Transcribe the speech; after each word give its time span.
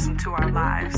system 0.00 0.16
to 0.16 0.30
our 0.30 0.50
lives. 0.50 0.96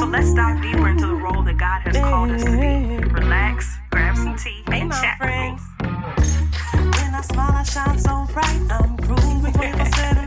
So 0.00 0.06
let's 0.06 0.32
dive 0.32 0.62
deeper 0.62 0.88
into 0.88 1.06
the 1.06 1.14
role 1.14 1.42
that 1.42 1.58
God 1.58 1.82
has 1.82 1.96
called 1.96 2.30
us 2.30 2.44
to 2.44 2.50
be. 2.50 3.04
Relax, 3.12 3.76
grab 3.90 4.16
some 4.16 4.36
tea, 4.36 4.62
and 4.68 4.90
chat 4.90 5.18
friends. 5.18 5.60
When 5.80 7.14
I 7.14 7.20
smile, 7.20 7.52
I 7.52 7.62
shine 7.62 7.98
so 7.98 8.26
bright. 8.32 8.60
I'm 8.70 8.96
grooving 8.96 9.52
24 9.52 10.14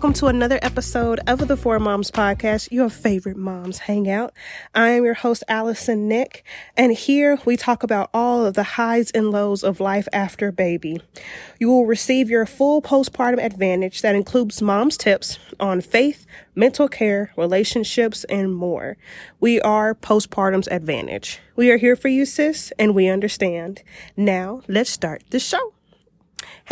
Welcome 0.00 0.14
to 0.14 0.28
another 0.28 0.58
episode 0.62 1.20
of 1.26 1.46
the 1.46 1.58
Four 1.58 1.78
Moms 1.78 2.10
Podcast, 2.10 2.72
your 2.72 2.88
favorite 2.88 3.36
moms 3.36 3.80
hangout. 3.80 4.32
I 4.74 4.88
am 4.92 5.04
your 5.04 5.12
host, 5.12 5.44
Allison 5.46 6.08
Nick, 6.08 6.42
and 6.74 6.94
here 6.94 7.38
we 7.44 7.58
talk 7.58 7.82
about 7.82 8.08
all 8.14 8.46
of 8.46 8.54
the 8.54 8.62
highs 8.62 9.10
and 9.10 9.30
lows 9.30 9.62
of 9.62 9.78
life 9.78 10.08
after 10.10 10.50
baby. 10.50 11.02
You 11.58 11.68
will 11.68 11.84
receive 11.84 12.30
your 12.30 12.46
full 12.46 12.80
postpartum 12.80 13.44
advantage 13.44 14.00
that 14.00 14.14
includes 14.14 14.62
mom's 14.62 14.96
tips 14.96 15.38
on 15.60 15.82
faith, 15.82 16.24
mental 16.54 16.88
care, 16.88 17.32
relationships, 17.36 18.24
and 18.24 18.54
more. 18.54 18.96
We 19.38 19.60
are 19.60 19.94
Postpartum's 19.94 20.68
Advantage. 20.68 21.40
We 21.56 21.70
are 21.70 21.76
here 21.76 21.94
for 21.94 22.08
you, 22.08 22.24
sis, 22.24 22.72
and 22.78 22.94
we 22.94 23.06
understand. 23.08 23.82
Now, 24.16 24.62
let's 24.66 24.90
start 24.90 25.24
the 25.28 25.38
show. 25.38 25.74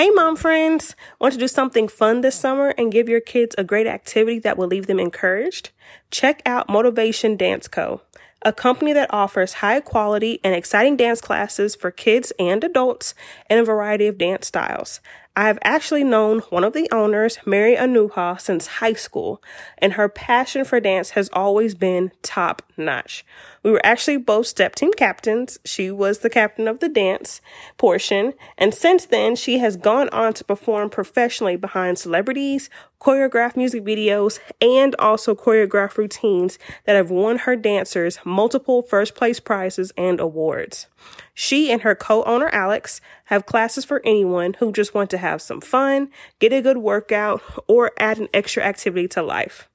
Hey, 0.01 0.11
mom 0.11 0.37
friends! 0.37 0.95
Want 1.19 1.35
to 1.35 1.41
do 1.41 1.49
something 1.49 1.89
fun 1.89 2.21
this 2.21 2.37
summer 2.37 2.73
and 2.79 2.93
give 2.93 3.09
your 3.09 3.19
kids 3.19 3.57
a 3.59 3.65
great 3.65 3.89
activity 3.89 4.39
that 4.39 4.57
will 4.57 4.69
leave 4.69 4.87
them 4.87 5.01
encouraged? 5.01 5.71
Check 6.13 6.41
out 6.47 6.69
Motivation 6.69 7.37
Dance 7.37 7.67
Co., 7.67 8.03
a 8.43 8.53
company 8.53 8.93
that 8.93 9.13
offers 9.13 9.55
high 9.55 9.81
quality 9.81 10.39
and 10.45 10.55
exciting 10.55 10.97
dance 10.97 11.21
classes 11.21 11.75
for 11.75 11.91
kids 11.91 12.33
and 12.39 12.63
adults 12.63 13.13
in 13.51 13.59
a 13.59 13.65
variety 13.65 14.07
of 14.07 14.19
dance 14.19 14.47
styles. 14.47 15.01
I 15.35 15.49
have 15.49 15.59
actually 15.63 16.05
known 16.05 16.41
one 16.51 16.63
of 16.63 16.75
the 16.75 16.89
owners, 16.93 17.41
Mary 17.45 17.75
Anuha, 17.75 18.41
since 18.41 18.67
high 18.67 18.93
school, 18.93 19.43
and 19.79 19.95
her 19.95 20.09
passion 20.09 20.65
for 20.65 20.79
dance 20.79 21.11
has 21.11 21.29
always 21.33 21.75
been 21.75 22.13
top 22.23 22.63
notch. 22.77 23.25
We 23.69 23.73
were 23.73 23.85
actually 23.85 24.17
both 24.17 24.47
step 24.47 24.75
team 24.75 24.95
captains. 24.95 25.59
She 25.63 25.91
was 25.91 26.21
the 26.21 26.31
captain 26.31 26.67
of 26.67 26.81
the 26.81 26.89
dance 26.89 27.43
portion, 27.77 28.33
and 28.57 28.73
since 28.73 29.05
then, 29.05 29.37
she 29.37 29.59
has 29.59 29.77
gone 29.77 30.09
on 30.09 30.33
to 30.33 30.45
perform 30.45 30.89
professionally 30.89 31.57
behind 31.57 31.99
celebrities, 31.99 32.71
choreograph 32.99 33.59
music 33.59 33.85
videos, 33.85 34.39
and 34.63 34.97
also 34.99 35.35
choreograph 35.35 35.99
routines 35.99 36.59
that 36.87 36.97
have 36.97 37.11
won 37.11 37.41
her 37.41 37.57
dancers 37.57 38.19
multiple 38.25 38.81
first 38.81 39.15
place 39.15 39.39
prizes 39.39 39.93
and 39.99 40.19
awards. 40.19 40.87
She 41.35 41.71
and 41.71 41.83
her 41.83 41.95
co-owner 41.95 42.49
Alex 42.49 43.03
have 43.27 43.45
classes 43.45 43.85
for 43.85 44.01
anyone 44.03 44.55
who 44.55 44.73
just 44.73 44.95
want 44.95 45.11
to 45.11 45.19
have 45.19 45.43
some 45.43 45.61
fun, 45.61 46.09
get 46.39 46.55
a 46.55 46.63
good 46.63 46.79
workout, 46.79 47.43
or 47.67 47.93
add 47.99 48.17
an 48.17 48.29
extra 48.33 48.63
activity 48.63 49.09
to 49.09 49.23
life. 49.23 49.69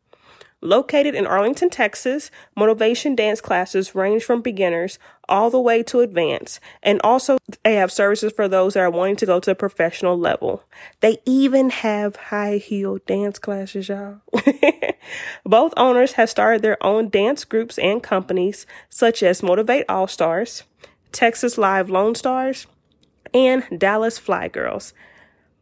Located 0.63 1.13
in 1.13 1.27
Arlington, 1.27 1.69
Texas, 1.69 2.31
motivation 2.55 3.15
dance 3.15 3.41
classes 3.41 3.93
range 3.93 4.23
from 4.23 4.41
beginners 4.41 4.97
all 5.27 5.49
the 5.49 5.59
way 5.59 5.83
to 5.83 5.99
advanced, 5.99 6.61
and 6.81 7.01
also 7.03 7.37
they 7.65 7.75
have 7.75 7.91
services 7.91 8.31
for 8.31 8.47
those 8.47 8.73
that 8.73 8.79
are 8.79 8.89
wanting 8.89 9.17
to 9.17 9.25
go 9.25 9.41
to 9.41 9.51
a 9.51 9.55
professional 9.55 10.17
level. 10.17 10.63
They 11.01 11.17
even 11.25 11.69
have 11.69 12.15
high 12.15 12.59
heel 12.59 12.99
dance 13.05 13.39
classes, 13.39 13.89
y'all. 13.89 14.21
Both 15.45 15.73
owners 15.75 16.13
have 16.13 16.29
started 16.29 16.61
their 16.61 16.81
own 16.81 17.09
dance 17.09 17.43
groups 17.43 17.77
and 17.77 18.01
companies, 18.01 18.65
such 18.87 19.21
as 19.21 19.43
Motivate 19.43 19.83
All 19.89 20.07
Stars, 20.07 20.63
Texas 21.11 21.57
Live 21.57 21.89
Lone 21.89 22.15
Stars, 22.15 22.67
and 23.33 23.65
Dallas 23.77 24.17
Fly 24.17 24.47
Girls. 24.47 24.93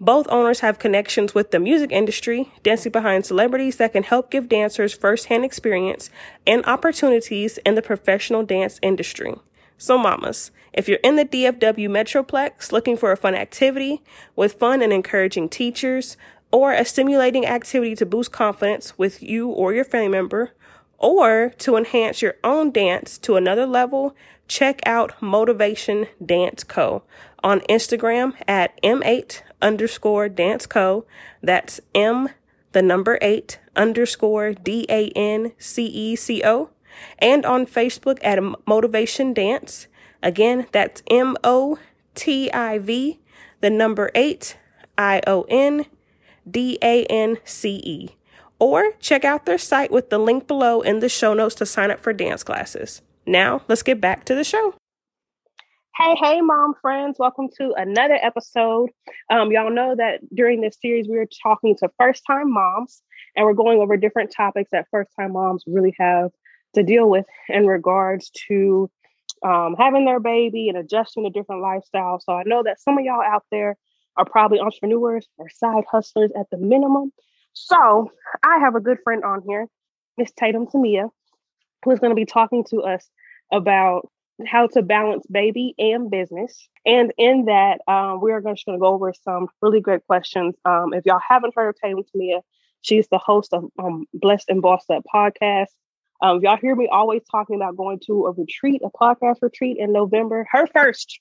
Both 0.02 0.26
owners 0.30 0.62
have 0.62 0.80
connections 0.80 1.36
with 1.36 1.52
the 1.52 1.60
music 1.60 1.92
industry, 1.92 2.52
dancing 2.64 2.92
behind 2.92 3.24
celebrities 3.24 3.76
that 3.76 3.94
can 3.94 4.02
help 4.02 4.32
give 4.32 4.50
dancers 4.50 4.96
firsthand 4.96 5.46
experience 5.46 6.10
and 6.48 6.66
opportunities 6.66 7.60
in 7.60 7.76
the 7.76 7.84
professional 7.84 8.42
dance 8.44 8.80
industry. 8.82 9.36
So, 9.78 10.00
mamas, 10.00 10.50
if 10.74 10.90
you're 10.90 10.98
in 11.04 11.18
the 11.18 11.26
DFW 11.26 11.88
Metroplex 11.88 12.72
looking 12.72 12.98
for 12.98 13.12
a 13.12 13.18
fun 13.18 13.36
activity 13.36 14.02
with 14.36 14.54
fun 14.54 14.82
and 14.82 14.92
encouraging 14.92 15.50
teachers, 15.50 16.18
or 16.50 16.74
a 16.74 16.84
stimulating 16.84 17.46
activity 17.46 17.96
to 17.96 18.06
boost 18.06 18.32
confidence 18.32 18.98
with 18.98 19.22
you 19.22 19.50
or 19.50 19.72
your 19.72 19.86
family 19.86 20.10
member, 20.10 20.52
or 20.98 21.54
to 21.60 21.76
enhance 21.76 22.24
your 22.24 22.38
own 22.44 22.72
dance 22.72 23.20
to 23.20 23.36
another 23.36 23.68
level, 23.68 24.16
check 24.48 24.82
out 24.84 25.22
Motivation 25.22 26.08
Dance 26.24 26.64
Co. 26.64 27.04
on 27.44 27.60
Instagram 27.62 28.34
at 28.48 28.82
M8 28.82 29.44
underscore 29.62 30.30
Dance 30.30 30.66
Co. 30.66 31.06
That's 31.42 31.80
M, 31.94 32.30
the 32.72 32.82
number 32.82 33.18
eight 33.22 33.60
underscore 33.76 34.54
D 34.54 34.86
A 34.90 35.10
N 35.16 35.54
C 35.58 35.86
E 35.86 36.16
C 36.16 36.42
O. 36.44 36.70
And 37.20 37.46
on 37.46 37.66
Facebook 37.66 38.20
at 38.22 38.40
Motivation 38.68 39.34
Dance. 39.34 39.88
Again, 40.22 40.68
that's 40.72 41.04
M 41.10 41.36
O 41.44 41.80
T 42.16 42.52
I 42.52 42.78
V, 42.78 43.20
the 43.62 43.70
number 43.70 44.12
eight 44.14 44.58
I 44.98 45.22
O 45.26 45.46
N 45.50 45.86
D 46.50 46.78
A 46.82 47.06
N 47.06 47.38
C 47.46 47.82
E. 47.84 48.10
Or 48.60 48.92
check 49.00 49.26
out 49.26 49.46
their 49.46 49.58
site 49.58 49.92
with 49.92 50.10
the 50.12 50.20
link 50.20 50.48
below 50.48 50.82
in 50.82 51.00
the 51.00 51.10
show 51.10 51.34
notes 51.34 51.56
to 51.56 51.66
sign 51.66 51.90
up 51.90 52.00
for 52.00 52.14
dance 52.14 52.44
classes. 52.44 53.02
Now, 53.26 53.64
let's 53.68 53.82
get 53.82 54.00
back 54.00 54.24
to 54.26 54.36
the 54.36 54.44
show. 54.44 54.76
Hey, 55.98 56.16
hey, 56.16 56.40
mom 56.40 56.74
friends. 56.82 57.20
Welcome 57.20 57.50
to 57.58 57.74
another 57.74 58.18
episode. 58.22 58.92
Um, 59.30 59.52
y'all 59.52 59.70
know 59.70 59.94
that 59.94 60.22
during 60.34 60.62
this 60.62 60.78
series, 60.82 61.06
we 61.10 61.18
are 61.18 61.28
talking 61.44 61.76
to 61.78 61.90
first 62.00 62.24
time 62.26 62.50
moms 62.50 63.04
and 63.36 63.46
we're 63.46 63.54
going 63.54 63.80
over 63.80 63.98
different 63.98 64.32
topics 64.32 64.70
that 64.72 64.88
first 64.90 65.12
time 65.20 65.34
moms 65.34 65.66
really 65.68 65.94
have 66.00 66.32
to 66.76 66.84
deal 66.84 67.10
with 67.10 67.26
in 67.50 67.68
regards 67.68 68.32
to 68.48 68.90
um, 69.44 69.76
having 69.78 70.06
their 70.06 70.22
baby 70.22 70.70
and 70.70 70.78
adjusting 70.78 71.26
to 71.26 71.30
different 71.30 71.62
lifestyles. 71.62 72.22
So 72.24 72.32
I 72.34 72.44
know 72.46 72.64
that 72.64 72.80
some 72.80 72.98
of 72.98 73.04
y'all 73.04 73.22
out 73.22 73.44
there 73.52 73.76
are 74.16 74.26
probably 74.26 74.62
entrepreneurs 74.62 75.28
or 75.38 75.50
side 75.50 75.84
hustlers 75.92 76.32
at 76.40 76.50
the 76.52 76.58
minimum. 76.58 77.12
So 77.52 78.10
I 78.44 78.60
have 78.60 78.76
a 78.76 78.80
good 78.80 79.00
friend 79.04 79.26
on 79.26 79.42
here, 79.46 79.68
Miss 80.18 80.32
Tatum 80.32 80.68
Temia, 80.68 81.10
who 81.84 81.92
is 81.92 82.00
going 82.00 82.12
to 82.12 82.16
be 82.16 82.26
talking 82.26 82.64
to 82.70 82.84
us 82.84 83.10
about 83.52 84.10
how 84.48 84.68
to 84.68 84.82
balance 84.82 85.26
baby 85.28 85.74
and 85.78 86.10
business. 86.10 86.68
And 86.86 87.14
in 87.18 87.46
that, 87.46 87.80
um, 87.88 88.22
we 88.22 88.32
are 88.32 88.42
just 88.42 88.66
going 88.66 88.78
to 88.78 88.82
go 88.82 88.88
over 88.88 89.14
some 89.24 89.48
really 89.62 89.82
great 89.82 90.06
questions. 90.06 90.56
Um, 90.66 90.94
if 90.94 91.06
y'all 91.06 91.20
haven't 91.28 91.54
heard 91.56 91.70
of 91.70 91.76
Tatum 91.82 92.04
Temia, 92.16 92.42
she's 92.82 93.08
the 93.08 93.18
host 93.18 93.54
of 93.54 93.66
um, 93.80 94.06
Blessed 94.14 94.50
and 94.50 94.62
Bossed 94.62 94.90
Up 94.90 95.04
podcast. 95.14 95.68
Um, 96.22 96.42
y'all 96.42 96.58
hear 96.58 96.76
me 96.76 96.88
always 96.92 97.22
talking 97.30 97.56
about 97.56 97.78
going 97.78 98.00
to 98.06 98.26
a 98.28 98.32
retreat, 98.32 98.82
a 98.84 98.90
podcast 98.90 99.38
retreat 99.42 99.78
in 99.80 99.92
November. 99.92 100.48
Her 100.52 100.68
first 100.68 101.20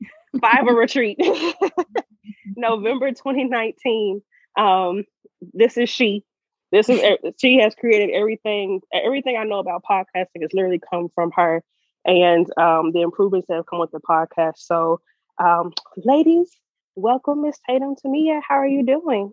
five 0.40 0.64
retreat, 0.64 1.18
November 2.56 3.10
2019. 3.10 4.22
Um, 4.56 5.04
this 5.52 5.76
is 5.76 5.90
she. 5.90 6.24
This 6.70 6.88
is 6.88 7.00
she 7.40 7.58
has 7.60 7.74
created 7.74 8.10
everything. 8.14 8.80
Everything 8.92 9.36
I 9.36 9.44
know 9.44 9.58
about 9.58 9.82
podcasting 9.88 10.42
has 10.42 10.52
literally 10.52 10.80
come 10.90 11.08
from 11.14 11.32
her, 11.34 11.64
and 12.08 12.46
um, 12.58 12.92
the 12.92 13.02
improvements 13.02 13.46
that 13.48 13.56
have 13.56 13.66
come 13.66 13.78
with 13.80 13.90
the 13.92 14.00
podcast. 14.00 14.56
So, 14.56 15.00
um, 15.38 15.72
ladies, 15.98 16.50
welcome 16.96 17.42
Miss 17.42 17.58
Tatum 17.68 17.94
Temia. 17.94 18.40
How 18.48 18.56
are 18.56 18.66
you 18.66 18.84
doing? 18.84 19.30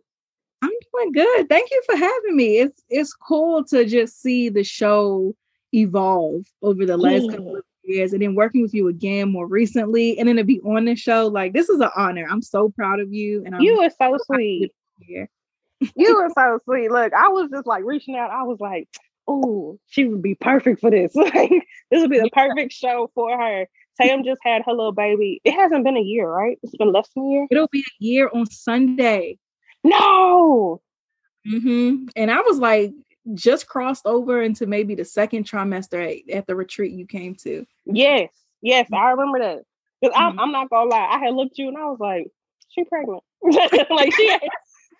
I'm 0.61 0.69
doing 0.93 1.11
good. 1.13 1.47
Thank 1.49 1.71
you 1.71 1.81
for 1.85 1.95
having 1.95 2.35
me. 2.35 2.57
It's 2.59 2.83
it's 2.89 3.13
cool 3.13 3.63
to 3.65 3.85
just 3.85 4.21
see 4.21 4.49
the 4.49 4.63
show 4.63 5.33
evolve 5.73 6.45
over 6.61 6.85
the 6.85 6.97
last 6.97 7.23
Yeah. 7.25 7.31
couple 7.31 7.55
of 7.57 7.63
years 7.83 8.13
and 8.13 8.21
then 8.21 8.35
working 8.35 8.61
with 8.61 8.73
you 8.73 8.87
again 8.87 9.31
more 9.31 9.47
recently 9.47 10.17
and 10.17 10.27
then 10.27 10.35
to 10.37 10.43
be 10.43 10.59
on 10.61 10.85
the 10.85 10.95
show. 10.95 11.27
Like 11.27 11.53
this 11.53 11.69
is 11.69 11.79
an 11.79 11.89
honor. 11.95 12.27
I'm 12.29 12.41
so 12.41 12.69
proud 12.69 12.99
of 12.99 13.13
you. 13.13 13.43
And 13.45 13.55
I'm 13.55 13.61
You 13.61 13.79
are 13.81 13.89
so 13.89 14.13
to 14.17 14.23
sweet. 14.25 14.71
here. 14.99 15.29
You 15.95 16.17
are 16.17 16.29
so 16.31 16.59
sweet. 16.65 16.89
Look, 16.91 17.13
I 17.13 17.27
was 17.29 17.49
just 17.51 17.67
like 17.67 17.83
reaching 17.85 18.15
out. 18.17 18.31
I 18.31 18.43
was 18.43 18.59
like, 18.59 18.87
oh, 19.27 19.79
she 19.87 20.05
would 20.05 20.21
be 20.21 20.35
perfect 20.35 20.81
for 20.81 20.91
this. 20.91 21.15
like 21.15 21.49
this 21.91 22.01
would 22.01 22.11
be 22.11 22.19
the 22.19 22.29
perfect 22.31 22.73
show 22.73 23.11
for 23.13 23.37
her. 23.37 23.67
Tatum 23.99 24.23
just 24.23 24.41
had 24.43 24.63
her 24.65 24.73
little 24.73 24.91
baby. 24.91 25.41
It 25.43 25.53
hasn't 25.53 25.83
been 25.83 25.97
a 25.97 26.01
year, 26.01 26.29
right? 26.29 26.57
It's 26.63 26.75
been 26.75 26.91
less 26.91 27.09
than 27.15 27.25
a 27.25 27.29
year. 27.29 27.47
It'll 27.49 27.69
be 27.71 27.79
a 27.79 28.03
year 28.03 28.29
on 28.33 28.45
Sunday. 28.49 29.37
No. 29.83 30.81
Mm-hmm. 31.47 32.07
And 32.15 32.31
I 32.31 32.41
was 32.41 32.59
like, 32.59 32.91
just 33.33 33.67
crossed 33.67 34.05
over 34.05 34.41
into 34.41 34.67
maybe 34.67 34.95
the 34.95 35.05
second 35.05 35.45
trimester 35.49 36.23
at, 36.29 36.35
at 36.35 36.47
the 36.47 36.55
retreat 36.55 36.91
you 36.91 37.07
came 37.07 37.35
to. 37.35 37.65
Yes, 37.85 38.29
yes, 38.61 38.87
I 38.93 39.11
remember 39.11 39.39
that. 39.39 39.59
Because 40.01 40.15
mm-hmm. 40.15 40.39
I'm, 40.39 40.39
I'm 40.39 40.51
not 40.51 40.69
gonna 40.69 40.89
lie, 40.89 41.07
I 41.11 41.19
had 41.19 41.33
looked 41.33 41.57
you 41.57 41.69
and 41.69 41.77
I 41.77 41.85
was 41.85 41.99
like, 41.99 42.27
she 42.69 42.83
pregnant. 42.83 43.23
like 43.89 44.13
she 44.13 44.29
ain't, 44.29 44.43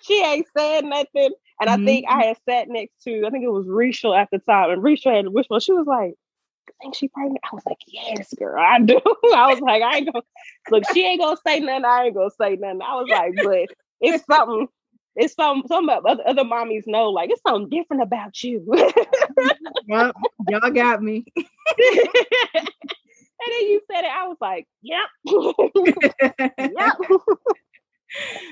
she 0.02 0.24
ain't 0.24 0.48
said 0.58 0.86
nothing. 0.86 1.32
And 1.60 1.70
I 1.70 1.76
mm-hmm. 1.76 1.86
think 1.86 2.06
I 2.10 2.26
had 2.26 2.38
sat 2.48 2.68
next 2.70 3.02
to, 3.04 3.26
I 3.26 3.30
think 3.30 3.44
it 3.44 3.52
was 3.52 3.68
Rachel 3.68 4.14
at 4.14 4.30
the 4.32 4.40
time, 4.40 4.72
and 4.72 4.84
Rachel 4.84 5.14
had 5.14 5.28
wishful. 5.28 5.60
She 5.60 5.72
was 5.72 5.88
like, 5.88 6.16
I 6.68 6.72
think 6.82 6.96
she 6.96 7.08
pregnant. 7.08 7.40
I 7.44 7.56
was 7.56 7.66
like, 7.66 7.78
yes, 7.88 8.34
girl, 8.34 8.62
I 8.62 8.80
do. 8.80 9.00
I 9.36 9.54
was 9.54 9.62
like, 9.62 9.82
I 9.82 9.98
ain't 9.98 10.12
gonna 10.12 10.26
look, 10.70 10.84
she 10.94 11.06
ain't 11.06 11.22
gonna 11.22 11.38
say 11.46 11.60
nothing. 11.60 11.86
I 11.86 12.06
ain't 12.06 12.16
gonna 12.16 12.30
say 12.32 12.56
nothing. 12.56 12.82
I 12.82 12.96
was 12.96 13.08
like, 13.10 13.36
but 13.42 13.68
it's 14.02 14.26
something, 14.26 14.68
it's 15.16 15.36
some 15.36 15.64
some 15.68 15.88
other, 15.88 16.22
other 16.26 16.44
mommies 16.44 16.88
know, 16.88 17.10
like 17.12 17.30
it's 17.30 17.42
something 17.42 17.70
different 17.70 18.04
about 18.04 18.44
you. 18.44 18.66
yep, 19.88 20.16
y'all 20.50 20.72
got 20.72 21.02
me. 21.02 21.24
and 21.38 21.46
then 23.48 23.62
you 23.62 23.82
said 23.90 24.04
it, 24.04 24.12
I 24.12 24.28
was 24.28 24.38
like, 24.42 24.68
yep. 24.82 25.08
yep 26.58 26.98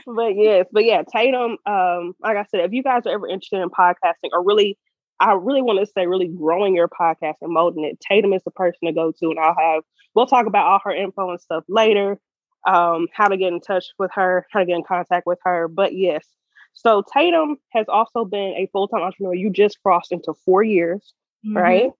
but 0.05 0.35
yes, 0.35 0.67
but 0.71 0.85
yeah, 0.85 1.03
Tatum, 1.03 1.57
um, 1.65 2.13
like 2.19 2.37
I 2.37 2.45
said, 2.49 2.61
if 2.61 2.71
you 2.71 2.83
guys 2.83 3.03
are 3.05 3.13
ever 3.13 3.27
interested 3.27 3.61
in 3.61 3.69
podcasting 3.69 4.29
or 4.31 4.43
really, 4.43 4.77
I 5.19 5.33
really 5.33 5.61
want 5.61 5.79
to 5.79 5.85
say 5.85 6.07
really 6.07 6.27
growing 6.27 6.75
your 6.75 6.89
podcast 6.89 7.35
and 7.41 7.53
molding 7.53 7.85
it, 7.85 7.99
Tatum 7.99 8.33
is 8.33 8.43
the 8.43 8.51
person 8.51 8.79
to 8.85 8.93
go 8.93 9.11
to. 9.11 9.29
And 9.29 9.39
I'll 9.39 9.55
have, 9.57 9.83
we'll 10.15 10.27
talk 10.27 10.47
about 10.47 10.65
all 10.65 10.79
her 10.83 10.95
info 10.95 11.29
and 11.29 11.39
stuff 11.39 11.63
later, 11.67 12.19
um, 12.67 13.07
how 13.13 13.27
to 13.27 13.37
get 13.37 13.53
in 13.53 13.61
touch 13.61 13.85
with 13.99 14.11
her, 14.15 14.45
how 14.51 14.59
to 14.59 14.65
get 14.65 14.75
in 14.75 14.83
contact 14.83 15.25
with 15.25 15.39
her. 15.43 15.67
But 15.67 15.93
yes, 15.95 16.25
so 16.73 17.03
Tatum 17.13 17.57
has 17.69 17.85
also 17.87 18.25
been 18.25 18.55
a 18.57 18.67
full 18.71 18.87
time 18.87 19.01
entrepreneur. 19.01 19.35
You 19.35 19.49
just 19.49 19.81
crossed 19.81 20.11
into 20.11 20.33
four 20.45 20.63
years, 20.63 21.13
mm-hmm. 21.45 21.57
right? 21.57 21.91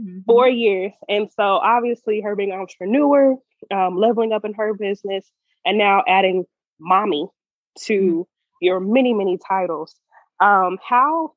Mm-hmm. 0.00 0.20
Four 0.26 0.48
years. 0.48 0.92
And 1.08 1.28
so 1.30 1.42
obviously, 1.42 2.20
her 2.22 2.34
being 2.34 2.52
an 2.52 2.58
entrepreneur, 2.58 3.36
um, 3.70 3.96
leveling 3.96 4.32
up 4.32 4.44
in 4.44 4.54
her 4.54 4.74
business, 4.74 5.30
and 5.64 5.78
now 5.78 6.02
adding 6.08 6.44
mommy 6.82 7.26
to 7.84 7.94
mm-hmm. 7.94 8.22
your 8.60 8.80
many, 8.80 9.14
many 9.14 9.38
titles. 9.38 9.94
Um, 10.40 10.78
how 10.86 11.32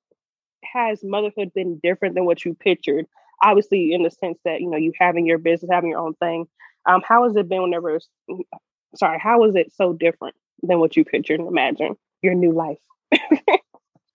has 0.64 1.04
motherhood 1.04 1.54
been 1.54 1.80
different 1.82 2.16
than 2.16 2.26
what 2.26 2.44
you 2.44 2.54
pictured? 2.56 3.06
Obviously, 3.44 3.94
in 3.94 4.04
the 4.04 4.12
sense 4.12 4.40
that 4.46 4.62
you 4.62 4.70
know 4.70 4.78
you 4.78 4.92
having 5.00 5.26
your 5.26 5.38
business, 5.38 5.72
having 5.72 5.92
your 5.92 6.00
own 6.00 6.16
thing. 6.16 6.48
Um, 6.88 7.02
how 7.08 7.24
has 7.26 7.36
it 7.36 7.50
been 7.50 7.64
whenever? 7.64 8.00
Mm, 8.30 8.42
sorry, 8.96 9.20
how 9.20 9.44
is 9.46 9.56
it 9.56 9.74
so 9.76 9.94
different 9.94 10.36
than 10.64 10.80
what 10.80 10.96
you 10.96 11.04
pictured 11.04 11.40
and 11.40 11.50
imagined 11.50 11.96
your 12.22 12.34
new 12.34 12.52
life? 12.52 12.78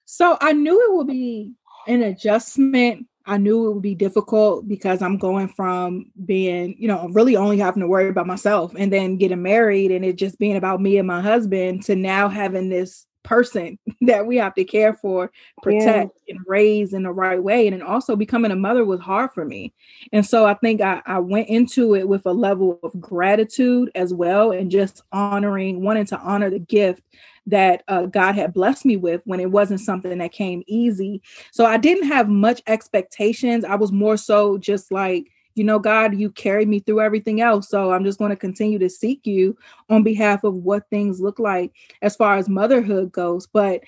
so 0.07 0.37
I 0.41 0.53
knew 0.53 0.81
it 0.81 0.97
would 0.97 1.07
be 1.07 1.53
an 1.87 2.03
adjustment 2.03 3.07
I 3.31 3.37
knew 3.37 3.69
it 3.69 3.75
would 3.75 3.83
be 3.83 3.95
difficult 3.95 4.67
because 4.67 5.01
I'm 5.01 5.17
going 5.17 5.47
from 5.47 6.11
being, 6.25 6.75
you 6.81 6.89
know, 6.89 7.09
really 7.13 7.37
only 7.37 7.59
having 7.59 7.81
to 7.81 7.87
worry 7.87 8.09
about 8.09 8.27
myself 8.27 8.75
and 8.77 8.93
then 8.93 9.19
getting 9.19 9.41
married 9.41 9.93
and 9.93 10.05
it 10.05 10.17
just 10.17 10.41
being 10.41 10.57
about 10.57 10.81
me 10.81 10.99
and 10.99 11.07
my 11.07 11.21
husband 11.21 11.85
to 11.85 11.95
now 11.95 12.29
having 12.29 12.71
this 12.71 13.07
person 13.23 13.79
that 14.01 14.27
we 14.27 14.37
have 14.39 14.53
to 14.55 14.65
care 14.65 14.95
for, 14.95 15.31
protect, 15.63 16.19
yeah. 16.27 16.35
and 16.35 16.45
raise 16.49 16.93
in 16.93 17.05
the 17.05 17.13
right 17.13 17.41
way. 17.41 17.69
And 17.69 17.75
then 17.75 17.87
also 17.87 18.17
becoming 18.17 18.51
a 18.51 18.57
mother 18.57 18.85
was 18.85 18.99
hard 18.99 19.31
for 19.31 19.45
me. 19.45 19.73
And 20.13 20.27
so 20.27 20.45
I 20.45 20.55
think 20.55 20.81
I, 20.81 21.01
I 21.07 21.21
went 21.21 21.49
into 21.49 21.95
it 21.95 22.09
with 22.09 22.27
a 22.27 22.33
level 22.33 22.81
of 22.83 23.01
gratitude 23.01 23.93
as 23.95 24.13
well 24.13 24.51
and 24.51 24.73
just 24.73 25.05
honoring, 25.13 25.85
wanting 25.85 26.07
to 26.07 26.19
honor 26.19 26.51
the 26.51 26.59
gift 26.59 27.05
that 27.47 27.83
uh, 27.89 28.07
God 28.07 28.35
had 28.35 28.53
blessed 28.53 28.85
me 28.85 28.97
with 28.97 29.23
when 29.25 29.41
it 29.41 29.51
wasn't 29.51 29.81
something 29.81 30.19
that 30.19 30.33
came 30.33 30.63
easy. 30.67 31.23
So 31.53 31.65
I 31.65 31.77
didn't 31.77 32.09
have 32.09 32.29
much 32.29 32.63
expectations. 32.67 33.65
I 33.65 33.75
was 33.75 33.93
more 33.93 34.17
so 34.17 34.59
just 34.59 34.93
like, 34.93 35.27
you 35.55 35.65
know, 35.65 35.79
God, 35.79 36.15
you 36.17 36.31
carried 36.31 36.69
me 36.69 36.81
through 36.81 37.01
everything 37.01 37.41
else. 37.41 37.69
So 37.69 37.93
I'm 37.93 38.05
just 38.05 38.19
going 38.19 38.31
to 38.31 38.37
continue 38.37 38.79
to 38.79 38.89
seek 38.89 39.27
you 39.27 39.57
on 39.89 40.03
behalf 40.03 40.45
of 40.45 40.55
what 40.55 40.89
things 40.91 41.21
look 41.21 41.39
like 41.39 41.73
as 42.03 42.17
far 42.17 42.37
as 42.37 42.49
motherhood 42.49 43.13
goes. 43.13 43.47
But 43.47 43.83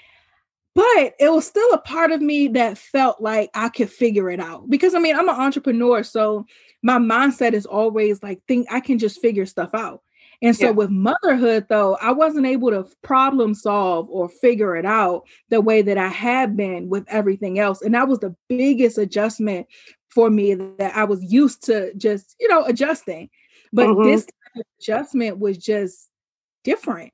but 0.74 1.14
it 1.20 1.30
was 1.30 1.46
still 1.46 1.70
a 1.72 1.78
part 1.78 2.12
of 2.12 2.22
me 2.22 2.48
that 2.48 2.78
felt 2.78 3.20
like 3.20 3.50
I 3.54 3.68
could 3.68 3.90
figure 3.90 4.30
it 4.30 4.40
out 4.40 4.70
because 4.70 4.94
I 4.94 4.98
mean, 4.98 5.14
I'm 5.14 5.28
an 5.28 5.34
entrepreneur. 5.34 6.02
So 6.02 6.46
my 6.82 6.98
mindset 6.98 7.52
is 7.52 7.66
always 7.66 8.22
like, 8.22 8.40
think 8.48 8.66
I 8.70 8.80
can 8.80 8.98
just 8.98 9.20
figure 9.20 9.44
stuff 9.44 9.74
out. 9.74 10.02
And 10.42 10.56
so 10.56 10.66
yeah. 10.66 10.70
with 10.72 10.90
motherhood, 10.90 11.66
though, 11.68 11.96
I 12.02 12.10
wasn't 12.10 12.46
able 12.46 12.70
to 12.70 12.86
problem 13.02 13.54
solve 13.54 14.10
or 14.10 14.28
figure 14.28 14.76
it 14.76 14.84
out 14.84 15.22
the 15.50 15.60
way 15.60 15.82
that 15.82 15.96
I 15.96 16.08
had 16.08 16.56
been 16.56 16.88
with 16.88 17.04
everything 17.08 17.60
else. 17.60 17.80
And 17.80 17.94
that 17.94 18.08
was 18.08 18.18
the 18.18 18.34
biggest 18.48 18.98
adjustment 18.98 19.68
for 20.10 20.28
me 20.30 20.54
that 20.54 20.96
I 20.96 21.04
was 21.04 21.22
used 21.22 21.64
to 21.66 21.94
just, 21.94 22.34
you 22.40 22.48
know, 22.48 22.64
adjusting. 22.64 23.30
But 23.72 23.86
mm-hmm. 23.86 24.02
this 24.02 24.26
adjustment 24.80 25.38
was 25.38 25.58
just 25.58 26.10
different. 26.64 27.12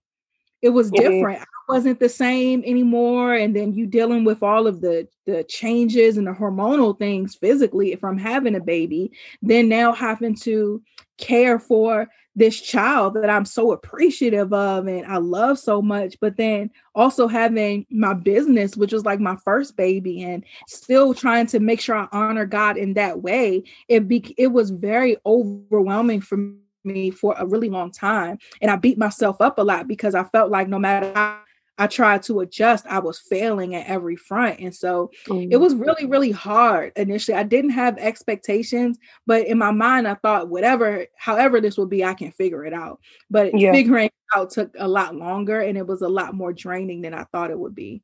It 0.60 0.70
was 0.70 0.90
different. 0.90 1.40
I 1.40 1.72
wasn't 1.72 2.00
the 2.00 2.08
same 2.08 2.64
anymore. 2.66 3.34
And 3.34 3.54
then 3.54 3.74
you 3.74 3.86
dealing 3.86 4.24
with 4.24 4.42
all 4.42 4.66
of 4.66 4.80
the 4.80 5.06
the 5.26 5.44
changes 5.44 6.16
and 6.16 6.26
the 6.26 6.32
hormonal 6.32 6.98
things 6.98 7.36
physically 7.36 7.94
from 7.96 8.18
having 8.18 8.56
a 8.56 8.60
baby, 8.60 9.12
then 9.40 9.68
now 9.68 9.92
having 9.92 10.34
to 10.36 10.82
care 11.18 11.60
for 11.60 12.08
this 12.36 12.60
child 12.60 13.14
that 13.14 13.30
I'm 13.30 13.44
so 13.44 13.72
appreciative 13.72 14.52
of 14.52 14.86
and 14.86 15.06
I 15.06 15.16
love 15.16 15.58
so 15.58 15.82
much. 15.82 16.16
But 16.20 16.36
then 16.36 16.70
also 16.94 17.26
having 17.26 17.86
my 17.90 18.14
business, 18.14 18.76
which 18.76 18.92
was 18.92 19.04
like 19.04 19.20
my 19.20 19.36
first 19.36 19.76
baby, 19.76 20.22
and 20.22 20.44
still 20.66 21.14
trying 21.14 21.46
to 21.48 21.60
make 21.60 21.80
sure 21.80 21.96
I 21.96 22.08
honor 22.12 22.46
God 22.46 22.76
in 22.76 22.94
that 22.94 23.22
way. 23.22 23.64
It 23.88 24.08
be 24.08 24.34
it 24.38 24.48
was 24.48 24.70
very 24.70 25.16
overwhelming 25.26 26.20
for 26.20 26.38
me 26.84 27.10
for 27.10 27.34
a 27.38 27.46
really 27.46 27.68
long 27.68 27.90
time. 27.90 28.38
And 28.62 28.70
I 28.70 28.76
beat 28.76 28.98
myself 28.98 29.40
up 29.40 29.58
a 29.58 29.62
lot 29.62 29.88
because 29.88 30.14
I 30.14 30.24
felt 30.24 30.50
like 30.50 30.68
no 30.68 30.78
matter 30.78 31.12
how 31.14 31.40
I 31.78 31.86
tried 31.86 32.24
to 32.24 32.40
adjust, 32.40 32.86
I 32.86 32.98
was 32.98 33.20
failing 33.20 33.74
at 33.76 33.86
every 33.86 34.16
front. 34.16 34.58
And 34.58 34.74
so 34.74 35.10
mm-hmm. 35.26 35.52
it 35.52 35.56
was 35.56 35.74
really, 35.74 36.06
really 36.06 36.32
hard 36.32 36.92
initially. 36.96 37.38
I 37.38 37.44
didn't 37.44 37.70
have 37.70 37.96
expectations, 37.98 38.98
but 39.26 39.46
in 39.46 39.58
my 39.58 39.70
mind, 39.70 40.08
I 40.08 40.14
thought, 40.14 40.48
whatever, 40.48 41.06
however 41.16 41.60
this 41.60 41.78
will 41.78 41.86
be, 41.86 42.04
I 42.04 42.14
can 42.14 42.32
figure 42.32 42.64
it 42.64 42.74
out. 42.74 43.00
But 43.30 43.58
yeah. 43.58 43.72
figuring 43.72 44.10
out 44.34 44.50
took 44.50 44.74
a 44.78 44.88
lot 44.88 45.14
longer 45.14 45.60
and 45.60 45.78
it 45.78 45.86
was 45.86 46.02
a 46.02 46.08
lot 46.08 46.34
more 46.34 46.52
draining 46.52 47.02
than 47.02 47.14
I 47.14 47.24
thought 47.24 47.50
it 47.50 47.58
would 47.58 47.74
be. 47.74 48.02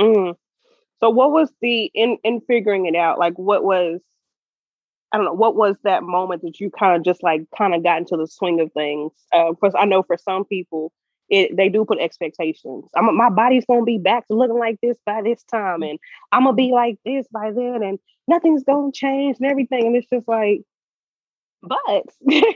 Mm. 0.00 0.34
So 1.00 1.10
what 1.10 1.30
was 1.30 1.50
the 1.60 1.90
in 1.94 2.18
in 2.24 2.40
figuring 2.40 2.86
it 2.86 2.96
out? 2.96 3.18
Like 3.18 3.34
what 3.38 3.62
was 3.62 4.00
I 5.12 5.18
don't 5.18 5.26
know, 5.26 5.34
what 5.34 5.54
was 5.54 5.76
that 5.84 6.02
moment 6.02 6.42
that 6.42 6.58
you 6.58 6.70
kind 6.70 6.96
of 6.96 7.04
just 7.04 7.22
like 7.22 7.42
kind 7.56 7.74
of 7.74 7.82
got 7.82 7.98
into 7.98 8.16
the 8.16 8.26
swing 8.26 8.60
of 8.60 8.72
things? 8.72 9.12
Because 9.30 9.74
uh, 9.74 9.78
I 9.78 9.84
know 9.84 10.02
for 10.02 10.16
some 10.16 10.44
people, 10.44 10.92
it 11.28 11.56
they 11.56 11.68
do 11.68 11.84
put 11.84 11.98
expectations. 11.98 12.84
I'm 12.94 13.16
my 13.16 13.30
body's 13.30 13.64
gonna 13.66 13.84
be 13.84 13.98
back 13.98 14.26
to 14.28 14.34
looking 14.34 14.58
like 14.58 14.78
this 14.80 14.96
by 15.04 15.22
this 15.22 15.42
time, 15.44 15.82
and 15.82 15.98
I'm 16.32 16.44
gonna 16.44 16.54
be 16.54 16.72
like 16.72 16.98
this 17.04 17.26
by 17.32 17.50
then, 17.52 17.82
and 17.82 17.98
nothing's 18.28 18.64
gonna 18.64 18.92
change 18.92 19.38
and 19.40 19.50
everything. 19.50 19.86
And 19.86 19.96
it's 19.96 20.08
just 20.08 20.28
like, 20.28 20.62
but 21.62 22.04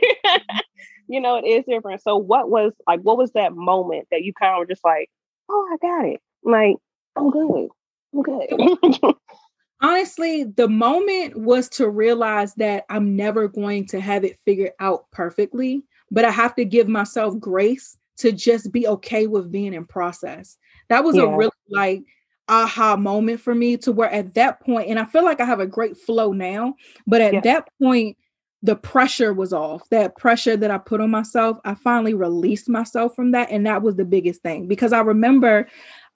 you 1.08 1.20
know, 1.20 1.36
it 1.36 1.46
is 1.46 1.64
different. 1.68 2.02
So 2.02 2.16
what 2.16 2.50
was 2.50 2.72
like 2.86 3.00
what 3.00 3.18
was 3.18 3.32
that 3.32 3.54
moment 3.54 4.08
that 4.10 4.22
you 4.22 4.32
kind 4.32 4.52
of 4.52 4.58
were 4.58 4.66
just 4.66 4.84
like, 4.84 5.10
oh, 5.48 5.68
I 5.72 5.76
got 5.78 6.04
it. 6.06 6.20
Like, 6.42 6.76
I'm 7.16 7.30
good. 7.30 7.68
I'm 8.14 8.22
good. 8.22 9.14
Honestly, 9.82 10.44
the 10.44 10.68
moment 10.68 11.38
was 11.38 11.68
to 11.70 11.88
realize 11.88 12.54
that 12.54 12.84
I'm 12.90 13.16
never 13.16 13.48
going 13.48 13.86
to 13.88 14.00
have 14.00 14.24
it 14.24 14.38
figured 14.44 14.72
out 14.78 15.10
perfectly, 15.10 15.82
but 16.10 16.24
I 16.24 16.30
have 16.30 16.54
to 16.56 16.66
give 16.66 16.86
myself 16.86 17.38
grace 17.40 17.96
to 18.20 18.32
just 18.32 18.72
be 18.72 18.86
okay 18.86 19.26
with 19.26 19.52
being 19.52 19.74
in 19.74 19.84
process. 19.84 20.56
That 20.88 21.04
was 21.04 21.16
yeah. 21.16 21.22
a 21.22 21.36
really 21.36 21.50
like 21.68 22.02
aha 22.48 22.96
moment 22.96 23.40
for 23.40 23.54
me 23.54 23.76
to 23.78 23.92
where 23.92 24.10
at 24.10 24.34
that 24.34 24.60
point, 24.60 24.88
and 24.88 24.98
I 24.98 25.04
feel 25.04 25.24
like 25.24 25.40
I 25.40 25.44
have 25.44 25.60
a 25.60 25.66
great 25.66 25.96
flow 25.96 26.32
now, 26.32 26.74
but 27.06 27.20
at 27.20 27.34
yeah. 27.34 27.40
that 27.40 27.68
point, 27.80 28.16
the 28.62 28.76
pressure 28.76 29.32
was 29.32 29.52
off. 29.52 29.88
That 29.90 30.16
pressure 30.18 30.56
that 30.56 30.70
I 30.70 30.78
put 30.78 31.00
on 31.00 31.10
myself, 31.10 31.58
I 31.64 31.74
finally 31.74 32.12
released 32.12 32.68
myself 32.68 33.14
from 33.14 33.30
that. 33.30 33.50
And 33.50 33.66
that 33.66 33.82
was 33.82 33.96
the 33.96 34.04
biggest 34.04 34.42
thing 34.42 34.66
because 34.66 34.92
I 34.92 35.00
remember 35.00 35.66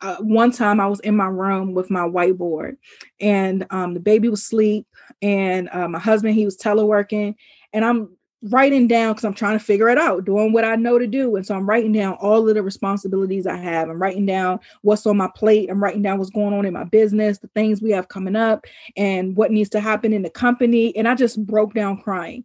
uh, 0.02 0.16
one 0.16 0.52
time 0.52 0.80
I 0.80 0.86
was 0.86 1.00
in 1.00 1.16
my 1.16 1.26
room 1.26 1.72
with 1.72 1.90
my 1.90 2.00
whiteboard 2.00 2.76
and 3.20 3.64
um, 3.70 3.94
the 3.94 4.00
baby 4.00 4.28
was 4.28 4.42
asleep 4.42 4.86
and 5.22 5.70
uh, 5.72 5.88
my 5.88 5.98
husband, 5.98 6.34
he 6.34 6.44
was 6.44 6.58
teleworking 6.58 7.34
and 7.72 7.84
I'm 7.84 8.14
writing 8.50 8.86
down 8.86 9.12
because 9.12 9.24
I'm 9.24 9.34
trying 9.34 9.58
to 9.58 9.64
figure 9.64 9.88
it 9.88 9.98
out, 9.98 10.24
doing 10.24 10.52
what 10.52 10.64
I 10.64 10.76
know 10.76 10.98
to 10.98 11.06
do. 11.06 11.36
And 11.36 11.46
so 11.46 11.54
I'm 11.54 11.68
writing 11.68 11.92
down 11.92 12.14
all 12.14 12.46
of 12.48 12.54
the 12.54 12.62
responsibilities 12.62 13.46
I 13.46 13.56
have. 13.56 13.88
I'm 13.88 14.00
writing 14.00 14.26
down 14.26 14.60
what's 14.82 15.06
on 15.06 15.16
my 15.16 15.30
plate. 15.34 15.70
I'm 15.70 15.82
writing 15.82 16.02
down 16.02 16.18
what's 16.18 16.30
going 16.30 16.52
on 16.52 16.66
in 16.66 16.72
my 16.72 16.84
business, 16.84 17.38
the 17.38 17.48
things 17.48 17.80
we 17.80 17.90
have 17.92 18.08
coming 18.08 18.36
up, 18.36 18.66
and 18.96 19.36
what 19.36 19.50
needs 19.50 19.70
to 19.70 19.80
happen 19.80 20.12
in 20.12 20.22
the 20.22 20.30
company. 20.30 20.94
And 20.96 21.08
I 21.08 21.14
just 21.14 21.44
broke 21.44 21.74
down 21.74 22.02
crying. 22.02 22.44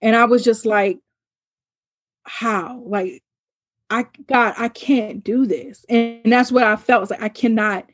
And 0.00 0.14
I 0.14 0.26
was 0.26 0.44
just 0.44 0.66
like, 0.66 0.98
how? 2.24 2.82
Like, 2.84 3.22
I, 3.90 4.06
God, 4.26 4.54
I 4.56 4.68
can't 4.68 5.24
do 5.24 5.46
this. 5.46 5.84
And, 5.88 6.20
and 6.24 6.32
that's 6.32 6.52
what 6.52 6.64
I 6.64 6.76
felt. 6.76 7.00
was 7.00 7.10
like, 7.10 7.22
I 7.22 7.28
cannot 7.28 7.86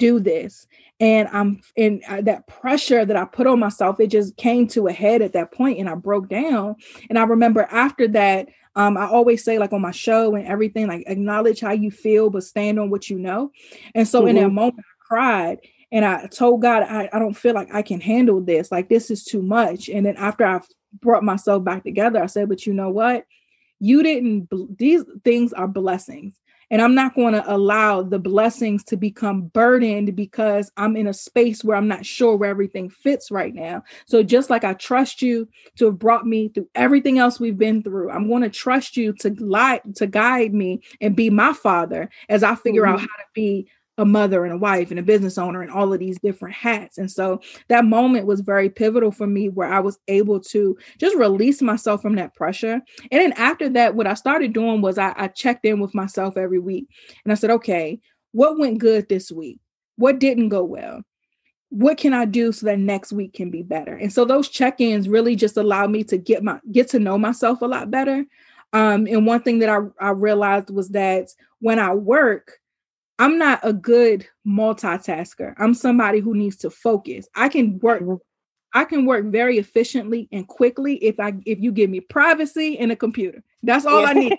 do 0.00 0.18
this. 0.18 0.66
And 0.98 1.28
i'm 1.28 1.60
in 1.76 2.02
uh, 2.08 2.22
that 2.22 2.46
pressure 2.46 3.04
that 3.04 3.16
i 3.16 3.24
put 3.24 3.46
on 3.46 3.60
myself 3.60 4.00
it 4.00 4.08
just 4.08 4.36
came 4.36 4.66
to 4.68 4.88
a 4.88 4.92
head 4.92 5.22
at 5.22 5.32
that 5.34 5.52
point 5.52 5.78
and 5.78 5.88
i 5.88 5.94
broke 5.94 6.28
down. 6.28 6.74
And 7.08 7.18
i 7.18 7.22
remember 7.22 7.62
after 7.70 8.08
that 8.08 8.48
um, 8.74 8.96
i 8.96 9.06
always 9.06 9.44
say 9.44 9.58
like 9.58 9.72
on 9.72 9.80
my 9.80 9.92
show 9.92 10.34
and 10.34 10.46
everything 10.46 10.88
like 10.88 11.04
acknowledge 11.06 11.60
how 11.60 11.72
you 11.72 11.90
feel 11.90 12.30
but 12.30 12.42
stand 12.42 12.80
on 12.80 12.90
what 12.90 13.08
you 13.08 13.18
know. 13.18 13.52
And 13.94 14.08
so 14.08 14.20
mm-hmm. 14.20 14.28
in 14.28 14.34
that 14.36 14.46
mm-hmm. 14.46 14.54
moment 14.56 14.84
i 14.86 15.06
cried 15.06 15.58
and 15.92 16.04
i 16.04 16.26
told 16.26 16.62
god 16.62 16.82
I, 16.82 17.08
I 17.12 17.18
don't 17.18 17.36
feel 17.36 17.54
like 17.54 17.72
i 17.72 17.82
can 17.82 18.00
handle 18.00 18.40
this. 18.40 18.72
Like 18.72 18.88
this 18.88 19.10
is 19.10 19.24
too 19.24 19.42
much. 19.42 19.88
And 19.88 20.06
then 20.06 20.16
after 20.16 20.44
i 20.44 20.60
brought 21.00 21.22
myself 21.22 21.62
back 21.62 21.84
together 21.84 22.22
i 22.22 22.26
said 22.26 22.48
but 22.48 22.66
you 22.66 22.74
know 22.74 22.90
what? 22.90 23.24
You 23.82 24.02
didn't 24.02 24.48
these 24.76 25.04
things 25.24 25.52
are 25.54 25.68
blessings 25.68 26.39
and 26.70 26.80
I'm 26.80 26.94
not 26.94 27.14
going 27.14 27.34
to 27.34 27.52
allow 27.52 28.02
the 28.02 28.18
blessings 28.18 28.84
to 28.84 28.96
become 28.96 29.42
burdened 29.42 30.14
because 30.14 30.70
I'm 30.76 30.96
in 30.96 31.06
a 31.06 31.14
space 31.14 31.64
where 31.64 31.76
I'm 31.76 31.88
not 31.88 32.06
sure 32.06 32.36
where 32.36 32.50
everything 32.50 32.88
fits 32.88 33.30
right 33.30 33.54
now. 33.54 33.82
So 34.06 34.22
just 34.22 34.50
like 34.50 34.64
I 34.64 34.74
trust 34.74 35.22
you 35.22 35.48
to 35.76 35.86
have 35.86 35.98
brought 35.98 36.26
me 36.26 36.48
through 36.48 36.68
everything 36.74 37.18
else 37.18 37.40
we've 37.40 37.58
been 37.58 37.82
through, 37.82 38.10
I'm 38.10 38.28
going 38.28 38.42
to 38.42 38.50
trust 38.50 38.96
you 38.96 39.12
to 39.14 39.30
lie 39.38 39.80
to 39.96 40.06
guide 40.06 40.54
me 40.54 40.82
and 41.00 41.16
be 41.16 41.30
my 41.30 41.52
father 41.52 42.08
as 42.28 42.42
I 42.42 42.54
figure 42.54 42.82
mm-hmm. 42.82 42.94
out 42.94 43.00
how 43.00 43.06
to 43.06 43.24
be 43.34 43.68
a 44.00 44.04
mother 44.04 44.44
and 44.44 44.54
a 44.54 44.58
wife 44.58 44.90
and 44.90 44.98
a 44.98 45.02
business 45.02 45.36
owner 45.36 45.60
and 45.60 45.70
all 45.70 45.92
of 45.92 46.00
these 46.00 46.18
different 46.18 46.54
hats. 46.54 46.96
And 46.98 47.10
so 47.10 47.40
that 47.68 47.84
moment 47.84 48.26
was 48.26 48.40
very 48.40 48.70
pivotal 48.70 49.12
for 49.12 49.26
me 49.26 49.48
where 49.48 49.70
I 49.70 49.78
was 49.80 49.98
able 50.08 50.40
to 50.40 50.76
just 50.98 51.14
release 51.16 51.60
myself 51.60 52.00
from 52.00 52.16
that 52.16 52.34
pressure. 52.34 52.80
And 53.10 53.20
then 53.20 53.32
after 53.32 53.68
that, 53.70 53.94
what 53.94 54.06
I 54.06 54.14
started 54.14 54.52
doing 54.52 54.80
was 54.80 54.96
I, 54.96 55.12
I 55.16 55.28
checked 55.28 55.66
in 55.66 55.80
with 55.80 55.94
myself 55.94 56.36
every 56.36 56.58
week 56.58 56.88
and 57.24 57.32
I 57.32 57.34
said, 57.34 57.50
okay, 57.50 58.00
what 58.32 58.58
went 58.58 58.78
good 58.78 59.08
this 59.08 59.30
week? 59.30 59.60
What 59.96 60.18
didn't 60.18 60.48
go 60.48 60.64
well? 60.64 61.02
what 61.72 61.98
can 61.98 62.12
I 62.12 62.24
do 62.24 62.50
so 62.50 62.66
that 62.66 62.80
next 62.80 63.12
week 63.12 63.32
can 63.32 63.48
be 63.48 63.62
better? 63.62 63.94
And 63.94 64.12
so 64.12 64.24
those 64.24 64.48
check-ins 64.48 65.08
really 65.08 65.36
just 65.36 65.56
allow 65.56 65.86
me 65.86 66.02
to 66.04 66.18
get 66.18 66.42
my 66.42 66.58
get 66.72 66.88
to 66.90 66.98
know 66.98 67.16
myself 67.16 67.62
a 67.62 67.66
lot 67.66 67.92
better. 67.92 68.24
Um, 68.72 69.06
and 69.06 69.24
one 69.24 69.40
thing 69.42 69.60
that 69.60 69.68
I, 69.68 69.78
I 70.00 70.10
realized 70.10 70.70
was 70.70 70.90
that 70.90 71.28
when 71.60 71.78
I 71.78 71.94
work, 71.94 72.59
I'm 73.20 73.36
not 73.36 73.60
a 73.62 73.74
good 73.74 74.26
multitasker. 74.46 75.54
I'm 75.58 75.74
somebody 75.74 76.20
who 76.20 76.34
needs 76.34 76.56
to 76.56 76.70
focus. 76.70 77.28
I 77.34 77.50
can 77.50 77.78
work. 77.80 78.02
I 78.72 78.84
can 78.84 79.04
work 79.04 79.26
very 79.26 79.58
efficiently 79.58 80.26
and 80.32 80.48
quickly 80.48 80.94
if 81.04 81.20
I 81.20 81.34
if 81.44 81.60
you 81.60 81.70
give 81.70 81.90
me 81.90 82.00
privacy 82.00 82.78
and 82.78 82.90
a 82.90 82.96
computer. 82.96 83.42
That's 83.62 83.84
all 83.84 84.06
I 84.06 84.14
need. 84.14 84.38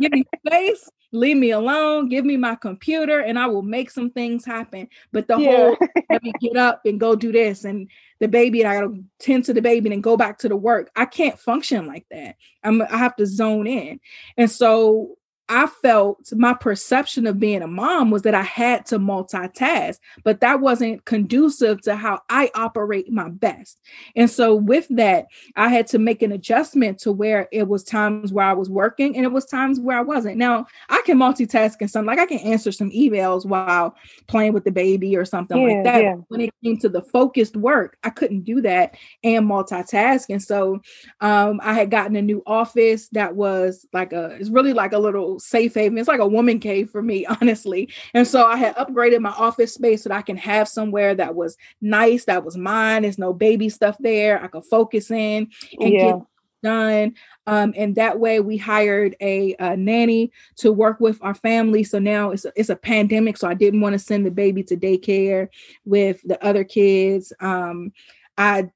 give 0.00 0.12
me 0.12 0.22
space, 0.46 0.88
leave 1.10 1.38
me 1.38 1.50
alone, 1.50 2.08
give 2.08 2.24
me 2.24 2.36
my 2.36 2.54
computer, 2.54 3.18
and 3.18 3.36
I 3.36 3.46
will 3.46 3.62
make 3.62 3.90
some 3.90 4.10
things 4.10 4.44
happen. 4.44 4.86
But 5.10 5.26
the 5.26 5.38
yeah. 5.38 5.50
whole 5.50 5.76
let 6.10 6.22
me 6.22 6.32
get 6.40 6.56
up 6.56 6.82
and 6.84 7.00
go 7.00 7.16
do 7.16 7.32
this 7.32 7.64
and 7.64 7.90
the 8.20 8.28
baby, 8.28 8.60
and 8.60 8.70
I 8.70 8.74
gotta 8.80 9.02
tend 9.18 9.44
to 9.46 9.54
the 9.54 9.62
baby 9.62 9.92
and 9.92 10.04
go 10.04 10.16
back 10.16 10.38
to 10.38 10.48
the 10.48 10.56
work. 10.56 10.88
I 10.94 11.04
can't 11.04 11.36
function 11.36 11.88
like 11.88 12.06
that. 12.12 12.36
I'm 12.62 12.80
I 12.82 12.96
have 12.96 13.16
to 13.16 13.26
zone 13.26 13.66
in. 13.66 13.98
And 14.36 14.48
so 14.48 15.16
I 15.50 15.66
felt 15.66 16.32
my 16.32 16.54
perception 16.54 17.26
of 17.26 17.40
being 17.40 17.60
a 17.60 17.66
mom 17.66 18.12
was 18.12 18.22
that 18.22 18.36
I 18.36 18.42
had 18.42 18.86
to 18.86 19.00
multitask, 19.00 19.98
but 20.22 20.40
that 20.40 20.60
wasn't 20.60 21.04
conducive 21.06 21.82
to 21.82 21.96
how 21.96 22.20
I 22.30 22.52
operate 22.54 23.10
my 23.10 23.28
best. 23.30 23.80
And 24.14 24.30
so, 24.30 24.54
with 24.54 24.86
that, 24.90 25.26
I 25.56 25.68
had 25.68 25.88
to 25.88 25.98
make 25.98 26.22
an 26.22 26.30
adjustment 26.30 27.00
to 27.00 27.10
where 27.10 27.48
it 27.50 27.66
was 27.66 27.82
times 27.82 28.32
where 28.32 28.46
I 28.46 28.52
was 28.52 28.70
working 28.70 29.16
and 29.16 29.24
it 29.24 29.32
was 29.32 29.44
times 29.44 29.80
where 29.80 29.98
I 29.98 30.02
wasn't. 30.02 30.36
Now, 30.36 30.66
I 30.88 31.02
can 31.04 31.18
multitask 31.18 31.74
and 31.80 31.90
something 31.90 32.06
like 32.06 32.20
I 32.20 32.26
can 32.26 32.38
answer 32.38 32.70
some 32.70 32.90
emails 32.92 33.44
while 33.44 33.96
playing 34.28 34.52
with 34.52 34.62
the 34.62 34.70
baby 34.70 35.16
or 35.16 35.24
something 35.24 35.58
yeah, 35.58 35.74
like 35.74 35.84
that. 35.84 36.02
Yeah. 36.02 36.14
When 36.28 36.42
it 36.42 36.54
came 36.62 36.78
to 36.78 36.88
the 36.88 37.02
focused 37.02 37.56
work, 37.56 37.98
I 38.04 38.10
couldn't 38.10 38.42
do 38.42 38.60
that 38.60 38.94
and 39.24 39.50
multitask. 39.50 40.26
And 40.30 40.40
so, 40.40 40.80
um, 41.20 41.60
I 41.60 41.74
had 41.74 41.90
gotten 41.90 42.14
a 42.14 42.22
new 42.22 42.40
office 42.46 43.08
that 43.08 43.34
was 43.34 43.84
like 43.92 44.12
a, 44.12 44.36
it's 44.38 44.48
really 44.48 44.74
like 44.74 44.92
a 44.92 44.98
little 44.98 45.39
safe 45.40 45.74
haven. 45.74 45.98
It's 45.98 46.08
like 46.08 46.20
a 46.20 46.26
woman 46.26 46.60
cave 46.60 46.90
for 46.90 47.02
me, 47.02 47.26
honestly. 47.40 47.88
And 48.14 48.26
so 48.26 48.46
I 48.46 48.56
had 48.56 48.76
upgraded 48.76 49.20
my 49.20 49.30
office 49.30 49.74
space 49.74 50.02
so 50.02 50.08
that 50.08 50.18
I 50.18 50.22
can 50.22 50.36
have 50.36 50.68
somewhere 50.68 51.14
that 51.14 51.34
was 51.34 51.56
nice, 51.80 52.24
that 52.26 52.44
was 52.44 52.56
mine. 52.56 53.02
There's 53.02 53.18
no 53.18 53.32
baby 53.32 53.68
stuff 53.68 53.96
there. 54.00 54.42
I 54.42 54.46
could 54.48 54.64
focus 54.64 55.10
in 55.10 55.50
and 55.78 55.92
yeah. 55.92 56.12
get 56.12 56.20
done. 56.62 57.14
Um, 57.46 57.72
and 57.76 57.94
that 57.96 58.18
way 58.18 58.40
we 58.40 58.56
hired 58.56 59.16
a, 59.20 59.56
a, 59.58 59.76
nanny 59.76 60.30
to 60.56 60.72
work 60.72 61.00
with 61.00 61.18
our 61.22 61.34
family. 61.34 61.84
So 61.84 61.98
now 61.98 62.30
it's 62.30 62.44
a, 62.44 62.52
it's 62.54 62.68
a 62.68 62.76
pandemic. 62.76 63.36
So 63.36 63.48
I 63.48 63.54
didn't 63.54 63.80
want 63.80 63.94
to 63.94 63.98
send 63.98 64.26
the 64.26 64.30
baby 64.30 64.62
to 64.64 64.76
daycare 64.76 65.48
with 65.84 66.20
the 66.24 66.42
other 66.44 66.64
kids. 66.64 67.32
Um, 67.40 67.92
I 68.36 68.70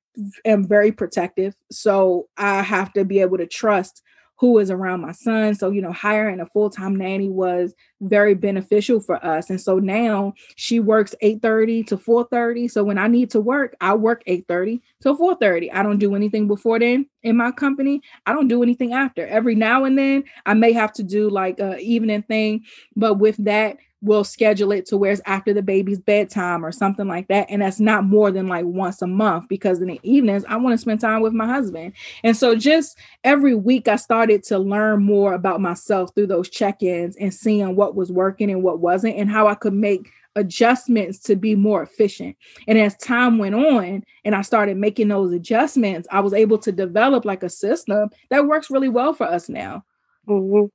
am 0.44 0.66
very 0.66 0.92
protective. 0.92 1.54
So 1.70 2.28
I 2.36 2.62
have 2.62 2.92
to 2.94 3.04
be 3.04 3.20
able 3.20 3.38
to 3.38 3.46
trust 3.46 4.02
who 4.44 4.58
is 4.58 4.70
around 4.70 5.00
my 5.00 5.12
son. 5.12 5.54
So, 5.54 5.70
you 5.70 5.80
know, 5.80 5.90
hiring 5.90 6.38
a 6.38 6.44
full-time 6.44 6.94
nanny 6.96 7.30
was 7.30 7.74
very 8.02 8.34
beneficial 8.34 9.00
for 9.00 9.24
us. 9.24 9.48
And 9.48 9.58
so 9.58 9.78
now 9.78 10.34
she 10.56 10.80
works 10.80 11.14
8:30 11.22 11.82
to 11.84 11.96
4:30. 11.96 12.68
So 12.68 12.84
when 12.84 12.98
I 12.98 13.08
need 13.08 13.30
to 13.30 13.40
work, 13.40 13.74
I 13.80 13.94
work 13.94 14.22
8:30 14.26 14.82
to 15.00 15.14
4:30. 15.14 15.72
I 15.72 15.82
don't 15.82 15.96
do 15.96 16.14
anything 16.14 16.46
before 16.46 16.78
then 16.78 17.06
in 17.22 17.38
my 17.38 17.52
company. 17.52 18.02
I 18.26 18.34
don't 18.34 18.48
do 18.48 18.62
anything 18.62 18.92
after. 18.92 19.26
Every 19.26 19.54
now 19.54 19.84
and 19.84 19.96
then 19.96 20.24
I 20.44 20.52
may 20.52 20.72
have 20.72 20.92
to 20.94 21.02
do 21.02 21.30
like 21.30 21.58
a 21.58 21.78
evening 21.78 22.20
thing, 22.24 22.64
but 22.94 23.14
with 23.14 23.42
that 23.46 23.78
we'll 24.04 24.22
schedule 24.22 24.70
it 24.70 24.84
to 24.86 24.98
where 24.98 25.10
it's 25.10 25.22
after 25.24 25.54
the 25.54 25.62
baby's 25.62 25.98
bedtime 25.98 26.64
or 26.64 26.70
something 26.70 27.08
like 27.08 27.26
that. 27.28 27.46
And 27.48 27.62
that's 27.62 27.80
not 27.80 28.04
more 28.04 28.30
than 28.30 28.46
like 28.46 28.66
once 28.66 29.00
a 29.00 29.06
month 29.06 29.48
because 29.48 29.80
in 29.80 29.88
the 29.88 30.00
evenings, 30.02 30.44
I 30.46 30.56
want 30.56 30.74
to 30.74 30.78
spend 30.78 31.00
time 31.00 31.22
with 31.22 31.32
my 31.32 31.46
husband. 31.46 31.94
And 32.22 32.36
so 32.36 32.54
just 32.54 32.98
every 33.24 33.54
week, 33.54 33.88
I 33.88 33.96
started 33.96 34.42
to 34.44 34.58
learn 34.58 35.02
more 35.02 35.32
about 35.32 35.62
myself 35.62 36.10
through 36.14 36.26
those 36.26 36.50
check 36.50 36.82
ins 36.82 37.16
and 37.16 37.32
seeing 37.32 37.76
what 37.76 37.94
was 37.94 38.12
working 38.12 38.50
and 38.50 38.62
what 38.62 38.80
wasn't, 38.80 39.16
and 39.16 39.30
how 39.30 39.48
I 39.48 39.54
could 39.54 39.74
make 39.74 40.10
adjustments 40.36 41.18
to 41.20 41.36
be 41.36 41.54
more 41.54 41.82
efficient. 41.82 42.36
And 42.68 42.76
as 42.76 42.96
time 42.96 43.38
went 43.38 43.54
on 43.54 44.04
and 44.24 44.34
I 44.34 44.42
started 44.42 44.76
making 44.76 45.08
those 45.08 45.32
adjustments, 45.32 46.08
I 46.10 46.20
was 46.20 46.34
able 46.34 46.58
to 46.58 46.72
develop 46.72 47.24
like 47.24 47.42
a 47.42 47.48
system 47.48 48.10
that 48.28 48.46
works 48.46 48.70
really 48.70 48.88
well 48.90 49.14
for 49.14 49.26
us 49.26 49.48
now. 49.48 49.84
Mm-hmm. 50.28 50.66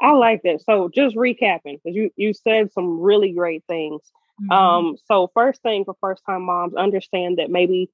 I 0.00 0.12
like 0.12 0.42
that. 0.44 0.62
So 0.62 0.88
just 0.94 1.14
recapping, 1.14 1.78
because 1.82 1.94
you 1.94 2.10
you 2.16 2.32
said 2.32 2.72
some 2.72 3.00
really 3.00 3.32
great 3.32 3.64
things. 3.68 4.00
Mm-hmm. 4.40 4.52
Um, 4.52 4.96
so 5.04 5.30
first 5.34 5.62
thing 5.62 5.84
for 5.84 5.94
first 6.00 6.22
time 6.24 6.42
moms, 6.42 6.74
understand 6.74 7.38
that 7.38 7.50
maybe 7.50 7.90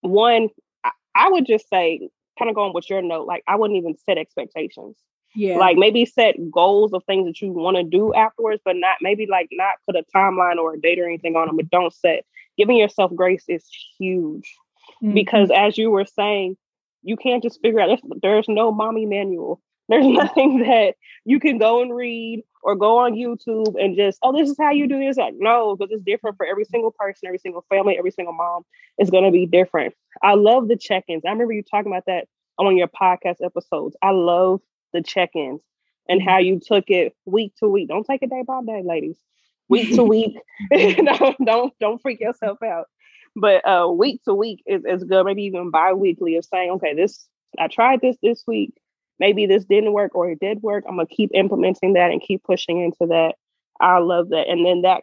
one, 0.00 0.48
I, 0.82 0.90
I 1.14 1.28
would 1.30 1.46
just 1.46 1.68
say, 1.68 2.08
kind 2.38 2.48
of 2.48 2.54
going 2.54 2.72
with 2.72 2.88
your 2.88 3.02
note, 3.02 3.26
like 3.26 3.42
I 3.46 3.56
wouldn't 3.56 3.78
even 3.78 3.96
set 4.06 4.18
expectations. 4.18 4.96
Yeah. 5.34 5.58
Like 5.58 5.76
maybe 5.76 6.06
set 6.06 6.36
goals 6.50 6.94
of 6.94 7.04
things 7.04 7.26
that 7.26 7.42
you 7.42 7.52
want 7.52 7.76
to 7.76 7.82
do 7.82 8.14
afterwards, 8.14 8.62
but 8.64 8.76
not 8.76 8.96
maybe 9.02 9.26
like 9.26 9.48
not 9.52 9.74
put 9.84 9.96
a 9.96 10.04
timeline 10.14 10.56
or 10.56 10.74
a 10.74 10.80
date 10.80 10.98
or 10.98 11.04
anything 11.04 11.36
on 11.36 11.46
them, 11.46 11.56
but 11.56 11.68
don't 11.68 11.92
set. 11.92 12.24
Giving 12.56 12.78
yourself 12.78 13.14
grace 13.14 13.44
is 13.46 13.68
huge. 13.98 14.54
Mm-hmm. 15.02 15.12
Because 15.12 15.50
as 15.54 15.76
you 15.76 15.90
were 15.90 16.06
saying, 16.06 16.56
you 17.02 17.16
can't 17.16 17.42
just 17.42 17.60
figure 17.60 17.80
out 17.80 17.88
there's, 17.88 18.20
there's 18.22 18.48
no 18.48 18.72
mommy 18.72 19.04
manual. 19.04 19.60
There's 19.88 20.06
nothing 20.06 20.60
that 20.60 20.94
you 21.24 21.40
can 21.40 21.58
go 21.58 21.82
and 21.82 21.94
read 21.94 22.44
or 22.62 22.74
go 22.74 22.98
on 22.98 23.14
YouTube 23.14 23.74
and 23.80 23.96
just, 23.96 24.18
oh, 24.22 24.36
this 24.36 24.50
is 24.50 24.56
how 24.58 24.72
you 24.72 24.88
do 24.88 24.98
this. 24.98 25.16
Like, 25.16 25.34
no, 25.36 25.76
because 25.76 25.92
it's 25.92 26.02
different 26.02 26.36
for 26.36 26.46
every 26.46 26.64
single 26.64 26.90
person, 26.90 27.26
every 27.26 27.38
single 27.38 27.64
family, 27.68 27.96
every 27.96 28.10
single 28.10 28.34
mom 28.34 28.62
is 28.98 29.10
going 29.10 29.24
to 29.24 29.30
be 29.30 29.46
different. 29.46 29.94
I 30.22 30.34
love 30.34 30.68
the 30.68 30.76
check 30.76 31.04
ins. 31.08 31.24
I 31.24 31.30
remember 31.30 31.52
you 31.52 31.62
talking 31.62 31.92
about 31.92 32.06
that 32.06 32.26
on 32.58 32.76
your 32.76 32.88
podcast 32.88 33.36
episodes. 33.44 33.96
I 34.02 34.10
love 34.10 34.60
the 34.92 35.02
check 35.02 35.30
ins 35.34 35.60
and 36.08 36.22
how 36.22 36.38
you 36.38 36.60
took 36.60 36.84
it 36.88 37.14
week 37.24 37.54
to 37.58 37.68
week. 37.68 37.88
Don't 37.88 38.06
take 38.06 38.22
it 38.22 38.30
day 38.30 38.42
by 38.46 38.60
day, 38.62 38.82
ladies. 38.84 39.16
Week 39.68 39.94
to 39.94 40.04
week. 40.04 40.36
don't, 40.70 41.36
don't 41.44 41.74
don't 41.80 42.02
freak 42.02 42.20
yourself 42.20 42.62
out. 42.62 42.86
But 43.34 43.66
uh 43.68 43.88
week 43.88 44.22
to 44.24 44.34
week 44.34 44.62
is, 44.66 44.84
is 44.84 45.04
good. 45.04 45.24
Maybe 45.24 45.42
even 45.42 45.70
bi-weekly 45.70 46.36
of 46.36 46.44
saying, 46.44 46.70
okay, 46.72 46.94
this 46.94 47.28
I 47.58 47.68
tried 47.68 48.00
this 48.00 48.16
this 48.22 48.44
week 48.46 48.74
maybe 49.18 49.46
this 49.46 49.64
didn't 49.64 49.92
work 49.92 50.14
or 50.14 50.30
it 50.30 50.40
did 50.40 50.62
work. 50.62 50.84
I'm 50.88 50.96
gonna 50.96 51.06
keep 51.06 51.30
implementing 51.34 51.94
that 51.94 52.10
and 52.10 52.20
keep 52.20 52.42
pushing 52.44 52.80
into 52.82 53.06
that. 53.08 53.34
I 53.80 53.98
love 53.98 54.30
that. 54.30 54.48
And 54.48 54.64
then 54.64 54.82
that 54.82 55.02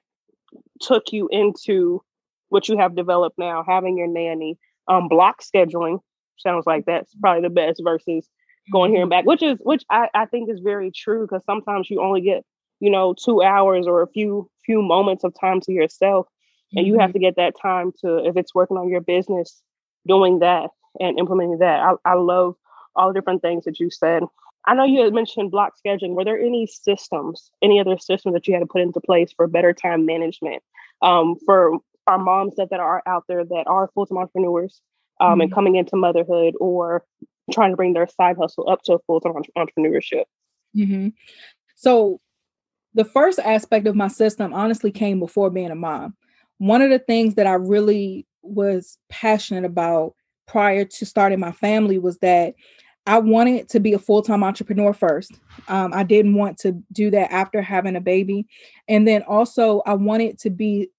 took 0.82 1.12
you 1.12 1.28
into 1.32 2.02
what 2.50 2.68
you 2.68 2.78
have 2.78 2.96
developed 2.96 3.38
now, 3.38 3.64
having 3.68 3.98
your 3.98 4.08
nanny, 4.08 4.58
um, 4.88 5.08
block 5.08 5.42
scheduling. 5.42 6.00
sounds 6.38 6.66
like 6.66 6.86
that's 6.86 7.14
probably 7.16 7.42
the 7.42 7.50
best 7.50 7.82
versus 7.84 8.30
going 8.72 8.92
here 8.92 9.02
and 9.02 9.10
Mm-hmm. 9.10 9.10
back, 9.10 9.26
which 9.26 9.44
is 9.44 9.58
which 9.62 9.84
I, 9.90 10.10
I 10.14 10.26
think 10.26 10.50
is 10.50 10.60
very 10.60 10.92
true 10.92 11.22
because 11.28 11.44
sometimes 11.46 11.90
you 11.90 12.02
only 12.02 12.22
get, 12.22 12.44
you 12.80 12.90
know, 12.92 13.14
two 13.14 13.42
hours 13.42 13.88
or 13.88 14.02
a 14.02 14.08
few 14.08 14.50
few 14.66 14.82
moments 14.82 15.24
of 15.24 15.34
time 15.40 15.62
to 15.62 15.72
yourself. 15.72 16.28
And 16.76 16.86
you 16.88 17.00
have 17.00 17.12
Mhm. 17.12 17.14
to 17.14 17.20
get 17.20 17.36
that 17.38 17.54
time 17.62 17.92
to 18.02 18.26
if 18.26 18.38
it's 18.38 18.54
working 18.56 18.78
on 18.78 18.90
your 18.90 19.02
business, 19.02 19.62
doing 20.08 20.40
that 20.40 20.70
and 21.00 21.18
implementing 21.20 21.60
that. 21.60 21.80
I, 21.82 21.94
I 22.12 22.14
love 22.16 22.56
all 22.96 23.08
the 23.10 23.14
different 23.14 23.42
things 23.42 23.66
that 23.66 23.80
you 23.80 23.90
said. 23.90 24.24
I 24.66 24.76
know 24.76 24.86
you 24.86 25.04
had 25.04 25.14
mentioned 25.14 25.52
block 25.52 25.74
scheduling. 25.86 26.14
Were 26.14 26.24
there 26.24 26.40
any 26.40 26.66
systems, 26.68 27.52
any 27.62 27.80
other 27.80 27.98
systems 27.98 28.34
that 28.34 28.48
you 28.48 28.54
had 28.54 28.62
to 28.62 28.66
put 28.66 28.82
into 28.82 29.02
place 29.02 29.34
for 29.36 29.48
better 29.48 29.74
time 29.74 30.06
management 30.06 30.64
um, 31.02 31.36
for 31.46 31.78
our 32.08 32.18
moms 32.18 32.56
that, 32.56 32.70
that 32.70 32.80
are 32.80 33.04
out 33.06 33.26
there 33.28 33.44
that 33.44 33.64
are 33.68 33.90
full-time 33.94 34.18
entrepreneurs 34.18 34.82
um, 35.20 35.42
and 35.42 35.52
Mhm. 35.52 35.56
coming 35.56 35.76
into 35.76 35.96
motherhood 35.96 36.56
or 36.60 37.06
trying 37.52 37.72
to 37.72 37.78
bring 37.78 37.94
their 37.94 38.08
side 38.08 38.38
hustle 38.38 38.70
up 38.70 38.82
to 38.84 38.94
a 38.94 39.00
full-time 39.00 39.36
entre- 39.36 39.54
entrepreneurship? 39.58 40.24
hmm 40.74 41.10
So, 41.76 42.20
the 42.94 43.06
first 43.06 43.40
aspect 43.40 43.88
of 43.88 43.96
my 43.96 44.08
system 44.08 44.54
honestly 44.54 44.92
came 44.92 45.20
before 45.20 45.50
being 45.50 45.72
a 45.72 45.76
mom. 45.76 46.16
One 46.60 46.82
of 46.82 46.90
the 46.90 47.00
things 47.00 47.36
that 47.36 47.48
I 47.48 47.54
really 47.54 48.28
was 48.44 48.98
passionate 49.10 49.66
about 49.66 50.14
prior 50.46 50.86
to 50.86 51.06
starting 51.06 51.40
my 51.40 51.52
family 51.52 51.98
was 51.98 52.20
that 52.20 52.54
I 53.06 53.20
wanted 53.20 53.68
to 53.70 53.80
be 53.80 53.94
a 53.94 54.00
full 54.00 54.22
time 54.22 54.44
entrepreneur 54.44 54.94
first. 54.94 55.34
Um, 55.68 55.94
I 55.94 56.04
didn't 56.04 56.36
want 56.36 56.58
to 56.60 56.82
do 56.92 57.12
that 57.12 57.32
after 57.32 57.62
having 57.62 57.96
a 57.96 58.02
baby. 58.02 58.48
And 58.88 59.08
then 59.08 59.24
also, 59.24 59.82
I 59.86 59.94
wanted 59.94 60.40
to 60.40 60.50
be 60.50 60.90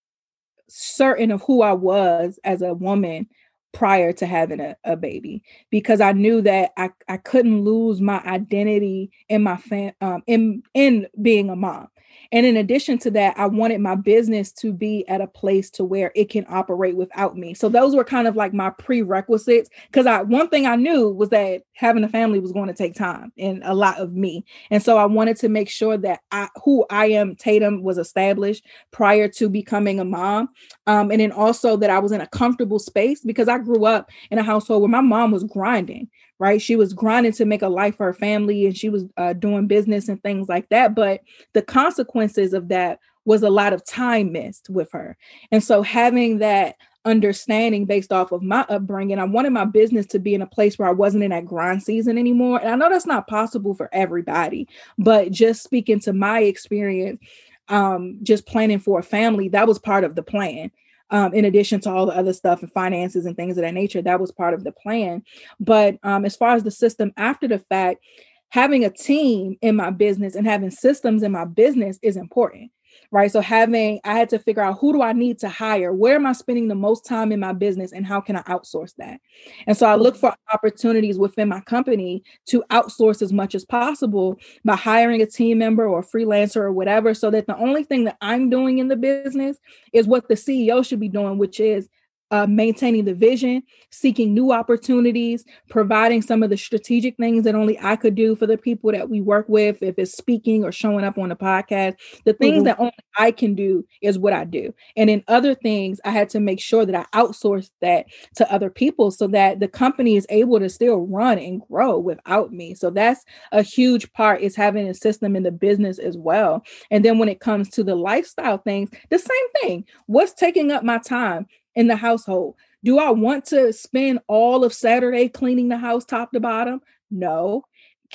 certain 0.68 1.30
of 1.30 1.42
who 1.42 1.62
I 1.62 1.72
was 1.72 2.38
as 2.44 2.62
a 2.62 2.74
woman 2.74 3.28
prior 3.72 4.12
to 4.12 4.26
having 4.26 4.60
a, 4.60 4.76
a 4.84 4.96
baby 4.96 5.42
because 5.70 6.00
I 6.00 6.12
knew 6.12 6.40
that 6.42 6.72
I, 6.76 6.90
I 7.08 7.16
couldn't 7.16 7.64
lose 7.64 8.00
my 8.00 8.20
identity 8.20 9.10
in 9.28 9.42
my 9.42 9.56
fam 9.56 9.92
um, 10.00 10.22
in 10.26 10.62
in 10.74 11.08
being 11.20 11.50
a 11.50 11.56
mom. 11.56 11.88
And 12.34 12.44
in 12.44 12.56
addition 12.56 12.98
to 12.98 13.12
that, 13.12 13.38
I 13.38 13.46
wanted 13.46 13.80
my 13.80 13.94
business 13.94 14.50
to 14.54 14.72
be 14.72 15.06
at 15.06 15.20
a 15.20 15.28
place 15.28 15.70
to 15.70 15.84
where 15.84 16.10
it 16.16 16.30
can 16.30 16.44
operate 16.48 16.96
without 16.96 17.38
me. 17.38 17.54
So 17.54 17.68
those 17.68 17.94
were 17.94 18.02
kind 18.02 18.26
of 18.26 18.34
like 18.34 18.52
my 18.52 18.70
prerequisites. 18.70 19.70
Because 19.86 20.06
I 20.06 20.22
one 20.22 20.48
thing 20.48 20.66
I 20.66 20.74
knew 20.74 21.10
was 21.10 21.28
that 21.28 21.62
having 21.74 22.02
a 22.02 22.08
family 22.08 22.40
was 22.40 22.50
going 22.50 22.66
to 22.66 22.74
take 22.74 22.96
time 22.96 23.32
and 23.38 23.62
a 23.64 23.72
lot 23.72 24.00
of 24.00 24.14
me. 24.14 24.44
And 24.72 24.82
so 24.82 24.98
I 24.98 25.06
wanted 25.06 25.36
to 25.38 25.48
make 25.48 25.70
sure 25.70 25.96
that 25.98 26.22
I 26.32 26.48
who 26.64 26.84
I 26.90 27.06
am, 27.06 27.36
Tatum, 27.36 27.84
was 27.84 27.98
established 27.98 28.66
prior 28.90 29.28
to 29.28 29.48
becoming 29.48 30.00
a 30.00 30.04
mom. 30.04 30.48
Um, 30.88 31.12
and 31.12 31.20
then 31.20 31.30
also 31.30 31.76
that 31.76 31.90
I 31.90 32.00
was 32.00 32.10
in 32.10 32.20
a 32.20 32.26
comfortable 32.26 32.80
space 32.80 33.20
because 33.20 33.46
I 33.46 33.58
grew 33.58 33.84
up 33.84 34.10
in 34.32 34.38
a 34.38 34.42
household 34.42 34.82
where 34.82 34.90
my 34.90 35.00
mom 35.00 35.30
was 35.30 35.44
grinding, 35.44 36.10
right? 36.44 36.60
She 36.60 36.76
was 36.76 36.92
grinding 36.92 37.32
to 37.32 37.46
make 37.46 37.62
a 37.62 37.68
life 37.68 37.96
for 37.96 38.04
her 38.04 38.12
family 38.12 38.66
and 38.66 38.76
she 38.76 38.90
was 38.90 39.06
uh, 39.16 39.32
doing 39.32 39.66
business 39.66 40.10
and 40.10 40.22
things 40.22 40.46
like 40.46 40.68
that. 40.68 40.94
But 40.94 41.22
the 41.54 41.62
consequences 41.62 42.52
of 42.52 42.68
that 42.68 43.00
was 43.24 43.42
a 43.42 43.48
lot 43.48 43.72
of 43.72 43.82
time 43.82 44.30
missed 44.30 44.68
with 44.68 44.92
her. 44.92 45.16
And 45.50 45.64
so 45.64 45.80
having 45.80 46.40
that 46.40 46.76
understanding 47.06 47.86
based 47.86 48.12
off 48.12 48.30
of 48.30 48.42
my 48.42 48.60
upbringing, 48.68 49.18
I 49.18 49.24
wanted 49.24 49.54
my 49.54 49.64
business 49.64 50.04
to 50.08 50.18
be 50.18 50.34
in 50.34 50.42
a 50.42 50.46
place 50.46 50.78
where 50.78 50.86
I 50.86 50.92
wasn't 50.92 51.24
in 51.24 51.30
that 51.30 51.46
grind 51.46 51.82
season 51.82 52.18
anymore. 52.18 52.60
And 52.60 52.68
I 52.68 52.76
know 52.76 52.90
that's 52.90 53.06
not 53.06 53.26
possible 53.26 53.72
for 53.72 53.88
everybody, 53.94 54.68
but 54.98 55.30
just 55.30 55.62
speaking 55.62 55.98
to 56.00 56.12
my 56.12 56.40
experience, 56.40 57.22
um, 57.70 58.18
just 58.22 58.44
planning 58.44 58.80
for 58.80 58.98
a 58.98 59.02
family, 59.02 59.48
that 59.48 59.66
was 59.66 59.78
part 59.78 60.04
of 60.04 60.14
the 60.14 60.22
plan. 60.22 60.70
Um, 61.14 61.32
in 61.32 61.44
addition 61.44 61.80
to 61.82 61.90
all 61.90 62.06
the 62.06 62.16
other 62.16 62.32
stuff 62.32 62.62
and 62.62 62.72
finances 62.72 63.24
and 63.24 63.36
things 63.36 63.56
of 63.56 63.62
that 63.62 63.72
nature, 63.72 64.02
that 64.02 64.18
was 64.18 64.32
part 64.32 64.52
of 64.52 64.64
the 64.64 64.72
plan. 64.72 65.22
But 65.60 65.96
um, 66.02 66.24
as 66.24 66.34
far 66.34 66.56
as 66.56 66.64
the 66.64 66.72
system 66.72 67.12
after 67.16 67.46
the 67.46 67.60
fact, 67.60 68.00
having 68.48 68.84
a 68.84 68.90
team 68.90 69.56
in 69.62 69.76
my 69.76 69.90
business 69.90 70.34
and 70.34 70.44
having 70.44 70.72
systems 70.72 71.22
in 71.22 71.30
my 71.30 71.44
business 71.44 72.00
is 72.02 72.16
important 72.16 72.72
right? 73.10 73.30
So 73.30 73.40
having 73.40 74.00
i 74.04 74.14
had 74.14 74.28
to 74.30 74.38
figure 74.38 74.62
out 74.62 74.78
who 74.78 74.92
do 74.92 75.02
i 75.02 75.12
need 75.12 75.38
to 75.40 75.48
hire? 75.48 75.92
Where 75.92 76.16
am 76.16 76.26
i 76.26 76.32
spending 76.32 76.68
the 76.68 76.74
most 76.74 77.04
time 77.04 77.32
in 77.32 77.40
my 77.40 77.52
business 77.52 77.92
and 77.92 78.06
how 78.06 78.20
can 78.20 78.36
i 78.36 78.42
outsource 78.42 78.94
that? 78.96 79.20
And 79.66 79.76
so 79.76 79.86
i 79.86 79.94
look 79.94 80.16
for 80.16 80.34
opportunities 80.52 81.18
within 81.18 81.48
my 81.48 81.60
company 81.60 82.22
to 82.46 82.62
outsource 82.70 83.22
as 83.22 83.32
much 83.32 83.54
as 83.54 83.64
possible 83.64 84.36
by 84.64 84.76
hiring 84.76 85.22
a 85.22 85.26
team 85.26 85.58
member 85.58 85.86
or 85.86 86.02
freelancer 86.02 86.56
or 86.56 86.72
whatever 86.72 87.14
so 87.14 87.30
that 87.30 87.46
the 87.46 87.56
only 87.56 87.84
thing 87.84 88.04
that 88.04 88.16
i'm 88.20 88.50
doing 88.50 88.78
in 88.78 88.88
the 88.88 88.96
business 88.96 89.58
is 89.92 90.06
what 90.06 90.28
the 90.28 90.34
ceo 90.34 90.86
should 90.86 91.00
be 91.00 91.08
doing 91.08 91.38
which 91.38 91.60
is 91.60 91.88
uh, 92.34 92.46
maintaining 92.48 93.04
the 93.04 93.14
vision, 93.14 93.62
seeking 93.90 94.34
new 94.34 94.52
opportunities, 94.52 95.44
providing 95.68 96.22
some 96.22 96.42
of 96.42 96.50
the 96.50 96.56
strategic 96.56 97.16
things 97.16 97.44
that 97.44 97.54
only 97.54 97.78
I 97.80 97.96
could 97.96 98.14
do 98.14 98.34
for 98.36 98.46
the 98.46 98.58
people 98.58 98.90
that 98.92 99.08
we 99.08 99.20
work 99.20 99.46
with, 99.48 99.82
if 99.82 99.98
it's 99.98 100.16
speaking 100.16 100.64
or 100.64 100.72
showing 100.72 101.04
up 101.04 101.18
on 101.18 101.28
the 101.28 101.36
podcast. 101.36 101.94
The 102.24 102.32
things 102.34 102.62
Mhm. 102.62 102.64
that 102.64 102.80
only 102.80 102.92
I 103.18 103.30
can 103.30 103.54
do 103.54 103.84
is 104.02 104.18
what 104.18 104.32
I 104.32 104.44
do. 104.44 104.74
And 104.96 105.08
in 105.10 105.22
other 105.28 105.54
things, 105.54 106.00
I 106.04 106.10
had 106.10 106.28
to 106.30 106.40
make 106.40 106.60
sure 106.60 106.84
that 106.84 106.94
I 106.94 107.18
outsourced 107.18 107.70
that 107.80 108.06
to 108.36 108.52
other 108.52 108.70
people 108.70 109.10
so 109.10 109.26
that 109.28 109.60
the 109.60 109.68
company 109.68 110.16
is 110.16 110.26
able 110.30 110.58
to 110.60 110.68
still 110.68 111.06
run 111.06 111.38
and 111.38 111.60
grow 111.70 111.98
without 111.98 112.52
me. 112.52 112.74
So 112.74 112.90
that's 112.90 113.24
a 113.52 113.62
huge 113.62 114.12
part 114.12 114.40
is 114.40 114.56
having 114.56 114.88
a 114.88 114.94
system 114.94 115.36
in 115.36 115.42
the 115.44 115.52
business 115.52 115.98
as 115.98 116.16
well. 116.16 116.62
And 116.90 117.04
then 117.04 117.18
when 117.18 117.28
it 117.28 117.40
comes 117.40 117.68
to 117.70 117.84
the 117.84 117.94
lifestyle 117.94 118.58
things, 118.58 118.90
the 119.10 119.18
same 119.18 119.48
thing. 119.62 119.84
What's 120.06 120.32
taking 120.34 120.70
up 120.72 120.84
my 120.84 120.98
time? 120.98 121.46
In 121.74 121.86
the 121.86 121.96
household. 121.96 122.56
Do 122.82 122.98
I 122.98 123.10
want 123.10 123.46
to 123.46 123.72
spend 123.72 124.20
all 124.28 124.64
of 124.64 124.74
Saturday 124.74 125.28
cleaning 125.28 125.68
the 125.68 125.78
house 125.78 126.04
top 126.04 126.32
to 126.32 126.40
bottom? 126.40 126.80
No. 127.10 127.64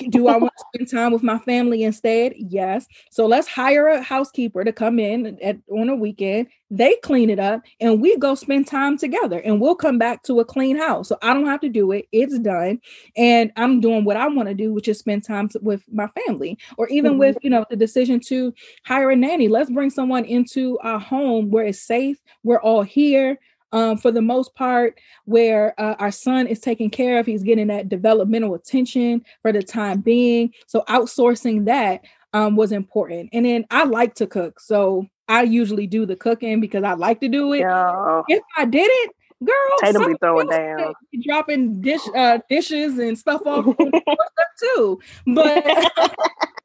Do 0.08 0.28
I 0.28 0.36
want 0.38 0.52
to 0.56 0.64
spend 0.72 0.90
time 0.90 1.12
with 1.12 1.22
my 1.22 1.38
family 1.40 1.82
instead? 1.82 2.32
Yes. 2.36 2.86
So 3.10 3.26
let's 3.26 3.48
hire 3.48 3.88
a 3.88 4.00
housekeeper 4.00 4.64
to 4.64 4.72
come 4.72 4.98
in 4.98 5.38
at, 5.42 5.58
on 5.70 5.90
a 5.90 5.94
weekend. 5.94 6.46
They 6.70 6.96
clean 7.02 7.28
it 7.28 7.38
up 7.38 7.62
and 7.80 8.00
we 8.00 8.16
go 8.16 8.34
spend 8.34 8.66
time 8.66 8.96
together 8.96 9.40
and 9.40 9.60
we'll 9.60 9.74
come 9.74 9.98
back 9.98 10.22
to 10.22 10.40
a 10.40 10.44
clean 10.44 10.78
house. 10.78 11.08
So 11.08 11.18
I 11.20 11.34
don't 11.34 11.46
have 11.46 11.60
to 11.60 11.68
do 11.68 11.92
it. 11.92 12.06
It's 12.12 12.38
done. 12.38 12.80
And 13.16 13.52
I'm 13.56 13.80
doing 13.80 14.04
what 14.04 14.16
I 14.16 14.28
want 14.28 14.48
to 14.48 14.54
do, 14.54 14.72
which 14.72 14.88
is 14.88 14.98
spend 14.98 15.24
time 15.24 15.48
to, 15.50 15.58
with 15.60 15.84
my 15.92 16.08
family 16.24 16.56
or 16.78 16.88
even 16.88 17.18
with, 17.18 17.36
mm-hmm. 17.36 17.46
you 17.46 17.50
know, 17.50 17.66
the 17.68 17.76
decision 17.76 18.20
to 18.28 18.54
hire 18.86 19.10
a 19.10 19.16
nanny. 19.16 19.48
Let's 19.48 19.70
bring 19.70 19.90
someone 19.90 20.24
into 20.24 20.78
our 20.78 21.00
home 21.00 21.50
where 21.50 21.66
it's 21.66 21.82
safe. 21.82 22.18
We're 22.42 22.62
all 22.62 22.82
here 22.82 23.38
um, 23.72 23.96
for 23.96 24.10
the 24.10 24.22
most 24.22 24.54
part, 24.54 24.98
where 25.24 25.74
uh, 25.80 25.96
our 25.98 26.10
son 26.10 26.46
is 26.46 26.60
taken 26.60 26.90
care 26.90 27.18
of. 27.18 27.26
He's 27.26 27.42
getting 27.42 27.68
that 27.68 27.88
developmental 27.88 28.54
attention 28.54 29.24
for 29.42 29.52
the 29.52 29.62
time 29.62 30.00
being. 30.00 30.52
So 30.66 30.84
outsourcing 30.88 31.66
that 31.66 32.02
um, 32.32 32.56
was 32.56 32.72
important. 32.72 33.30
And 33.32 33.46
then 33.46 33.66
I 33.70 33.84
like 33.84 34.14
to 34.16 34.26
cook. 34.26 34.60
So 34.60 35.06
I 35.28 35.42
usually 35.42 35.86
do 35.86 36.06
the 36.06 36.16
cooking 36.16 36.60
because 36.60 36.84
I 36.84 36.94
like 36.94 37.20
to 37.20 37.28
do 37.28 37.52
it. 37.52 37.60
Yeah. 37.60 38.22
If 38.28 38.42
I 38.56 38.64
didn't, 38.64 39.12
girl, 39.44 39.54
Tatum 39.80 40.12
be 40.12 40.18
throwing 40.20 40.48
down. 40.48 40.92
be 41.12 41.22
dropping 41.26 41.80
dish 41.80 42.00
uh, 42.14 42.38
dishes 42.48 42.98
and 42.98 43.18
stuff 43.18 43.42
off 43.46 43.66
on 43.66 43.76
the 43.78 44.02
doorstep 44.04 44.48
too. 44.60 45.00
But 45.26 46.16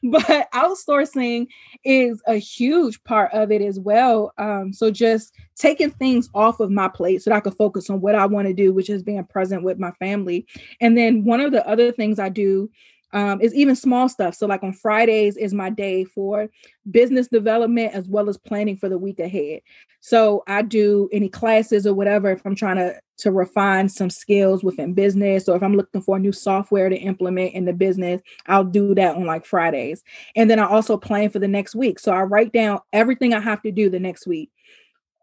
but 0.10 0.50
outsourcing 0.52 1.46
is 1.84 2.22
a 2.26 2.36
huge 2.36 3.02
part 3.04 3.32
of 3.32 3.52
it 3.52 3.60
as 3.60 3.78
well. 3.78 4.32
Um, 4.38 4.72
so 4.72 4.90
just 4.90 5.34
taking 5.56 5.90
things 5.90 6.30
off 6.34 6.60
of 6.60 6.70
my 6.70 6.88
plate 6.88 7.22
so 7.22 7.30
that 7.30 7.36
I 7.36 7.40
could 7.40 7.56
focus 7.56 7.90
on 7.90 8.00
what 8.00 8.14
I 8.14 8.24
want 8.24 8.48
to 8.48 8.54
do, 8.54 8.72
which 8.72 8.88
is 8.88 9.02
being 9.02 9.24
present 9.24 9.62
with 9.62 9.78
my 9.78 9.90
family. 9.92 10.46
And 10.80 10.96
then 10.96 11.24
one 11.24 11.40
of 11.40 11.52
the 11.52 11.66
other 11.68 11.92
things 11.92 12.18
I 12.18 12.30
do 12.30 12.70
um, 13.12 13.40
is 13.40 13.54
even 13.54 13.74
small 13.74 14.08
stuff. 14.08 14.34
So, 14.34 14.46
like 14.46 14.62
on 14.62 14.72
Fridays 14.72 15.36
is 15.36 15.52
my 15.52 15.70
day 15.70 16.04
for 16.04 16.48
business 16.90 17.28
development 17.28 17.94
as 17.94 18.08
well 18.08 18.28
as 18.28 18.36
planning 18.36 18.76
for 18.76 18.88
the 18.88 18.98
week 18.98 19.18
ahead. 19.18 19.60
So, 20.00 20.42
I 20.46 20.62
do 20.62 21.08
any 21.12 21.28
classes 21.28 21.86
or 21.86 21.94
whatever 21.94 22.30
if 22.30 22.44
I'm 22.44 22.54
trying 22.54 22.76
to 22.76 23.00
to 23.18 23.30
refine 23.30 23.88
some 23.88 24.08
skills 24.08 24.64
within 24.64 24.94
business, 24.94 25.48
or 25.48 25.56
if 25.56 25.62
I'm 25.62 25.76
looking 25.76 26.00
for 26.00 26.18
new 26.18 26.32
software 26.32 26.88
to 26.88 26.96
implement 26.96 27.52
in 27.52 27.66
the 27.66 27.72
business, 27.72 28.22
I'll 28.46 28.64
do 28.64 28.94
that 28.94 29.16
on 29.16 29.26
like 29.26 29.44
Fridays. 29.44 30.02
And 30.36 30.48
then 30.48 30.58
I 30.58 30.66
also 30.66 30.96
plan 30.96 31.28
for 31.28 31.38
the 31.38 31.48
next 31.48 31.74
week. 31.74 31.98
So 31.98 32.12
I 32.12 32.22
write 32.22 32.52
down 32.52 32.80
everything 32.94 33.34
I 33.34 33.40
have 33.40 33.60
to 33.62 33.72
do 33.72 33.90
the 33.90 34.00
next 34.00 34.26
week, 34.26 34.50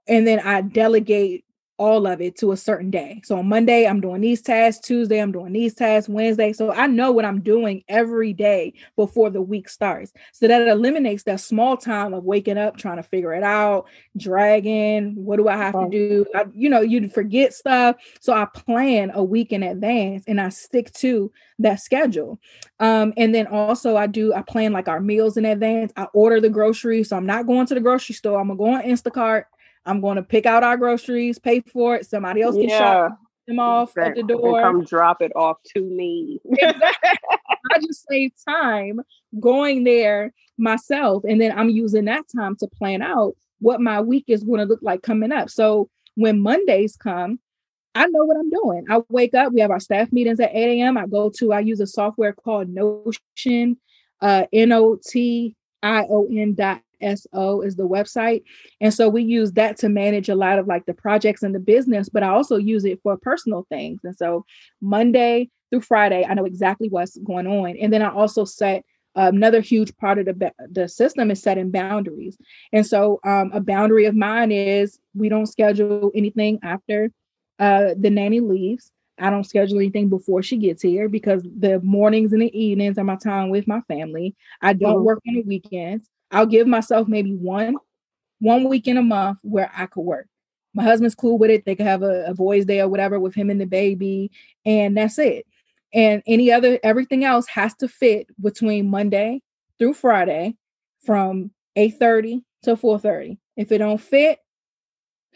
and 0.08 0.28
then 0.28 0.40
I 0.40 0.62
delegate 0.62 1.44
all 1.78 2.08
of 2.08 2.22
it 2.22 2.36
to 2.38 2.52
a 2.52 2.58
certain 2.58 2.90
day. 2.90 3.22
So 3.24 3.38
on 3.38 3.48
Monday, 3.48 3.86
I'm 3.86 4.02
doing 4.02 4.22
these 4.22 4.42
tasks. 4.42 4.86
Tuesday, 4.86 5.20
I'm 5.20 5.32
doing 5.32 5.54
these 5.54 5.74
tasks. 5.74 6.10
Wednesday. 6.10 6.54
So 6.54 6.72
I 6.72 6.88
know 6.88 7.12
what 7.12 7.26
I'm 7.26 7.42
doing 7.42 7.84
every 7.88 8.34
day 8.34 8.74
before 8.96 9.30
the 9.30 9.42
week 9.42 9.70
starts. 9.70 10.12
So 10.34 10.48
that 10.48 10.68
eliminates 10.68 11.24
that 11.24 11.40
small 11.40 11.78
time 11.78 12.14
of 12.14 12.24
waking 12.24 12.58
up, 12.58 12.78
trying 12.78 12.98
to 12.98 13.04
figure 13.04 13.34
it 13.34 13.44
out, 13.44 13.88
dragging. 14.18 15.16
What 15.16 15.38
do 15.38 15.48
I 15.48 15.58
have 15.58 15.74
to 15.74 15.88
do? 15.90 16.26
I, 16.34 16.46
you 16.54 16.70
know, 16.70 16.82
you 16.82 17.08
forget 17.10 17.54
stuff. 17.54 17.98
So 18.20 18.34
I 18.34 18.46
plan 18.46 19.12
a 19.14 19.24
week 19.24 19.52
in 19.52 19.64
advance 19.64 20.24
and 20.28 20.42
I 20.42 20.50
stick 20.50 20.92
to 20.94 21.32
that 21.60 21.80
schedule. 21.82 22.40
Um, 22.80 23.14
and 23.18 23.34
then 23.34 23.48
also 23.48 23.98
I 23.98 24.08
do, 24.08 24.34
I 24.34 24.42
plan 24.42 24.74
like 24.74 24.88
our 24.88 25.00
meals 25.00 25.38
in 25.38 25.46
advance. 25.46 25.92
I 25.96 26.06
order 26.14 26.40
the 26.40 26.50
groceries. 26.50 27.10
So 27.10 27.18
I'm 27.18 27.26
not 27.26 27.48
going 27.48 27.68
to 27.68 27.74
the 27.74 27.82
grocery 27.82 28.16
store. 28.16 28.40
I'm 28.40 28.48
going 28.48 28.58
to 28.58 28.64
go 28.64 28.74
on 28.74 28.84
Instacart. 28.84 29.46
I'm 29.88 30.02
going 30.02 30.18
to 30.18 30.24
pick 30.24 30.46
out 30.46 30.64
our 30.64 30.78
groceries, 30.78 31.40
pay 31.40 31.62
for 31.62 31.96
it. 31.96 32.06
Somebody 32.06 32.42
else 32.42 32.56
can 32.56 32.70
Yeah. 32.70 32.78
shop 32.78 33.20
them 33.48 33.60
off 33.60 33.98
at 33.98 34.16
the 34.16 34.24
door. 34.24 34.62
come 34.62 34.84
drop 34.84 35.22
it 35.22 35.32
off 35.36 35.58
to 35.76 35.82
me. 35.82 36.40
exactly. 36.46 37.10
I 37.72 37.80
just 37.80 38.06
save 38.08 38.32
time 38.48 39.02
going 39.40 39.84
there 39.84 40.34
myself. 40.58 41.24
And 41.28 41.40
then 41.42 41.58
I'm 41.58 41.70
using 41.70 42.06
that 42.06 42.26
time 42.36 42.56
to 42.58 42.68
plan 42.68 43.02
out 43.02 43.36
what 43.60 43.82
my 43.82 44.02
week 44.02 44.26
is 44.28 44.44
going 44.44 44.60
to 44.60 44.66
look 44.66 44.80
like 44.82 45.02
coming 45.02 45.32
up. 45.32 45.50
So 45.50 45.90
when 46.16 46.40
Mondays 46.40 46.96
come, 46.96 47.40
I 47.96 48.06
know 48.08 48.26
what 48.26 48.38
I'm 48.38 48.50
doing. 48.50 48.86
I 48.90 49.02
wake 49.10 49.34
up, 49.34 49.54
we 49.54 49.62
have 49.62 49.72
our 49.72 49.80
staff 49.80 50.12
meetings 50.12 50.40
at 50.40 50.52
8 50.54 50.82
a.m. 50.82 50.98
I 50.98 51.08
go 51.08 51.32
to, 51.38 51.54
I 51.54 51.62
use 51.62 51.80
a 51.80 51.88
software 51.88 52.34
called 52.34 52.70
Notion, 52.70 53.78
uh, 54.22 54.46
N 54.54 54.72
O 54.72 55.00
T 55.04 55.56
I 55.82 56.04
O 56.04 56.28
N 56.32 56.54
dot 56.54 56.82
S-O 57.02 57.62
is 57.62 57.76
the 57.76 57.88
website. 57.88 58.44
And 58.82 58.94
so 58.94 59.10
we 59.10 59.24
use 59.24 59.54
that 59.54 59.78
to 59.78 59.90
manage 59.90 60.30
a 60.30 60.36
lot 60.36 60.60
of 60.60 60.68
like 60.68 60.86
the 60.86 60.94
projects 60.94 61.44
and 61.44 61.54
the 61.54 61.60
business, 61.60 62.10
but 62.10 62.24
I 62.24 62.30
also 62.30 62.58
use 62.58 62.86
it 62.86 63.00
for 63.02 63.18
personal 63.18 63.66
things. 63.70 64.02
And 64.04 64.16
so 64.16 64.46
Monday 64.82 65.50
through 65.70 65.82
Friday, 65.82 66.26
I 66.28 66.34
know 66.34 66.46
exactly 66.46 66.90
what's 66.90 67.18
going 67.18 67.48
on. 67.48 67.76
And 67.78 67.92
then 67.92 68.02
I 68.02 68.12
also 68.12 68.46
set 68.46 68.84
uh, 69.16 69.32
another 69.34 69.62
huge 69.62 69.96
part 69.98 70.20
of 70.20 70.26
the, 70.26 70.54
the 70.72 70.88
system 70.88 71.32
is 71.32 71.42
setting 71.42 71.72
boundaries. 71.72 72.38
And 72.72 72.86
so 72.86 73.20
um, 73.26 73.52
a 73.54 73.60
boundary 73.60 74.06
of 74.06 74.16
mine 74.16 74.52
is 74.52 75.00
we 75.16 75.28
don't 75.28 75.48
schedule 75.48 76.12
anything 76.14 76.60
after 76.62 77.10
uh, 77.60 77.96
the 77.98 78.12
nanny 78.12 78.40
leaves. 78.40 78.92
I 79.20 79.32
don't 79.32 79.44
schedule 79.44 79.80
anything 79.80 80.10
before 80.10 80.44
she 80.44 80.58
gets 80.58 80.84
here 80.84 81.10
because 81.10 81.42
the 81.44 81.80
mornings 81.82 82.34
and 82.34 82.44
the 82.44 82.56
evenings 82.58 83.00
are 83.00 83.04
my 83.04 83.16
time 83.16 83.50
with 83.50 83.68
my 83.68 83.82
family. 83.82 84.36
I 84.62 84.74
don't 84.74 84.98
mm-hmm. 84.98 85.06
work 85.06 85.20
on 85.28 85.34
the 85.34 85.42
weekends. 85.42 86.08
I'll 86.32 86.46
give 86.46 86.68
myself 86.68 87.08
maybe 87.08 87.34
one 87.34 87.76
one 88.40 88.70
week 88.70 88.88
in 88.88 88.98
a 88.98 89.02
month 89.02 89.40
where 89.42 89.72
I 89.76 89.88
could 89.88 90.02
work. 90.02 90.28
My 90.74 90.84
husband's 90.84 91.16
cool 91.16 91.38
with 91.38 91.50
it. 91.50 91.66
They 91.66 91.76
could 91.76 91.88
have 91.88 92.04
a, 92.04 92.26
a 92.26 92.34
boys' 92.34 92.66
day 92.66 92.82
or 92.82 92.88
whatever 92.88 93.20
with 93.20 93.34
him 93.34 93.50
and 93.50 93.60
the 93.60 93.66
baby, 93.66 94.32
and 94.66 94.96
that's 94.96 95.18
it. 95.18 95.48
And 95.94 96.22
any 96.28 96.52
other 96.52 96.80
everything 96.84 97.24
else 97.24 97.48
has 97.48 97.74
to 97.76 97.88
fit 97.88 98.28
between 98.40 98.90
Monday 98.90 99.42
through 99.80 99.94
Friday 99.94 100.56
from 101.04 101.52
8:30 101.78 102.44
to 102.64 102.76
4:30. 102.76 103.38
If 103.56 103.72
it 103.72 103.80
don't 103.80 104.00
fit, 104.00 104.40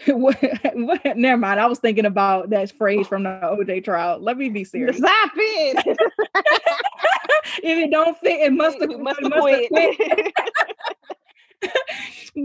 what, 0.08 0.38
what, 0.73 1.17
never 1.17 1.38
mind. 1.38 1.60
I 1.60 1.65
was 1.67 1.80
thinking 1.80 2.06
about 2.06 2.49
that 2.51 2.71
phrase 2.77 3.08
from 3.08 3.23
the 3.23 3.39
OJ 3.43 3.84
trial. 3.84 4.19
Let 4.19 4.38
me 4.38 4.49
be 4.49 4.63
serious. 4.65 4.97
Stop 4.97 5.32
it. 5.36 5.97
if 7.63 7.77
it 7.77 7.91
don't 7.91 8.17
fit, 8.17 8.41
it 8.41 8.54
must 8.54 8.80
have 8.80 8.99
must 8.99 9.19
quit. 9.19 9.71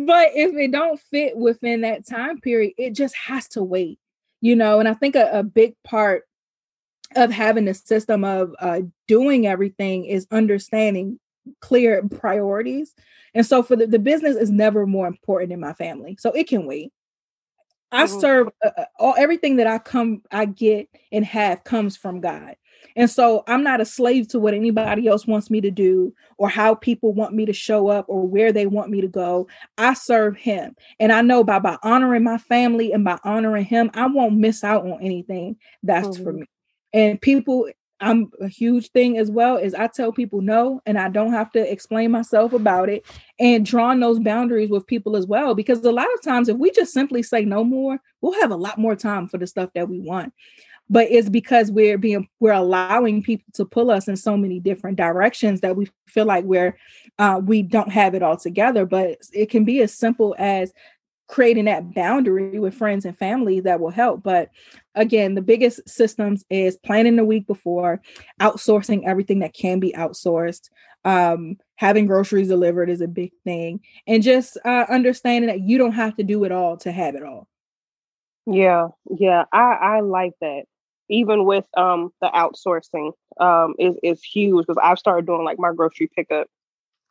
but 0.07 0.31
if 0.35 0.55
it 0.55 0.73
don't 0.73 1.01
fit 1.11 1.37
within 1.37 1.83
that 1.83 2.07
time 2.07 2.41
period, 2.41 2.75
it 2.79 2.95
just 2.95 3.15
has 3.17 3.49
to 3.49 3.63
wait. 3.63 3.99
You 4.41 4.55
know, 4.55 4.81
and 4.81 4.89
I 4.89 4.95
think 4.95 5.17
a, 5.17 5.31
a 5.33 5.43
big 5.43 5.75
part 5.83 6.25
of 7.15 7.31
having 7.31 7.69
a 7.69 7.75
system 7.75 8.25
of 8.25 8.55
uh, 8.59 8.81
doing 9.07 9.47
everything 9.47 10.05
is 10.05 10.27
understanding 10.31 11.19
clear 11.61 12.03
priorities. 12.09 12.95
And 13.35 13.47
so 13.47 13.63
for 13.63 13.77
the, 13.77 13.87
the 13.87 13.99
business 13.99 14.37
is 14.37 14.51
never 14.51 14.87
more 14.87 15.07
important 15.07 15.53
in 15.53 15.61
my 15.61 15.73
family. 15.75 16.17
So 16.19 16.33
it 16.33 16.49
can 16.49 16.67
wait. 16.67 16.93
I 17.93 18.05
mm-hmm. 18.05 18.21
serve 18.21 18.49
uh, 18.65 18.71
uh, 18.77 18.85
all 18.99 19.15
everything 19.17 19.57
that 19.57 19.67
I 19.67 19.79
come 19.79 20.23
I 20.31 20.47
get 20.47 20.89
and 21.13 21.25
have 21.25 21.65
comes 21.65 21.97
from 21.97 22.21
God. 22.21 22.57
And 22.95 23.11
so 23.11 23.43
I'm 23.47 23.63
not 23.63 23.81
a 23.81 23.85
slave 23.85 24.29
to 24.29 24.39
what 24.39 24.55
anybody 24.55 25.09
else 25.09 25.27
wants 25.27 25.51
me 25.51 25.61
to 25.61 25.71
do 25.71 26.15
or 26.39 26.49
how 26.49 26.75
people 26.75 27.13
want 27.13 27.35
me 27.35 27.47
to 27.47 27.53
show 27.53 27.89
up 27.89 28.07
or 28.09 28.27
where 28.27 28.53
they 28.53 28.67
want 28.67 28.91
me 28.91 29.01
to 29.01 29.09
go. 29.09 29.49
I 29.79 29.95
serve 29.95 30.37
him. 30.37 30.77
And 31.01 31.13
I 31.13 31.23
know 31.23 31.43
by 31.43 31.59
by 31.59 31.79
honoring 31.83 32.25
my 32.25 32.39
family 32.39 32.93
and 32.93 33.05
by 33.05 33.19
honoring 33.25 33.65
him, 33.65 33.91
I 33.95 34.07
won't 34.07 34.37
miss 34.37 34.63
out 34.63 34.85
on 34.85 35.03
anything 35.03 35.57
that's 35.83 36.09
mm-hmm. 36.09 36.23
for 36.23 36.33
me. 36.33 36.45
And 36.93 37.21
people 37.21 37.69
I'm 38.01 38.31
a 38.41 38.49
huge 38.49 38.91
thing 38.91 39.17
as 39.17 39.31
well 39.31 39.57
is 39.57 39.75
I 39.75 39.87
tell 39.87 40.13
people 40.13 40.43
no 40.43 40.83
and 40.85 40.99
I 40.99 41.09
don't 41.09 41.33
have 41.33 41.51
to 41.53 41.73
explain 41.73 42.11
myself 42.11 42.53
about 42.53 42.91
it 42.91 43.07
and 43.39 43.65
drawing 43.65 44.01
those 44.01 44.19
boundaries 44.19 44.69
with 44.69 44.87
people 44.87 45.17
as 45.17 45.27
well 45.27 45.55
because 45.55 45.83
a 45.83 45.91
lot 45.91 46.13
of 46.15 46.23
times 46.23 46.49
if 46.49 46.59
we 46.59 46.71
just 46.71 46.93
simply 46.93 47.23
say 47.23 47.45
no 47.45 47.65
more 47.65 47.99
we'll 48.21 48.39
have 48.41 48.51
a 48.51 48.57
lot 48.57 48.79
more 48.79 48.97
time 48.97 49.29
for 49.29 49.39
the 49.39 49.47
stuff 49.47 49.71
that 49.75 49.89
we 49.89 49.99
want 49.99 50.35
but 50.89 51.09
it's 51.11 51.29
because 51.29 51.71
we're 51.71 51.99
being 51.99 52.29
we're 52.41 52.53
allowing 52.53 53.23
people 53.23 53.47
to 53.55 53.65
pull 53.65 53.91
us 53.91 54.09
in 54.09 54.17
so 54.17 54.37
many 54.37 54.61
different 54.61 54.97
directions 54.97 55.61
that 55.61 55.77
we 55.77 55.89
feel 56.07 56.27
like 56.27 56.45
we're 56.45 56.77
uh, 57.19 57.41
we 57.45 57.63
don't 57.63 57.93
have 57.93 58.15
it 58.15 58.23
all 58.23 58.37
together 58.37 58.87
but 58.87 59.19
it 59.33 59.51
can 59.51 59.65
be 59.65 59.81
as 59.81 59.93
simple 59.93 60.35
as 60.39 60.73
creating 61.29 61.65
that 61.65 61.95
boundary 61.95 62.59
with 62.59 62.75
friends 62.75 63.05
and 63.05 63.19
family 63.19 63.61
that 63.61 63.81
will 63.81 63.91
help. 63.91 64.23
But 64.23 64.51
again, 64.95 65.35
the 65.35 65.43
biggest 65.43 65.89
systems 65.89 66.45
is 66.51 66.77
planning 66.77 67.17
the 67.17 67.25
week 67.25 67.47
before, 67.47 68.01
outsourcing 68.41 69.07
everything 69.07 69.41
that 69.41 69.55
can 69.55 69.81
be 69.81 69.93
outsourced. 69.93 70.71
Um, 71.05 71.57
having 71.77 72.07
groceries 72.07 72.49
delivered 72.49 72.91
is 72.91 73.01
a 73.01 73.09
big 73.09 73.33
thing, 73.45 73.81
and 74.07 74.23
just 74.23 74.57
uh, 74.65 74.87
understanding 74.89 75.49
that 75.49 75.61
you 75.61 75.79
don't 75.79 75.93
have 75.93 76.17
to 76.17 76.25
do 76.25 76.45
it 76.45 76.53
all 76.53 76.77
to 76.79 76.91
have 76.91 77.15
it 77.15 77.23
all. 77.23 77.47
Yeah, 78.47 78.89
yeah, 79.19 79.45
I 79.53 79.73
I 79.81 80.01
like 80.01 80.33
that. 80.41 80.65
Even 81.09 81.45
with 81.45 81.67
um 81.77 82.11
the 82.21 82.29
outsourcing 82.29 83.13
um 83.39 83.75
is 83.79 83.97
is 84.03 84.23
huge 84.23 84.67
because 84.67 84.81
I've 84.83 84.99
started 84.99 85.27
doing 85.27 85.45
like 85.45 85.59
my 85.59 85.73
grocery 85.75 86.11
pickup. 86.15 86.49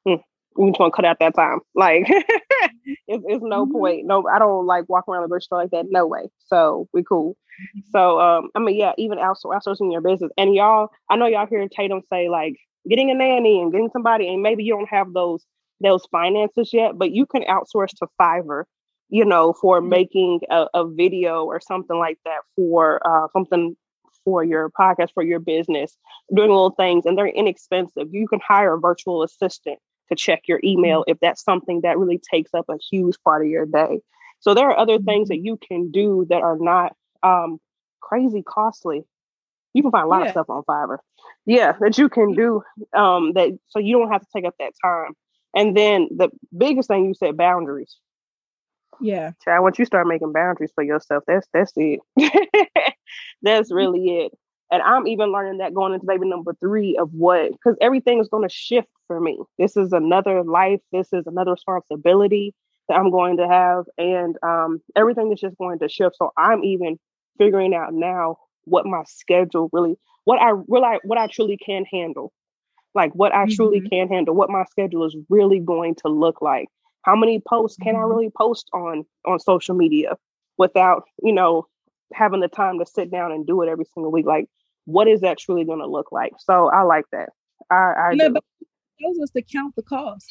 Hmm 0.08 0.16
we 0.58 0.70
just 0.70 0.80
want 0.80 0.94
to 0.94 0.96
cut 0.96 1.06
out 1.06 1.20
that 1.20 1.36
time. 1.36 1.60
Like, 1.74 2.04
it's, 2.08 3.24
it's 3.28 3.44
no 3.44 3.66
mm-hmm. 3.66 3.74
point. 3.74 4.06
No, 4.06 4.26
I 4.28 4.40
don't 4.40 4.66
like 4.66 4.88
walk 4.88 5.08
around 5.08 5.24
the 5.24 5.28
grocery 5.28 5.44
store 5.44 5.62
like 5.62 5.72
that. 5.72 5.86
No 5.90 6.08
way. 6.08 6.30
So 6.48 6.88
we 6.94 7.04
cool. 7.04 7.32
Mm-hmm. 7.34 7.90
So 7.92 8.20
um, 8.20 8.50
I 8.56 8.60
mean, 8.60 8.78
yeah, 8.78 8.94
even 8.98 9.18
outsourcing, 9.18 9.60
outsourcing 9.60 9.92
your 9.92 10.02
business. 10.02 10.32
And 10.38 10.56
y'all, 10.56 10.90
I 11.10 11.16
know 11.16 11.26
y'all 11.26 11.48
hear 11.48 11.68
Tatum 11.68 12.02
say 12.12 12.30
like 12.30 12.56
getting 12.90 13.12
a 13.12 13.14
nanny 13.14 13.62
and 13.62 13.72
getting 13.72 13.90
somebody, 13.92 14.28
and 14.30 14.42
maybe 14.42 14.64
you 14.64 14.74
don't 14.74 14.90
have 14.90 15.14
those 15.14 15.46
those 15.82 16.06
finances 16.12 16.72
yet, 16.72 16.98
but 16.98 17.12
you 17.12 17.26
can 17.26 17.44
outsource 17.44 17.92
to 17.98 18.08
Fiverr. 18.20 18.64
You 19.10 19.24
know, 19.24 19.54
for 19.54 19.82
mm-hmm. 19.82 19.90
making 19.90 20.40
a, 20.50 20.66
a, 20.74 20.88
video 20.88 21.46
or 21.46 21.62
something 21.62 21.96
like 21.96 22.18
that 22.26 22.40
for 22.56 23.00
uh, 23.06 23.28
something 23.34 23.78
for 24.26 24.44
your 24.44 24.70
podcast 24.72 25.14
for 25.14 25.24
your 25.24 25.40
business, 25.40 25.96
doing 26.36 26.50
little 26.50 26.72
things, 26.72 27.06
and 27.06 27.18
they're 27.18 27.28
inexpensive. 27.28 28.08
You 28.12 28.28
can 28.28 28.42
hire 28.46 28.74
a 28.74 28.80
virtual 28.80 29.24
assistant 29.24 29.80
to 30.10 30.16
check 30.16 30.44
your 30.48 30.60
email 30.64 31.02
mm-hmm. 31.02 31.12
if 31.12 31.20
that's 31.22 31.44
something 31.44 31.82
that 31.82 31.98
really 31.98 32.20
takes 32.20 32.54
up 32.54 32.66
a 32.68 32.78
huge 32.92 33.16
part 33.24 33.44
of 33.44 33.48
your 33.48 33.66
day. 33.66 34.02
So 34.40 34.54
there 34.54 34.70
are 34.70 34.78
other 34.78 35.00
things 35.00 35.30
that 35.30 35.36
mm-hmm. 35.36 35.46
you 35.46 35.58
can 35.58 35.92
do 35.92 36.26
that 36.30 36.42
are 36.42 36.58
not 36.60 36.96
um, 37.24 37.60
crazy 38.02 38.44
costly. 38.44 39.04
You 39.74 39.82
can 39.82 39.92
find 39.92 40.06
a 40.06 40.08
lot 40.08 40.22
yeah. 40.22 40.26
of 40.26 40.32
stuff 40.32 40.50
on 40.50 40.64
Fiverr. 40.64 40.98
Yeah, 41.46 41.74
that 41.80 41.98
you 41.98 42.10
can 42.10 42.34
do 42.34 42.64
um, 42.94 43.34
that 43.34 43.58
so 43.68 43.80
you 43.80 43.98
don't 43.98 44.12
have 44.12 44.22
to 44.22 44.28
take 44.34 44.46
up 44.46 44.56
that 44.60 44.74
time. 44.84 45.14
And 45.54 45.76
then 45.76 46.10
the 46.16 46.30
biggest 46.56 46.88
thing 46.88 47.06
you 47.06 47.14
said 47.14 47.38
boundaries. 47.38 47.98
Yeah. 49.02 49.32
I 49.48 49.60
once 49.60 49.80
you 49.80 49.86
start 49.86 50.08
making 50.08 50.34
boundaries 50.34 50.72
for 50.74 50.84
yourself. 50.84 51.24
That's 51.28 51.48
that's 51.54 51.74
it. 51.76 52.00
that's 53.42 53.70
mm-hmm. 53.70 53.76
really 53.76 54.20
it. 54.20 54.32
And 54.72 54.82
I'm 54.82 55.08
even 55.08 55.32
learning 55.32 55.60
that 55.60 55.74
going 55.74 55.94
into 55.94 56.06
baby 56.06 56.28
number 56.28 56.56
three 56.60 56.98
of 57.00 57.10
what, 57.14 57.52
because 57.52 57.78
everything 57.82 58.20
is 58.20 58.28
going 58.28 58.48
to 58.48 58.54
shift 58.54 58.88
for 59.08 59.20
me. 59.20 59.40
This 59.60 59.78
is 59.78 59.94
another 59.94 60.44
life. 60.44 60.80
This 60.92 61.14
is 61.14 61.28
another 61.28 61.52
responsibility 61.52 62.56
that 62.90 62.96
I'm 62.96 63.12
going 63.12 63.38
to 63.38 63.48
have. 63.48 63.86
And 63.98 64.38
um, 64.44 64.82
everything 64.96 65.32
is 65.32 65.40
just 65.40 65.58
going 65.58 65.80
to 65.80 65.90
shift. 65.90 66.16
So 66.18 66.32
I'm 66.36 66.64
even 66.64 66.98
figuring 67.38 67.76
out 67.76 67.94
now 67.94 68.38
what 68.64 68.86
my 68.86 69.04
schedule 69.06 69.70
really, 69.72 69.98
what 70.24 70.42
I 70.42 70.50
really, 70.68 71.00
what 71.04 71.20
I 71.20 71.28
truly 71.28 71.58
can 71.58 71.86
handle. 71.86 72.34
Like 72.96 73.12
what 73.14 73.34
I 73.34 73.46
mm-hmm. 73.46 73.54
truly 73.56 73.82
can 73.82 74.08
handle, 74.08 74.34
what 74.34 74.50
my 74.50 74.64
schedule 74.72 75.06
is 75.06 75.16
really 75.30 75.60
going 75.60 75.96
to 75.96 76.08
look 76.08 76.42
like. 76.42 76.70
How 77.06 77.15
many 77.15 77.39
posts 77.48 77.78
can 77.78 77.94
mm-hmm. 77.94 78.04
I 78.04 78.08
really 78.08 78.32
post 78.36 78.70
on 78.74 79.06
on 79.26 79.39
social 79.39 79.76
media 79.76 80.18
without, 80.58 81.04
you 81.22 81.34
know, 81.34 81.68
having 82.13 82.39
the 82.39 82.48
time 82.48 82.80
to 82.80 82.86
sit 82.86 83.12
down 83.12 83.32
and 83.32 83.46
do 83.46 83.62
it 83.62 83.70
every 83.70 83.86
single 83.94 84.12
week. 84.12 84.26
Like, 84.26 84.48
what 84.86 85.08
is 85.08 85.22
that 85.22 85.38
truly 85.38 85.65
going 85.65 85.80
to 85.80 85.88
look 85.88 86.12
like? 86.12 86.34
So 86.39 86.70
I 86.70 86.82
like 86.82 87.06
that. 87.12 87.30
I, 87.70 87.76
I 87.76 88.13
no, 88.15 88.32
but 88.32 88.44
tells 89.02 89.20
us 89.20 89.30
to 89.32 89.41
count 89.41 89.76
the 89.76 89.84
cost. 89.84 90.28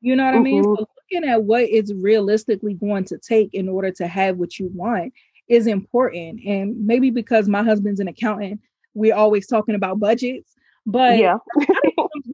You 0.00 0.16
know 0.16 0.24
what 0.24 0.34
mm-hmm. 0.34 0.40
I 0.40 0.44
mean? 0.44 0.64
So 0.64 0.70
mm-hmm. 0.70 0.82
looking 1.14 1.30
at 1.30 1.42
what 1.44 1.62
it's 1.62 1.92
realistically 1.92 2.74
going 2.74 3.04
to 3.06 3.18
take 3.18 3.52
in 3.54 3.68
order 3.68 3.90
to 3.92 4.06
have 4.06 4.36
what 4.36 4.58
you 4.58 4.70
want 4.74 5.12
is 5.48 5.66
important. 5.66 6.40
And 6.44 6.86
maybe 6.86 7.10
because 7.10 7.48
my 7.48 7.62
husband's 7.62 8.00
an 8.00 8.08
accountant, 8.08 8.60
we're 8.94 9.14
always 9.14 9.46
talking 9.46 9.74
about 9.74 10.00
budgets. 10.00 10.54
But 10.86 11.18
yeah, 11.18 11.36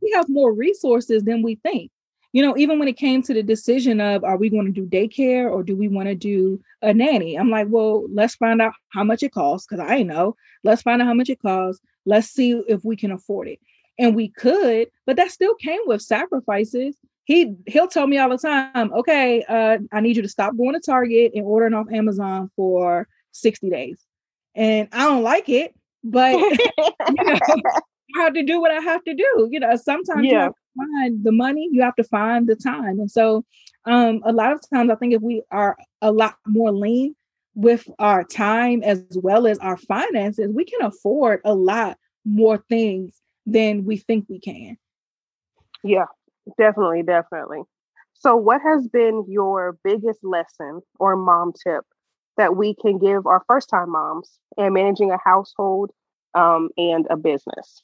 we 0.01 0.13
have 0.15 0.29
more 0.29 0.53
resources 0.53 1.25
than 1.25 1.43
we 1.43 1.57
think 1.57 1.91
you 2.35 2.43
know, 2.43 2.57
even 2.57 2.81
when 2.81 2.89
it 2.89 2.97
came 2.97 3.23
to 3.23 3.33
the 3.33 3.45
decision 3.45 4.01
of 4.01 4.25
are 4.25 4.37
we 4.37 4.51
going 4.51 4.67
to 4.67 4.73
do 4.73 4.85
daycare 4.85 5.49
or 5.49 5.63
do 5.63 5.77
we 5.77 5.87
want 5.87 6.09
to 6.09 6.17
do 6.17 6.61
a 6.83 6.93
nanny? 6.93 7.37
I'm 7.37 7.49
like, 7.49 7.69
well, 7.71 8.09
let's 8.13 8.35
find 8.35 8.61
out 8.61 8.73
how 8.89 9.05
much 9.05 9.23
it 9.23 9.31
costs 9.31 9.69
because 9.69 9.87
I 9.89 10.03
know. 10.03 10.35
Let's 10.65 10.83
find 10.83 11.01
out 11.01 11.07
how 11.07 11.15
much 11.15 11.31
it 11.31 11.41
costs. 11.41 11.81
Let's 12.05 12.27
see 12.27 12.61
if 12.67 12.85
we 12.85 12.97
can 12.97 13.13
afford 13.13 13.47
it. 13.47 13.61
And 14.01 14.17
we 14.17 14.31
could, 14.31 14.89
but 15.07 15.15
that 15.15 15.31
still 15.31 15.55
came 15.55 15.79
with 15.87 16.03
sacrifices. 16.03 16.97
He 17.23 17.55
he'll 17.69 17.87
tell 17.87 18.09
me 18.09 18.19
all 18.19 18.29
the 18.29 18.37
time, 18.37 18.93
okay, 18.93 19.45
uh, 19.49 19.79
I 19.93 20.01
need 20.01 20.17
you 20.17 20.23
to 20.23 20.29
stop 20.29 20.57
going 20.57 20.75
to 20.75 20.81
Target 20.81 21.33
and 21.37 21.47
ordering 21.47 21.75
off 21.75 21.87
Amazon 21.93 22.51
for 22.57 23.07
60 23.31 23.71
days. 23.71 24.05
and 24.57 24.89
I 24.91 25.05
don't 25.05 25.23
like 25.23 25.49
it, 25.49 25.73
but 26.03 26.33
you 26.41 26.59
know, 27.17 27.39
I 28.17 28.23
have 28.25 28.35
to 28.35 28.43
do 28.43 28.61
what 28.61 28.73
I 28.73 28.81
have 28.81 29.05
to 29.05 29.15
do. 29.15 29.49
You 29.53 29.61
know, 29.61 29.77
sometimes 29.77 30.25
yeah. 30.25 30.33
you 30.33 30.39
have 30.39 30.53
find 30.77 31.25
the 31.25 31.33
money, 31.33 31.69
you 31.73 31.83
have 31.83 31.97
to 31.97 32.05
find 32.05 32.47
the 32.47 32.57
time. 32.57 33.01
And 33.01 33.11
so 33.11 33.45
um 33.87 34.23
a 34.25 34.33
lot 34.33 34.53
of 34.53 34.61
times 34.73 34.91
I 34.91 34.95
think 34.97 35.15
if 35.15 35.23
we 35.23 35.43
are 35.51 35.77
a 36.01 36.13
lot 36.13 36.37
more 36.47 36.73
lean 36.73 37.15
with 37.55 37.89
our 37.99 38.25
time 38.25 38.83
as 38.83 39.05
well 39.15 39.47
as 39.47 39.59
our 39.59 39.77
finances, 39.77 40.51
we 40.53 40.65
can 40.65 40.83
afford 40.83 41.41
a 41.45 41.55
lot 41.55 41.99
more 42.25 42.59
things 42.69 43.21
than 43.47 43.85
we 43.85 43.97
think 43.97 44.27
we 44.29 44.41
can. 44.41 44.77
Yeah, 45.83 46.07
definitely, 46.59 47.03
definitely. 47.03 47.63
So, 48.15 48.37
what 48.37 48.63
has 48.63 48.89
been 48.89 49.25
your 49.29 49.79
biggest 49.85 50.21
lesson 50.23 50.81
or 50.99 51.17
mom 51.17 51.53
tip 51.53 51.85
that 52.37 52.57
we 52.57 52.75
can 52.75 52.99
give 52.99 53.27
our 53.27 53.43
first 53.47 53.69
time 53.69 53.91
moms 53.91 54.39
in 54.57 54.73
managing 54.73 55.11
a 55.11 55.19
household 55.23 55.91
um, 56.35 56.71
and 56.77 57.07
a 57.11 57.17
business? 57.17 57.83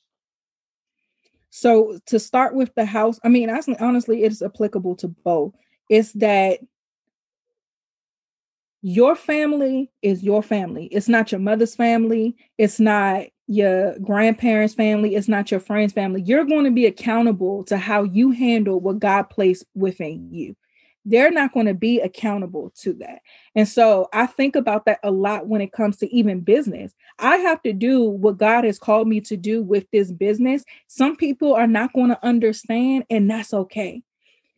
So, 1.51 1.99
to 2.07 2.19
start 2.19 2.55
with 2.55 2.75
the 2.75 2.85
house, 2.85 3.19
I 3.25 3.29
mean, 3.29 3.51
honestly, 3.51 4.23
it's 4.23 4.41
applicable 4.41 4.97
to 4.97 5.09
both. 5.09 5.55
It's 5.89 6.13
that 6.13 6.61
your 8.83 9.15
family 9.15 9.91
is 10.01 10.23
your 10.23 10.43
family. 10.43 10.87
It's 10.87 11.09
not 11.09 11.33
your 11.33 11.41
mother's 11.41 11.75
family. 11.75 12.37
It's 12.57 12.81
not 12.81 13.27
your 13.47 13.99
grandparents' 13.99 14.75
family. 14.75 15.17
It's 15.17 15.29
not 15.29 15.51
your 15.51 15.61
friend's 15.61 15.93
family. 15.93 16.23
You're 16.23 16.45
going 16.45 16.65
to 16.65 16.71
be 16.71 16.87
accountable 16.87 17.65
to 17.65 17.77
how 17.77 18.05
you 18.05 18.31
handle 18.31 18.81
what 18.81 19.01
God 19.01 19.25
placed 19.25 19.65
within 19.75 20.33
you. 20.33 20.57
They're 21.05 21.31
not 21.31 21.53
going 21.55 21.67
to 21.67 21.75
be 21.75 22.01
accountable 22.01 22.73
to 22.81 22.93
that. 22.95 23.21
And 23.55 23.67
so 23.67 24.09
I 24.13 24.27
think 24.27 24.55
about 24.55 24.85
that 24.85 25.01
a 25.03 25.11
lot 25.11 25.47
when 25.47 25.61
it 25.61 25.73
comes 25.73 25.97
to 25.99 26.15
even 26.15 26.41
business. 26.41 26.95
I 27.19 27.37
have 27.39 27.63
to 27.63 27.73
do 27.73 28.03
what 28.03 28.39
God 28.39 28.65
has 28.65 28.79
called 28.79 29.09
me 29.09 29.21
to 29.23 29.37
do 29.37 29.63
with 29.63 29.91
this 29.91 30.13
business. 30.13 30.65
Some 30.89 31.17
people 31.17 31.55
are 31.55 31.67
not 31.67 31.93
going 31.95 32.11
to 32.11 32.25
understand, 32.25 33.05
and 33.09 33.31
that's 33.31 33.55
okay. 33.55 34.03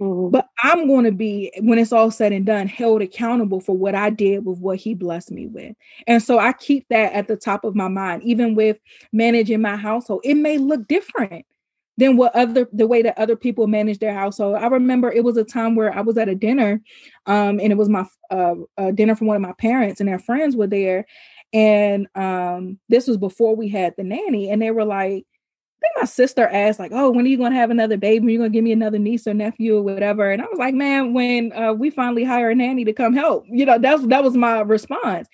Mm-hmm. 0.01 0.31
But 0.31 0.49
I'm 0.65 0.89
going 0.89 1.05
to 1.05 1.13
be, 1.13 1.53
when 1.61 1.79
it's 1.79 1.93
all 1.93 2.11
said 2.11 2.33
and 2.33 2.45
done, 2.45 2.67
held 2.67 3.03
accountable 3.03 3.61
for 3.61 3.77
what 3.77 3.95
I 3.95 4.11
did 4.11 4.45
with 4.45 4.59
what 4.59 4.79
he 4.79 4.95
blessed 4.95 5.31
me 5.31 5.47
with. 5.47 5.77
And 6.09 6.21
so 6.21 6.41
I 6.41 6.53
keep 6.55 6.89
that 6.89 7.13
at 7.13 7.29
the 7.29 7.37
top 7.37 7.63
of 7.65 7.77
my 7.77 7.87
mind, 7.87 8.25
even 8.25 8.57
with 8.57 8.79
managing 9.13 9.61
my 9.61 9.77
household. 9.77 10.23
It 10.25 10.35
may 10.35 10.59
look 10.59 10.89
different 10.89 11.47
than 11.99 12.17
what 12.17 12.35
other 12.35 12.69
the 12.73 12.87
way 12.87 13.03
that 13.03 13.19
other 13.19 13.37
people 13.37 13.67
manage 13.67 13.99
their 13.99 14.15
household. 14.15 14.57
I 14.57 14.67
remember 14.67 15.11
it 15.11 15.25
was 15.25 15.37
a 15.37 15.45
time 15.45 15.75
where 15.75 15.97
I 15.97 16.01
was 16.01 16.17
at 16.17 16.29
a 16.29 16.35
dinner, 16.35 16.81
um, 17.27 17.61
and 17.61 17.71
it 17.73 17.77
was 17.77 17.89
my 17.89 18.07
uh, 18.31 18.55
dinner 18.95 19.15
from 19.15 19.27
one 19.27 19.37
of 19.37 19.43
my 19.43 19.53
parents, 19.53 20.01
and 20.01 20.09
their 20.09 20.19
friends 20.19 20.57
were 20.57 20.67
there. 20.67 21.07
And 21.53 22.09
um, 22.15 22.79
this 22.89 23.07
was 23.07 23.19
before 23.19 23.55
we 23.55 23.69
had 23.69 23.95
the 23.97 24.05
nanny, 24.05 24.51
and 24.51 24.63
they 24.63 24.71
were 24.71 24.87
like, 24.87 25.27
I 25.83 25.89
think 25.89 26.03
my 26.03 26.07
sister 26.07 26.47
asked, 26.47 26.79
like, 26.79 26.93
oh, 26.95 27.11
when 27.11 27.25
are 27.25 27.29
you 27.29 27.37
going 27.37 27.51
to 27.51 27.59
have 27.59 27.71
another 27.71 27.97
baby? 27.97 28.29
Are 28.29 28.31
you 28.31 28.39
going 28.39 28.53
to 28.53 28.57
give 28.57 28.65
me 28.65 28.73
another 28.73 29.01
niece 29.01 29.27
or 29.27 29.35
nephew 29.35 29.77
or 29.77 29.83
whatever? 29.83 30.31
And 30.31 30.41
I 30.41 30.47
was 30.47 30.59
like, 30.59 30.75
man, 30.75 31.13
when 31.13 31.53
uh, 31.53 31.73
we 31.73 31.91
finally 31.91 32.23
hire 32.23 32.51
a 32.51 32.55
nanny 32.55 32.85
to 32.85 32.93
come 32.93 33.15
help, 33.15 33.45
you 33.51 33.67
know, 33.67 33.79
that's 33.79 34.07
that 34.07 34.23
was 34.23 34.35
my 34.35 34.61
response. 34.61 35.29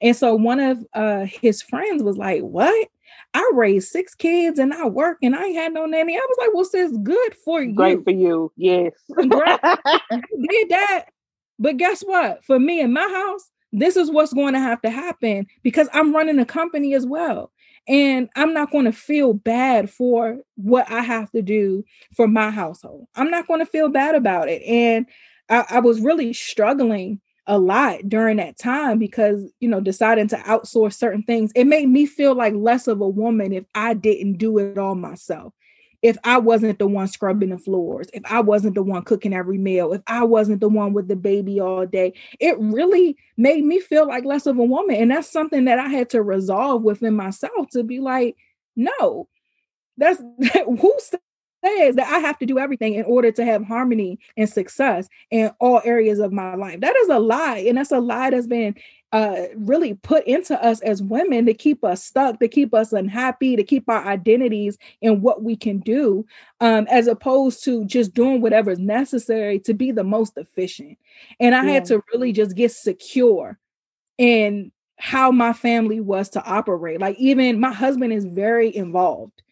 And 0.00 0.16
so 0.16 0.34
one 0.34 0.58
of 0.58 0.84
uh, 0.92 1.24
his 1.24 1.62
friends 1.62 2.02
was 2.02 2.18
like, 2.18 2.42
what? 2.42 2.88
I 3.34 3.50
raised 3.54 3.88
six 3.88 4.14
kids 4.14 4.58
and 4.58 4.74
I 4.74 4.86
work 4.86 5.18
and 5.22 5.34
I 5.34 5.44
ain't 5.44 5.56
had 5.56 5.72
no 5.72 5.86
nanny. 5.86 6.16
I 6.16 6.26
was 6.28 6.36
like, 6.38 6.54
well, 6.54 6.64
sis, 6.64 6.92
good 7.02 7.34
for 7.34 7.62
you. 7.62 7.74
Great 7.74 8.04
for 8.04 8.10
you. 8.10 8.52
Yes. 8.56 8.92
did 9.18 9.30
that. 10.68 11.06
But 11.58 11.76
guess 11.76 12.02
what? 12.02 12.44
For 12.44 12.58
me 12.58 12.80
in 12.80 12.92
my 12.92 13.08
house, 13.08 13.50
this 13.72 13.96
is 13.96 14.10
what's 14.10 14.34
going 14.34 14.52
to 14.52 14.60
have 14.60 14.82
to 14.82 14.90
happen 14.90 15.46
because 15.62 15.88
I'm 15.92 16.14
running 16.14 16.38
a 16.38 16.44
company 16.44 16.94
as 16.94 17.06
well. 17.06 17.50
And 17.88 18.28
I'm 18.36 18.52
not 18.52 18.70
going 18.70 18.84
to 18.84 18.92
feel 18.92 19.32
bad 19.32 19.90
for 19.90 20.38
what 20.56 20.90
I 20.90 21.00
have 21.00 21.30
to 21.32 21.42
do 21.42 21.84
for 22.14 22.28
my 22.28 22.50
household. 22.50 23.08
I'm 23.16 23.30
not 23.30 23.48
going 23.48 23.60
to 23.60 23.66
feel 23.66 23.88
bad 23.88 24.14
about 24.14 24.48
it. 24.48 24.62
And 24.62 25.06
I, 25.48 25.64
I 25.68 25.80
was 25.80 26.00
really 26.00 26.32
struggling 26.32 27.20
a 27.46 27.58
lot 27.58 28.08
during 28.08 28.36
that 28.36 28.58
time 28.58 28.98
because 28.98 29.50
you 29.58 29.68
know 29.68 29.80
deciding 29.80 30.28
to 30.28 30.36
outsource 30.36 30.94
certain 30.94 31.22
things 31.24 31.50
it 31.56 31.64
made 31.64 31.88
me 31.88 32.06
feel 32.06 32.34
like 32.34 32.54
less 32.54 32.86
of 32.86 33.00
a 33.00 33.08
woman 33.08 33.52
if 33.52 33.64
i 33.74 33.94
didn't 33.94 34.34
do 34.34 34.58
it 34.58 34.78
all 34.78 34.94
myself 34.94 35.52
if 36.02 36.18
I 36.24 36.38
wasn't 36.38 36.80
the 36.80 36.86
one 36.88 37.06
scrubbing 37.06 37.50
the 37.50 37.58
floors, 37.58 38.08
if 38.12 38.24
I 38.26 38.40
wasn't 38.40 38.74
the 38.74 38.82
one 38.82 39.02
cooking 39.02 39.32
every 39.32 39.56
meal, 39.56 39.92
if 39.92 40.02
I 40.08 40.24
wasn't 40.24 40.60
the 40.60 40.68
one 40.68 40.92
with 40.92 41.06
the 41.06 41.14
baby 41.14 41.60
all 41.60 41.86
day, 41.86 42.14
it 42.40 42.58
really 42.58 43.16
made 43.36 43.64
me 43.64 43.78
feel 43.78 44.08
like 44.08 44.24
less 44.24 44.46
of 44.46 44.58
a 44.58 44.64
woman. 44.64 44.96
And 44.96 45.12
that's 45.12 45.30
something 45.30 45.66
that 45.66 45.78
I 45.78 45.88
had 45.88 46.10
to 46.10 46.22
resolve 46.22 46.82
within 46.82 47.14
myself 47.14 47.68
to 47.70 47.84
be 47.84 48.00
like, 48.00 48.36
no, 48.74 49.28
that's 49.96 50.20
who 50.64 50.92
says 51.64 51.96
that 51.96 52.08
I 52.08 52.18
have 52.18 52.38
to 52.38 52.46
do 52.46 52.58
everything 52.58 52.94
in 52.94 53.04
order 53.04 53.32
to 53.32 53.44
have 53.44 53.64
harmony 53.64 54.18
and 54.36 54.48
success 54.48 55.08
in 55.30 55.50
all 55.60 55.80
areas 55.84 56.18
of 56.18 56.32
my 56.32 56.54
life. 56.54 56.80
That 56.80 56.96
is 56.96 57.08
a 57.08 57.18
lie. 57.18 57.64
And 57.68 57.78
that's 57.78 57.92
a 57.92 58.00
lie 58.00 58.30
that's 58.30 58.46
been 58.46 58.74
uh, 59.12 59.44
really 59.56 59.94
put 59.94 60.26
into 60.26 60.60
us 60.64 60.80
as 60.80 61.02
women 61.02 61.44
to 61.44 61.52
keep 61.52 61.84
us 61.84 62.02
stuck, 62.02 62.40
to 62.40 62.48
keep 62.48 62.72
us 62.72 62.92
unhappy, 62.92 63.56
to 63.56 63.62
keep 63.62 63.88
our 63.88 64.04
identities 64.06 64.78
in 65.02 65.20
what 65.20 65.42
we 65.42 65.54
can 65.54 65.80
do, 65.80 66.24
um, 66.60 66.86
as 66.90 67.06
opposed 67.06 67.62
to 67.64 67.84
just 67.84 68.14
doing 68.14 68.40
whatever 68.40 68.70
is 68.70 68.78
necessary 68.78 69.58
to 69.60 69.74
be 69.74 69.92
the 69.92 70.04
most 70.04 70.38
efficient. 70.38 70.96
And 71.38 71.54
I 71.54 71.64
yeah. 71.64 71.72
had 71.72 71.84
to 71.86 72.02
really 72.12 72.32
just 72.32 72.56
get 72.56 72.72
secure 72.72 73.58
in 74.16 74.72
how 74.96 75.30
my 75.30 75.52
family 75.52 76.00
was 76.00 76.30
to 76.30 76.42
operate. 76.44 77.00
Like, 77.00 77.18
even 77.18 77.60
my 77.60 77.72
husband 77.72 78.12
is 78.12 78.24
very 78.24 78.74
involved. 78.74 79.42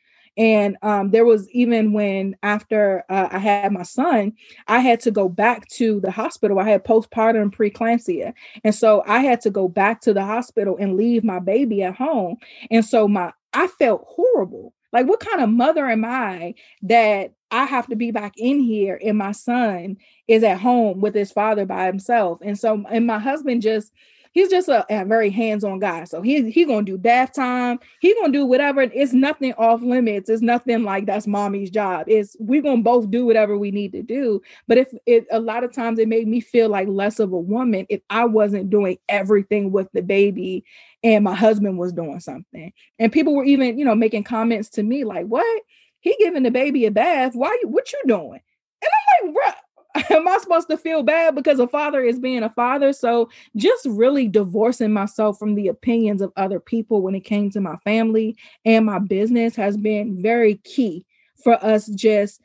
And 0.41 0.79
um, 0.81 1.11
there 1.11 1.27
was 1.27 1.51
even 1.51 1.93
when 1.93 2.35
after 2.43 3.05
uh, 3.11 3.29
I 3.31 3.39
had 3.39 3.73
my 3.73 3.83
son, 3.83 4.33
I 4.69 4.79
had 4.79 4.99
to 5.01 5.11
go 5.11 5.29
back 5.29 5.69
to 5.73 6.01
the 6.01 6.11
hospital. 6.11 6.59
I 6.59 6.65
had 6.65 6.83
postpartum 6.83 7.55
preeclampsia. 7.55 8.33
And 8.65 8.75
so 8.75 9.05
I 9.07 9.19
had 9.19 9.43
to 9.43 9.51
go 9.51 9.69
back 9.69 10.01
to 10.01 10.15
the 10.15 10.25
hospital 10.25 10.79
and 10.81 10.97
leave 10.97 11.25
my 11.25 11.41
baby 11.41 11.83
at 11.83 11.95
home. 11.95 12.39
And 12.71 12.83
so 12.83 13.07
my 13.07 13.35
I 13.53 13.67
felt 13.67 14.07
horrible. 14.09 14.73
Like, 14.95 15.07
what 15.07 15.21
kind 15.21 15.43
of 15.43 15.51
mother 15.51 15.87
am 15.87 16.07
I 16.07 16.55
that 16.85 17.35
I 17.51 17.65
have 17.67 17.89
to 17.89 17.97
be 17.97 18.11
back 18.11 18.33
in 18.39 18.61
here 18.61 18.99
and 19.05 19.19
my 19.19 19.33
son 19.33 19.99
is 20.27 20.43
at 20.43 20.59
home 20.59 21.01
with 21.01 21.15
his 21.15 21.31
father 21.31 21.67
by 21.67 21.85
himself? 21.85 22.39
And 22.43 22.59
so, 22.59 22.83
and 22.91 23.07
my 23.07 23.19
husband 23.19 23.61
just, 23.61 23.93
he's 24.33 24.49
just 24.49 24.69
a, 24.69 24.85
a 24.91 25.05
very 25.05 25.31
hands-on 25.31 25.79
guy. 25.79 26.05
So 26.05 26.23
he 26.23 26.51
he's 26.51 26.67
gonna 26.67 26.85
do 26.85 26.99
bath 26.99 27.33
time. 27.33 27.79
He's 28.01 28.15
gonna 28.21 28.33
do 28.33 28.47
whatever. 28.47 28.83
It's 28.83 29.13
nothing 29.13 29.53
off 29.55 29.83
limits. 29.83 30.31
It's 30.31 30.43
nothing 30.43 30.85
like 30.85 31.07
that's 31.07 31.27
mommy's 31.27 31.71
job. 31.71 32.05
It's 32.09 32.37
we're 32.39 32.63
gonna 32.63 32.83
both 32.83 33.11
do 33.11 33.27
whatever 33.27 33.59
we 33.59 33.71
need 33.71 33.93
to 33.93 34.03
do. 34.03 34.43
But 34.69 34.79
if 34.79 34.93
it 35.07 35.27
a 35.31 35.41
lot 35.41 35.65
of 35.65 35.73
times 35.73 35.99
it 35.99 36.09
made 36.09 36.29
me 36.29 36.41
feel 36.41 36.69
like 36.69 36.89
less 36.89 37.19
of 37.19 37.33
a 37.33 37.39
woman 37.39 37.87
if 37.89 38.01
I 38.11 38.25
wasn't 38.25 38.71
doing 38.71 38.99
everything 39.09 39.73
with 39.73 39.89
the 39.93 40.03
baby 40.03 40.65
and 41.03 41.25
my 41.25 41.35
husband 41.35 41.79
was 41.79 41.93
doing 41.93 42.21
something. 42.21 42.73
And 42.99 43.13
people 43.13 43.35
were 43.35 43.45
even, 43.45 43.79
you 43.79 43.85
know, 43.85 43.95
making 43.95 44.25
comments 44.25 44.69
to 44.71 44.83
me 44.83 45.05
like, 45.05 45.27
what? 45.27 45.63
He 46.01 46.17
giving 46.19 46.43
the 46.43 46.51
baby 46.51 46.87
a 46.87 46.91
bath. 46.91 47.35
Why 47.35 47.57
you 47.63 47.69
what 47.69 47.93
you 47.93 48.01
doing? 48.07 48.41
And 48.83 48.91
I'm 49.25 49.35
like, 49.35 49.57
am 50.11 50.29
I 50.29 50.39
supposed 50.39 50.69
to 50.71 50.77
feel 50.77 51.03
bad 51.03 51.35
because 51.35 51.59
a 51.59 51.67
father 51.67 52.03
is 52.03 52.19
being 52.19 52.43
a 52.43 52.51
father? 52.51 52.93
So 52.93 53.29
just 53.57 53.87
really 53.87 54.29
divorcing 54.29 54.93
myself 54.93 55.39
from 55.39 55.55
the 55.55 55.69
opinions 55.69 56.23
of 56.23 56.33
other 56.37 56.61
people 56.61 57.03
when 57.03 57.15
it 57.15 57.25
came 57.25 57.51
to 57.51 57.61
my 57.61 57.77
family 57.79 58.37
and 58.65 58.87
my 58.87 58.99
business 58.99 59.57
has 59.57 59.77
been 59.77 60.21
very 60.21 60.57
key 60.65 61.05
for 61.43 61.63
us 61.65 61.87
just 61.87 62.41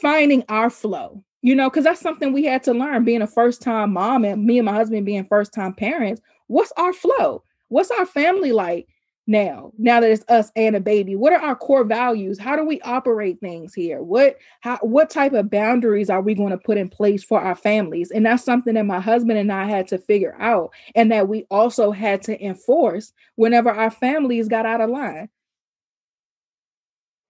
finding 0.00 0.44
our 0.48 0.70
flow. 0.70 1.24
You 1.40 1.54
know, 1.54 1.70
because 1.70 1.84
that's 1.84 2.00
something 2.00 2.32
we 2.32 2.44
had 2.44 2.64
to 2.64 2.74
learn 2.74 3.04
being 3.04 3.22
a 3.22 3.26
first 3.26 3.62
time 3.62 3.92
mom 3.92 4.24
and 4.24 4.44
me 4.44 4.58
and 4.58 4.66
my 4.66 4.74
husband 4.74 5.06
being 5.06 5.24
first 5.24 5.54
time 5.54 5.72
parents. 5.72 6.20
What's 6.48 6.72
our 6.76 6.92
flow? 6.92 7.44
What's 7.68 7.92
our 7.92 8.06
family 8.06 8.50
like? 8.50 8.88
Now 9.28 9.70
now 9.78 10.00
that 10.00 10.10
it's 10.10 10.24
us 10.28 10.50
and 10.56 10.74
a 10.74 10.80
baby 10.80 11.14
what 11.14 11.32
are 11.32 11.40
our 11.40 11.54
core 11.54 11.84
values? 11.84 12.38
How 12.38 12.56
do 12.56 12.64
we 12.64 12.80
operate 12.80 13.38
things 13.40 13.74
here? 13.74 14.02
What 14.02 14.36
how 14.60 14.78
what 14.78 15.10
type 15.10 15.34
of 15.34 15.50
boundaries 15.50 16.10
are 16.10 16.22
we 16.22 16.34
going 16.34 16.50
to 16.50 16.58
put 16.58 16.78
in 16.78 16.88
place 16.88 17.22
for 17.22 17.40
our 17.40 17.54
families? 17.54 18.10
And 18.10 18.26
that's 18.26 18.42
something 18.42 18.74
that 18.74 18.86
my 18.86 19.00
husband 19.00 19.38
and 19.38 19.52
i 19.52 19.66
had 19.66 19.86
to 19.88 19.98
figure 19.98 20.34
out 20.40 20.70
and 20.94 21.12
that 21.12 21.28
we 21.28 21.46
also 21.50 21.92
had 21.92 22.22
to 22.22 22.42
enforce 22.44 23.12
whenever 23.36 23.70
our 23.70 23.90
families 23.90 24.48
got 24.48 24.66
out 24.66 24.80
of 24.80 24.90
line. 24.90 25.28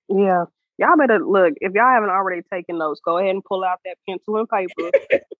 Yeah 0.08 0.44
y'all 0.78 0.96
better 0.96 1.18
look 1.18 1.54
if 1.60 1.72
y'all 1.74 1.92
haven't 1.92 2.08
already 2.08 2.40
taken 2.52 2.78
notes 2.78 3.00
go 3.04 3.18
ahead 3.18 3.30
and 3.30 3.44
pull 3.44 3.64
out 3.64 3.80
that 3.84 3.96
pencil 4.08 4.36
and 4.36 4.48
paper. 4.48 4.90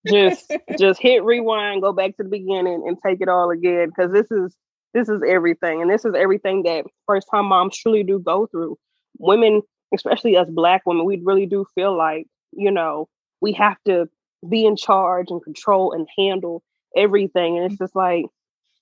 Just 0.06 0.52
just 0.78 1.00
hit 1.00 1.22
rewind 1.22 1.82
go 1.82 1.92
back 1.92 2.16
to 2.16 2.24
the 2.24 2.28
beginning 2.28 2.84
and 2.86 2.98
take 3.04 3.20
it 3.20 3.28
all 3.28 3.50
again 3.50 3.88
because 3.88 4.12
this 4.12 4.30
is 4.30 4.54
this 4.98 5.08
is 5.08 5.22
everything. 5.26 5.80
And 5.80 5.90
this 5.90 6.04
is 6.04 6.14
everything 6.14 6.62
that 6.64 6.84
first 7.06 7.28
time 7.30 7.46
moms 7.46 7.76
truly 7.76 8.02
do 8.02 8.18
go 8.18 8.46
through. 8.46 8.76
Women, 9.18 9.62
especially 9.94 10.36
us 10.36 10.48
black 10.50 10.82
women, 10.86 11.04
we 11.04 11.20
really 11.22 11.46
do 11.46 11.64
feel 11.74 11.96
like, 11.96 12.26
you 12.52 12.70
know, 12.70 13.08
we 13.40 13.52
have 13.52 13.76
to 13.86 14.08
be 14.48 14.64
in 14.64 14.76
charge 14.76 15.26
and 15.30 15.42
control 15.42 15.92
and 15.92 16.08
handle 16.18 16.62
everything. 16.96 17.58
And 17.58 17.70
it's 17.70 17.78
just 17.78 17.94
like, 17.94 18.24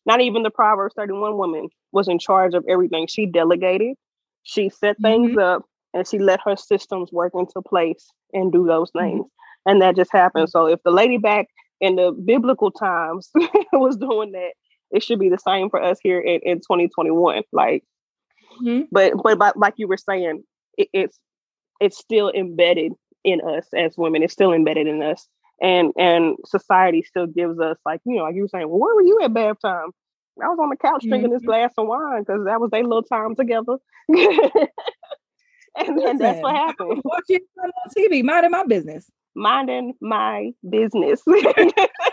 not 0.06 0.20
even 0.20 0.42
the 0.42 0.50
Proverbs 0.50 0.94
31 0.96 1.36
woman 1.36 1.68
was 1.92 2.08
in 2.08 2.18
charge 2.18 2.54
of 2.54 2.64
everything. 2.68 3.06
She 3.08 3.26
delegated, 3.26 3.96
she 4.44 4.68
set 4.68 4.96
things 5.02 5.30
mm-hmm. 5.30 5.38
up, 5.38 5.62
and 5.92 6.06
she 6.06 6.18
let 6.18 6.40
her 6.44 6.56
systems 6.56 7.10
work 7.12 7.32
into 7.34 7.60
place 7.62 8.08
and 8.32 8.52
do 8.52 8.66
those 8.66 8.90
mm-hmm. 8.90 9.06
things. 9.06 9.20
Mm-hmm. 9.24 9.70
And 9.70 9.82
that 9.82 9.96
just 9.96 10.12
happened. 10.12 10.48
So 10.48 10.66
if 10.66 10.80
the 10.84 10.92
lady 10.92 11.16
back 11.18 11.48
in 11.80 11.96
the 11.96 12.12
biblical 12.12 12.70
times 12.70 13.30
was 13.72 13.96
doing 13.96 14.32
that, 14.32 14.52
it 14.90 15.02
should 15.02 15.18
be 15.18 15.28
the 15.28 15.38
same 15.38 15.70
for 15.70 15.82
us 15.82 15.98
here 16.02 16.20
in, 16.20 16.40
in 16.42 16.58
2021. 16.58 17.42
Like, 17.52 17.84
mm-hmm. 18.62 18.84
but, 18.90 19.14
but 19.22 19.38
but 19.38 19.56
like 19.56 19.74
you 19.76 19.88
were 19.88 19.96
saying, 19.96 20.42
it, 20.76 20.88
it's 20.92 21.18
it's 21.80 21.98
still 21.98 22.30
embedded 22.30 22.92
in 23.24 23.40
us 23.40 23.66
as 23.76 23.96
women. 23.96 24.22
It's 24.22 24.32
still 24.32 24.52
embedded 24.52 24.86
in 24.86 25.02
us 25.02 25.28
and 25.60 25.92
and 25.96 26.36
society 26.44 27.02
still 27.02 27.26
gives 27.26 27.58
us 27.58 27.78
like 27.86 28.00
you 28.04 28.16
know 28.16 28.24
like 28.24 28.34
you 28.34 28.42
were 28.42 28.48
saying 28.48 28.68
well 28.68 28.78
where 28.78 28.94
were 28.94 29.02
you 29.02 29.20
at 29.22 29.32
bath 29.32 29.56
time 29.60 29.90
i 30.42 30.48
was 30.48 30.58
on 30.60 30.68
the 30.68 30.76
couch 30.76 31.02
drinking 31.02 31.30
mm-hmm. 31.30 31.34
this 31.34 31.46
glass 31.46 31.72
of 31.78 31.86
wine 31.86 32.22
because 32.22 32.44
that 32.44 32.60
was 32.60 32.70
their 32.70 32.82
little 32.82 33.02
time 33.02 33.34
together 33.34 33.76
and 34.08 35.98
then 35.98 36.18
that's 36.18 36.40
what 36.40 36.54
happened 36.54 37.00
watching 37.04 37.40
on 37.62 37.70
tv 37.96 38.22
minding 38.22 38.50
my 38.50 38.64
business 38.64 39.10
minding 39.34 39.94
my 40.00 40.50
business 40.68 41.22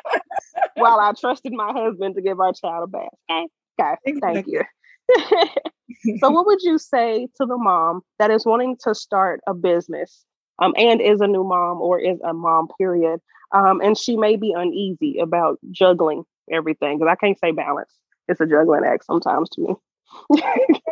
while 0.76 1.00
i 1.00 1.12
trusted 1.20 1.54
my 1.54 1.72
husband 1.72 2.16
to 2.16 2.22
give 2.22 2.40
our 2.40 2.54
child 2.54 2.84
a 2.84 2.88
bath 2.88 3.48
okay, 3.80 3.96
okay. 4.08 4.20
thank 4.20 4.48
you 4.48 4.62
so 6.20 6.30
what 6.30 6.46
would 6.46 6.62
you 6.62 6.78
say 6.78 7.28
to 7.36 7.46
the 7.46 7.58
mom 7.58 8.02
that 8.20 8.32
is 8.32 8.46
wanting 8.46 8.78
to 8.84 8.94
start 8.96 9.42
a 9.48 9.54
business 9.54 10.26
um, 10.60 10.74
and 10.78 11.02
is 11.02 11.20
a 11.20 11.28
new 11.28 11.44
mom 11.44 11.82
or 11.82 12.00
is 12.00 12.20
a 12.24 12.34
mom 12.34 12.68
period 12.78 13.20
um, 13.54 13.82
and 13.82 13.98
she 13.98 14.18
may 14.18 14.36
be 14.36 14.54
uneasy 14.56 15.20
about 15.20 15.60
juggling 15.72 16.24
everything 16.52 16.98
because 16.98 17.12
I 17.12 17.16
can't 17.16 17.40
say 17.40 17.52
balance. 17.52 17.94
It's 18.28 18.42
a 18.42 18.46
juggling 18.46 18.84
act 18.86 19.06
sometimes 19.06 19.50
to 19.52 19.62
me. 19.62 19.76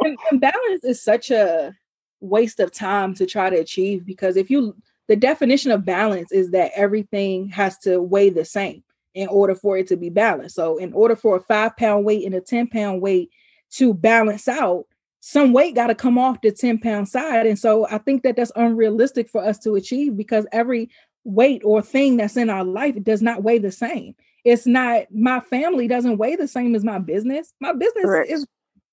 and, 0.03 0.17
and 0.29 0.41
balance 0.41 0.83
is 0.83 1.03
such 1.03 1.31
a 1.31 1.73
waste 2.19 2.59
of 2.59 2.71
time 2.71 3.13
to 3.15 3.25
try 3.25 3.49
to 3.49 3.57
achieve 3.57 4.05
because 4.05 4.37
if 4.37 4.49
you 4.49 4.75
the 5.07 5.15
definition 5.15 5.71
of 5.71 5.83
balance 5.83 6.31
is 6.31 6.51
that 6.51 6.71
everything 6.75 7.49
has 7.49 7.77
to 7.79 7.99
weigh 7.99 8.29
the 8.29 8.45
same 8.45 8.83
in 9.13 9.27
order 9.27 9.55
for 9.55 9.77
it 9.77 9.87
to 9.87 9.97
be 9.97 10.09
balanced. 10.09 10.55
So, 10.55 10.77
in 10.77 10.93
order 10.93 11.15
for 11.15 11.37
a 11.37 11.41
five 11.41 11.75
pound 11.77 12.05
weight 12.05 12.25
and 12.25 12.35
a 12.35 12.41
10 12.41 12.67
pound 12.67 13.01
weight 13.01 13.29
to 13.71 13.93
balance 13.93 14.47
out, 14.47 14.85
some 15.19 15.53
weight 15.53 15.75
got 15.75 15.87
to 15.87 15.95
come 15.95 16.17
off 16.17 16.41
the 16.41 16.51
10 16.51 16.79
pound 16.79 17.07
side. 17.07 17.45
And 17.45 17.59
so, 17.59 17.87
I 17.87 17.97
think 17.97 18.23
that 18.23 18.35
that's 18.35 18.51
unrealistic 18.55 19.29
for 19.29 19.43
us 19.43 19.57
to 19.59 19.75
achieve 19.75 20.15
because 20.15 20.45
every 20.51 20.89
weight 21.23 21.61
or 21.63 21.81
thing 21.81 22.17
that's 22.17 22.37
in 22.37 22.49
our 22.49 22.63
life 22.63 22.95
does 23.03 23.21
not 23.21 23.43
weigh 23.43 23.59
the 23.59 23.71
same. 23.71 24.15
It's 24.43 24.65
not 24.65 25.03
my 25.11 25.39
family 25.39 25.87
doesn't 25.87 26.17
weigh 26.17 26.35
the 26.35 26.47
same 26.47 26.73
as 26.73 26.83
my 26.83 26.97
business. 26.97 27.53
My 27.59 27.73
business 27.73 28.05
Correct. 28.05 28.31
is 28.31 28.47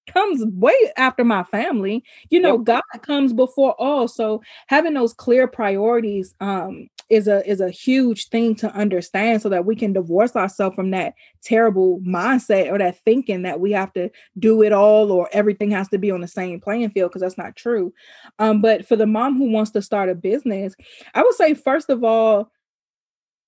comes 0.08 0.44
way 0.54 0.76
after 0.96 1.24
my 1.24 1.44
family. 1.44 2.02
You 2.30 2.40
know, 2.40 2.56
yep. 2.56 2.64
God 2.64 3.02
comes 3.02 3.32
before 3.32 3.74
all. 3.80 4.08
So 4.08 4.42
having 4.66 4.94
those 4.94 5.12
clear 5.12 5.46
priorities 5.46 6.34
um 6.40 6.88
is 7.10 7.26
a 7.26 7.48
is 7.48 7.60
a 7.60 7.70
huge 7.70 8.28
thing 8.28 8.54
to 8.56 8.70
understand 8.74 9.40
so 9.40 9.48
that 9.48 9.64
we 9.64 9.74
can 9.74 9.92
divorce 9.92 10.36
ourselves 10.36 10.76
from 10.76 10.90
that 10.90 11.14
terrible 11.42 12.00
mindset 12.00 12.70
or 12.70 12.78
that 12.78 12.98
thinking 13.04 13.42
that 13.42 13.60
we 13.60 13.72
have 13.72 13.92
to 13.92 14.10
do 14.38 14.62
it 14.62 14.72
all 14.72 15.10
or 15.10 15.28
everything 15.32 15.70
has 15.70 15.88
to 15.88 15.98
be 15.98 16.10
on 16.10 16.20
the 16.20 16.28
same 16.28 16.60
playing 16.60 16.90
field 16.90 17.10
because 17.10 17.22
that's 17.22 17.38
not 17.38 17.56
true. 17.56 17.92
Um 18.38 18.60
but 18.60 18.86
for 18.86 18.96
the 18.96 19.06
mom 19.06 19.38
who 19.38 19.50
wants 19.50 19.70
to 19.72 19.82
start 19.82 20.08
a 20.08 20.14
business, 20.14 20.74
I 21.14 21.22
would 21.22 21.34
say 21.34 21.54
first 21.54 21.88
of 21.90 22.04
all 22.04 22.50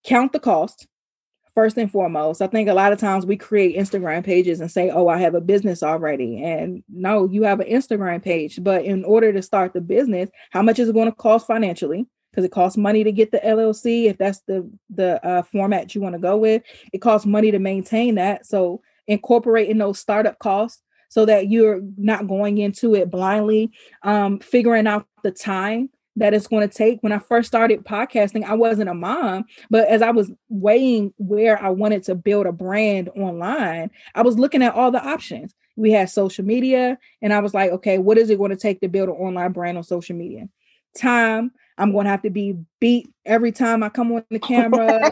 count 0.04 0.32
the 0.32 0.40
cost 0.40 0.86
first 1.54 1.76
and 1.76 1.90
foremost. 1.90 2.40
I 2.40 2.46
think 2.46 2.68
a 2.68 2.74
lot 2.74 2.92
of 2.92 2.98
times 2.98 3.26
we 3.26 3.36
create 3.36 3.76
Instagram 3.76 4.24
pages 4.24 4.60
and 4.60 4.70
say, 4.70 4.90
oh, 4.90 5.08
I 5.08 5.18
have 5.18 5.34
a 5.34 5.40
business 5.40 5.82
already. 5.82 6.42
And 6.42 6.82
no, 6.88 7.28
you 7.28 7.42
have 7.42 7.60
an 7.60 7.68
Instagram 7.68 8.22
page. 8.22 8.62
But 8.62 8.84
in 8.84 9.04
order 9.04 9.32
to 9.32 9.42
start 9.42 9.74
the 9.74 9.80
business, 9.80 10.30
how 10.50 10.62
much 10.62 10.78
is 10.78 10.88
it 10.88 10.94
going 10.94 11.10
to 11.10 11.12
cost 11.12 11.46
financially? 11.46 12.06
Because 12.30 12.44
it 12.44 12.52
costs 12.52 12.76
money 12.76 13.02
to 13.02 13.12
get 13.12 13.32
the 13.32 13.38
LLC 13.38 14.04
if 14.04 14.18
that's 14.18 14.40
the 14.46 14.70
the 14.88 15.24
uh, 15.26 15.42
format 15.42 15.94
you 15.94 16.00
want 16.00 16.14
to 16.14 16.20
go 16.20 16.36
with. 16.36 16.62
It 16.92 16.98
costs 16.98 17.26
money 17.26 17.50
to 17.50 17.58
maintain 17.58 18.14
that. 18.16 18.46
So 18.46 18.82
incorporating 19.06 19.78
those 19.78 19.98
startup 19.98 20.38
costs 20.38 20.82
so 21.08 21.26
that 21.26 21.50
you're 21.50 21.80
not 21.98 22.28
going 22.28 22.58
into 22.58 22.94
it 22.94 23.10
blindly, 23.10 23.72
um, 24.04 24.38
figuring 24.38 24.86
out 24.86 25.06
the 25.24 25.32
time 25.32 25.90
that 26.16 26.34
it's 26.34 26.46
going 26.46 26.66
to 26.66 26.72
take. 26.74 27.02
When 27.02 27.12
I 27.12 27.18
first 27.18 27.48
started 27.48 27.84
podcasting, 27.84 28.44
I 28.44 28.54
wasn't 28.54 28.90
a 28.90 28.94
mom, 28.94 29.44
but 29.68 29.88
as 29.88 30.02
I 30.02 30.10
was 30.10 30.30
weighing 30.48 31.12
where 31.18 31.60
I 31.62 31.70
wanted 31.70 32.04
to 32.04 32.14
build 32.14 32.46
a 32.46 32.52
brand 32.52 33.08
online, 33.10 33.90
I 34.14 34.22
was 34.22 34.38
looking 34.38 34.62
at 34.62 34.74
all 34.74 34.90
the 34.90 35.04
options. 35.04 35.54
We 35.76 35.90
had 35.90 36.10
social 36.10 36.44
media, 36.44 36.98
and 37.22 37.32
I 37.32 37.40
was 37.40 37.54
like, 37.54 37.70
okay, 37.72 37.98
what 37.98 38.18
is 38.18 38.30
it 38.30 38.38
going 38.38 38.50
to 38.50 38.56
take 38.56 38.80
to 38.80 38.88
build 38.88 39.08
an 39.08 39.14
online 39.14 39.52
brand 39.52 39.78
on 39.78 39.84
social 39.84 40.16
media? 40.16 40.48
Time. 40.96 41.52
I'm 41.80 41.92
going 41.92 42.04
to 42.04 42.10
have 42.10 42.22
to 42.22 42.30
be 42.30 42.56
beat 42.78 43.10
every 43.24 43.52
time 43.52 43.82
I 43.82 43.88
come 43.88 44.12
on 44.12 44.24
the 44.30 44.38
camera. 44.38 45.10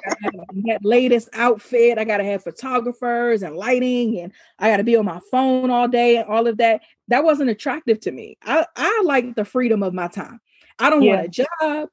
that 0.66 0.80
latest 0.82 1.30
outfit. 1.32 1.96
I 1.96 2.04
got 2.04 2.18
to 2.18 2.24
have 2.24 2.44
photographers 2.44 3.42
and 3.42 3.56
lighting, 3.56 4.20
and 4.20 4.32
I 4.58 4.70
got 4.70 4.76
to 4.76 4.84
be 4.84 4.96
on 4.96 5.06
my 5.06 5.20
phone 5.30 5.70
all 5.70 5.88
day 5.88 6.18
and 6.18 6.28
all 6.28 6.46
of 6.46 6.58
that. 6.58 6.82
That 7.08 7.24
wasn't 7.24 7.50
attractive 7.50 8.00
to 8.00 8.12
me. 8.12 8.36
I, 8.44 8.66
I 8.76 9.02
like 9.04 9.34
the 9.34 9.46
freedom 9.46 9.82
of 9.82 9.94
my 9.94 10.08
time. 10.08 10.40
I 10.78 10.90
don't 10.90 11.02
yeah. 11.02 11.16
want 11.16 11.26
a 11.26 11.30
job, 11.30 11.88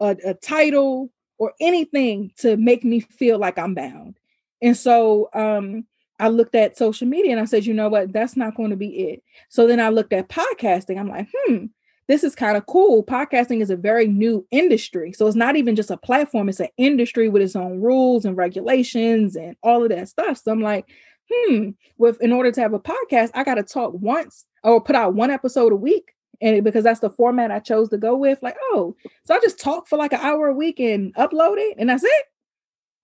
a, 0.00 0.16
a 0.30 0.34
title, 0.34 1.12
or 1.36 1.52
anything 1.60 2.32
to 2.38 2.56
make 2.56 2.82
me 2.82 3.00
feel 3.00 3.38
like 3.38 3.58
I'm 3.58 3.74
bound. 3.74 4.18
And 4.62 4.76
so 4.76 5.28
um, 5.34 5.84
I 6.18 6.28
looked 6.28 6.54
at 6.54 6.78
social 6.78 7.06
media 7.06 7.32
and 7.32 7.40
I 7.40 7.44
said, 7.44 7.66
you 7.66 7.74
know 7.74 7.90
what, 7.90 8.12
that's 8.12 8.36
not 8.36 8.54
going 8.54 8.70
to 8.70 8.76
be 8.76 9.10
it. 9.10 9.22
So 9.50 9.66
then 9.66 9.80
I 9.80 9.90
looked 9.90 10.14
at 10.14 10.28
podcasting. 10.28 10.98
I'm 10.98 11.08
like, 11.08 11.28
hmm, 11.34 11.66
this 12.06 12.24
is 12.24 12.34
kind 12.34 12.56
of 12.56 12.66
cool. 12.66 13.02
Podcasting 13.02 13.60
is 13.60 13.70
a 13.70 13.76
very 13.76 14.06
new 14.06 14.46
industry. 14.50 15.12
So 15.12 15.26
it's 15.26 15.36
not 15.36 15.56
even 15.56 15.76
just 15.76 15.90
a 15.90 15.96
platform, 15.96 16.48
it's 16.48 16.60
an 16.60 16.68
industry 16.76 17.28
with 17.28 17.42
its 17.42 17.56
own 17.56 17.80
rules 17.80 18.24
and 18.24 18.36
regulations 18.36 19.36
and 19.36 19.56
all 19.62 19.82
of 19.82 19.88
that 19.90 20.08
stuff. 20.08 20.38
So 20.38 20.52
I'm 20.52 20.60
like, 20.60 20.86
hmm, 21.30 21.70
with 21.98 22.20
in 22.20 22.32
order 22.32 22.52
to 22.52 22.60
have 22.60 22.74
a 22.74 22.80
podcast, 22.80 23.30
I 23.34 23.44
got 23.44 23.54
to 23.54 23.62
talk 23.62 23.92
once 23.94 24.44
or 24.62 24.80
put 24.80 24.96
out 24.96 25.14
one 25.14 25.30
episode 25.30 25.72
a 25.72 25.76
week 25.76 26.14
and 26.40 26.62
because 26.64 26.84
that's 26.84 27.00
the 27.00 27.10
format 27.10 27.50
I 27.50 27.58
chose 27.58 27.88
to 27.90 27.98
go 27.98 28.16
with, 28.16 28.42
like, 28.42 28.56
oh, 28.72 28.96
so 29.24 29.34
I 29.34 29.40
just 29.40 29.60
talk 29.60 29.86
for 29.86 29.96
like 29.96 30.12
an 30.12 30.20
hour 30.20 30.48
a 30.48 30.54
week 30.54 30.80
and 30.80 31.14
upload 31.14 31.56
it, 31.58 31.76
and 31.78 31.88
that's 31.88 32.04
it. 32.04 32.24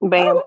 Bam. 0.02 0.36
Oh, 0.36 0.42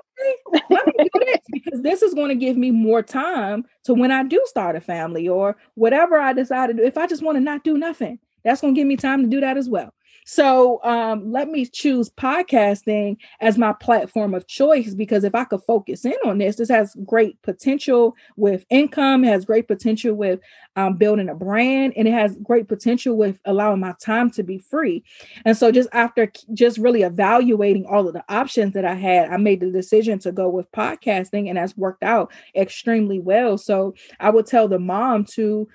okay. 0.51 0.63
Let 0.69 0.87
me 0.87 0.93
do 0.97 1.09
this 1.25 1.39
because 1.51 1.81
this 1.81 2.01
is 2.01 2.13
going 2.13 2.29
to 2.29 2.35
give 2.35 2.57
me 2.57 2.71
more 2.71 3.03
time 3.03 3.65
to 3.85 3.93
when 3.93 4.11
I 4.11 4.23
do 4.23 4.41
start 4.45 4.75
a 4.75 4.81
family 4.81 5.27
or 5.27 5.57
whatever 5.75 6.19
I 6.19 6.33
decide 6.33 6.67
to 6.67 6.73
do. 6.73 6.83
If 6.83 6.97
I 6.97 7.07
just 7.07 7.23
want 7.23 7.35
to 7.35 7.39
not 7.39 7.63
do 7.63 7.77
nothing, 7.77 8.19
that's 8.43 8.61
going 8.61 8.75
to 8.75 8.79
give 8.79 8.87
me 8.87 8.97
time 8.97 9.23
to 9.23 9.29
do 9.29 9.41
that 9.41 9.57
as 9.57 9.69
well. 9.69 9.93
So 10.25 10.81
um, 10.83 11.31
let 11.31 11.49
me 11.49 11.65
choose 11.65 12.09
podcasting 12.09 13.17
as 13.41 13.57
my 13.57 13.73
platform 13.73 14.33
of 14.33 14.47
choice 14.47 14.93
because 14.93 15.23
if 15.23 15.35
I 15.35 15.43
could 15.43 15.61
focus 15.63 16.05
in 16.05 16.15
on 16.25 16.37
this, 16.37 16.55
this 16.55 16.69
has 16.69 16.95
great 17.05 17.41
potential 17.41 18.15
with 18.37 18.65
income, 18.69 19.23
has 19.23 19.45
great 19.45 19.67
potential 19.67 20.13
with 20.13 20.39
um, 20.75 20.95
building 20.95 21.29
a 21.29 21.35
brand, 21.35 21.93
and 21.95 22.07
it 22.07 22.13
has 22.13 22.37
great 22.41 22.67
potential 22.67 23.17
with 23.17 23.39
allowing 23.45 23.79
my 23.79 23.93
time 24.01 24.29
to 24.31 24.43
be 24.43 24.57
free. 24.57 25.03
And 25.45 25.57
so 25.57 25.71
just 25.71 25.89
after 25.91 26.31
just 26.53 26.77
really 26.77 27.03
evaluating 27.03 27.85
all 27.85 28.07
of 28.07 28.13
the 28.13 28.23
options 28.29 28.73
that 28.73 28.85
I 28.85 28.95
had, 28.95 29.29
I 29.29 29.37
made 29.37 29.59
the 29.59 29.71
decision 29.71 30.19
to 30.19 30.31
go 30.31 30.47
with 30.47 30.71
podcasting, 30.71 31.49
and 31.49 31.57
that's 31.57 31.77
worked 31.77 32.03
out 32.03 32.31
extremely 32.55 33.19
well. 33.19 33.57
So 33.57 33.93
I 34.19 34.29
would 34.29 34.47
tell 34.47 34.67
the 34.67 34.79
mom 34.79 35.25
to 35.33 35.67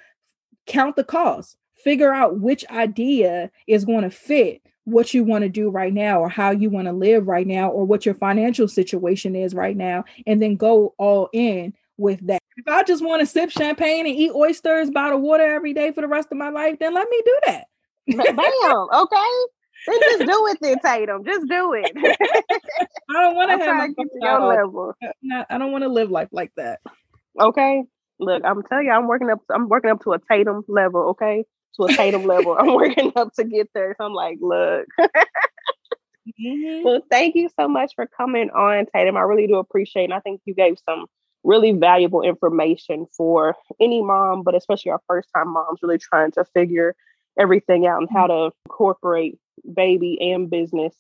count 0.66 0.96
the 0.96 1.04
cost 1.04 1.57
figure 1.82 2.12
out 2.12 2.40
which 2.40 2.64
idea 2.70 3.50
is 3.66 3.84
going 3.84 4.02
to 4.02 4.10
fit 4.10 4.62
what 4.84 5.12
you 5.12 5.22
want 5.22 5.42
to 5.42 5.48
do 5.50 5.68
right 5.68 5.92
now 5.92 6.20
or 6.20 6.28
how 6.28 6.50
you 6.50 6.70
want 6.70 6.86
to 6.86 6.92
live 6.92 7.28
right 7.28 7.46
now 7.46 7.68
or 7.68 7.84
what 7.84 8.06
your 8.06 8.14
financial 8.14 8.66
situation 8.66 9.36
is 9.36 9.54
right 9.54 9.76
now 9.76 10.02
and 10.26 10.40
then 10.40 10.56
go 10.56 10.94
all 10.98 11.28
in 11.32 11.74
with 11.98 12.26
that. 12.26 12.40
If 12.56 12.66
I 12.66 12.82
just 12.84 13.04
want 13.04 13.20
to 13.20 13.26
sip 13.26 13.50
champagne 13.50 14.06
and 14.06 14.16
eat 14.16 14.32
oysters, 14.34 14.90
bottle 14.90 15.20
water 15.20 15.44
every 15.44 15.74
day 15.74 15.92
for 15.92 16.00
the 16.00 16.08
rest 16.08 16.28
of 16.32 16.38
my 16.38 16.48
life, 16.48 16.78
then 16.80 16.94
let 16.94 17.08
me 17.08 17.22
do 17.24 17.40
that. 17.46 17.66
Bam. 18.16 18.86
Okay. 18.94 19.30
Then 19.86 20.00
just 20.00 20.18
do 20.20 20.46
it 20.48 20.58
then, 20.60 20.78
Tatum. 20.84 21.24
Just 21.24 21.48
do 21.48 21.72
it. 21.74 21.92
I 23.10 23.12
don't 23.12 23.36
want 23.36 23.50
to 23.50 23.64
have 23.64 23.94
to 23.94 24.06
your 24.20 24.40
level. 24.40 24.94
I 25.50 25.58
don't 25.58 25.72
want 25.72 25.84
to 25.84 25.88
live 25.88 26.10
life 26.10 26.28
like 26.32 26.52
that. 26.56 26.80
Okay. 27.40 27.84
Look, 28.18 28.42
I'm 28.44 28.62
telling 28.64 28.86
you, 28.86 28.92
I'm 28.92 29.06
working 29.06 29.30
up 29.30 29.40
I'm 29.54 29.68
working 29.68 29.90
up 29.90 30.02
to 30.02 30.12
a 30.12 30.18
Tatum 30.30 30.64
level, 30.66 31.10
okay? 31.10 31.44
To 31.76 31.84
a 31.84 31.92
Tatum 31.94 32.24
level. 32.24 32.56
I'm 32.58 32.74
working 32.74 33.12
up 33.16 33.32
to 33.34 33.44
get 33.44 33.70
there. 33.74 33.94
So 33.98 34.06
I'm 34.06 34.14
like, 34.14 34.38
look. 34.40 34.86
mm-hmm. 35.00 36.84
Well, 36.84 37.02
thank 37.10 37.34
you 37.34 37.48
so 37.58 37.68
much 37.68 37.92
for 37.94 38.06
coming 38.06 38.50
on, 38.50 38.86
Tatum. 38.94 39.16
I 39.16 39.20
really 39.20 39.46
do 39.46 39.56
appreciate 39.56 40.02
it. 40.02 40.06
And 40.06 40.14
I 40.14 40.20
think 40.20 40.40
you 40.44 40.54
gave 40.54 40.78
some 40.84 41.06
really 41.44 41.72
valuable 41.72 42.22
information 42.22 43.06
for 43.16 43.54
any 43.80 44.02
mom, 44.02 44.42
but 44.42 44.54
especially 44.54 44.92
our 44.92 45.00
first 45.06 45.28
time 45.34 45.52
moms 45.52 45.80
really 45.82 45.98
trying 45.98 46.32
to 46.32 46.44
figure 46.54 46.94
everything 47.38 47.86
out 47.86 48.00
and 48.00 48.08
how 48.12 48.26
mm-hmm. 48.26 48.50
to 48.50 48.56
incorporate 48.66 49.38
baby 49.74 50.18
and 50.20 50.50
business 50.50 50.94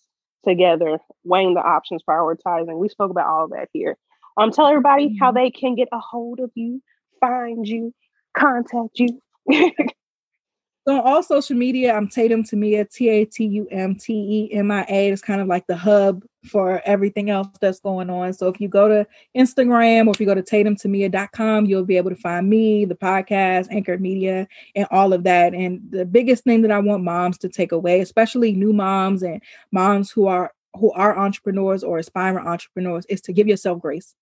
together, 0.46 0.98
weighing 1.24 1.54
the 1.54 1.60
options, 1.60 2.02
prioritizing. 2.08 2.78
We 2.78 2.88
spoke 2.88 3.10
about 3.10 3.26
all 3.26 3.48
that 3.48 3.68
here. 3.72 3.96
Um, 4.36 4.52
tell 4.52 4.68
everybody 4.68 5.16
how 5.18 5.30
mm-hmm. 5.30 5.38
they 5.38 5.50
can 5.50 5.74
get 5.74 5.88
a 5.92 5.98
hold 5.98 6.40
of 6.40 6.50
you, 6.54 6.80
find 7.20 7.66
you, 7.66 7.92
contact 8.36 8.98
you. 8.98 9.20
So 10.88 10.94
on 10.94 11.02
all 11.02 11.22
social 11.22 11.54
media, 11.54 11.92
I'm 11.92 12.08
Tatum 12.08 12.42
Temia, 12.42 12.90
T 12.90 13.10
A 13.10 13.26
T 13.26 13.44
U 13.44 13.68
M 13.70 13.94
T 13.94 14.14
E 14.14 14.54
M 14.54 14.70
I 14.70 14.86
A. 14.88 15.10
It's 15.10 15.20
kind 15.20 15.42
of 15.42 15.46
like 15.46 15.66
the 15.66 15.76
hub 15.76 16.24
for 16.46 16.80
everything 16.86 17.28
else 17.28 17.48
that's 17.60 17.78
going 17.78 18.08
on. 18.08 18.32
So 18.32 18.48
if 18.48 18.58
you 18.58 18.68
go 18.68 18.88
to 18.88 19.06
Instagram 19.36 20.06
or 20.06 20.12
if 20.12 20.18
you 20.18 20.24
go 20.24 20.34
to 20.34 20.40
tatumtemia.com, 20.40 21.66
you'll 21.66 21.84
be 21.84 21.98
able 21.98 22.08
to 22.08 22.16
find 22.16 22.48
me, 22.48 22.86
the 22.86 22.94
podcast, 22.94 23.66
Anchor 23.70 23.98
Media, 23.98 24.48
and 24.74 24.86
all 24.90 25.12
of 25.12 25.24
that. 25.24 25.52
And 25.52 25.82
the 25.90 26.06
biggest 26.06 26.44
thing 26.44 26.62
that 26.62 26.70
I 26.70 26.78
want 26.78 27.04
moms 27.04 27.36
to 27.40 27.50
take 27.50 27.72
away, 27.72 28.00
especially 28.00 28.52
new 28.52 28.72
moms 28.72 29.22
and 29.22 29.42
moms 29.70 30.10
who 30.10 30.26
are 30.26 30.54
who 30.72 30.90
are 30.92 31.18
entrepreneurs 31.18 31.84
or 31.84 31.98
aspiring 31.98 32.46
entrepreneurs, 32.46 33.04
is 33.10 33.20
to 33.20 33.34
give 33.34 33.46
yourself 33.46 33.78
grace 33.82 34.14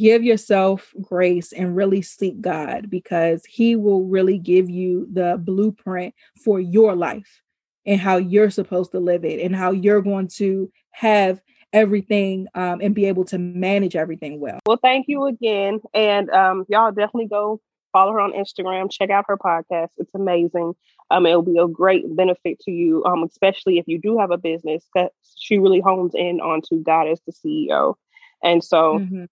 give 0.00 0.24
yourself 0.24 0.94
grace 1.02 1.52
and 1.52 1.76
really 1.76 2.00
seek 2.00 2.40
God 2.40 2.88
because 2.88 3.44
He 3.44 3.76
will 3.76 4.04
really 4.04 4.38
give 4.38 4.70
you 4.70 5.06
the 5.12 5.38
blueprint 5.38 6.14
for 6.42 6.58
your 6.58 6.96
life 6.96 7.42
and 7.84 8.00
how 8.00 8.16
you're 8.16 8.48
supposed 8.48 8.92
to 8.92 8.98
live 8.98 9.26
it 9.26 9.40
and 9.40 9.54
how 9.54 9.72
you're 9.72 10.00
going 10.00 10.28
to 10.28 10.72
have 10.92 11.42
everything 11.74 12.46
um, 12.54 12.80
and 12.80 12.94
be 12.94 13.04
able 13.04 13.26
to 13.26 13.36
manage 13.36 13.94
everything 13.94 14.40
well. 14.40 14.58
Well, 14.64 14.78
thank 14.82 15.06
you 15.06 15.26
again. 15.26 15.80
And 15.92 16.30
um, 16.30 16.64
y'all 16.68 16.92
definitely 16.92 17.28
go 17.28 17.60
follow 17.92 18.12
her 18.12 18.20
on 18.20 18.32
Instagram, 18.32 18.90
check 18.90 19.10
out 19.10 19.26
her 19.28 19.36
podcast. 19.36 19.90
It's 19.98 20.14
amazing. 20.14 20.72
Um, 21.10 21.26
it'll 21.26 21.42
be 21.42 21.58
a 21.58 21.68
great 21.68 22.04
benefit 22.16 22.58
to 22.60 22.70
you, 22.70 23.04
um, 23.04 23.22
especially 23.22 23.78
if 23.78 23.84
you 23.86 24.00
do 24.00 24.18
have 24.18 24.30
a 24.30 24.38
business 24.38 24.82
that 24.94 25.12
she 25.36 25.58
really 25.58 25.80
hones 25.80 26.12
in 26.14 26.40
onto 26.40 26.82
God 26.82 27.06
as 27.06 27.20
the 27.26 27.32
CEO. 27.32 27.96
And 28.42 28.64
so 28.64 29.00
mm-hmm 29.00 29.24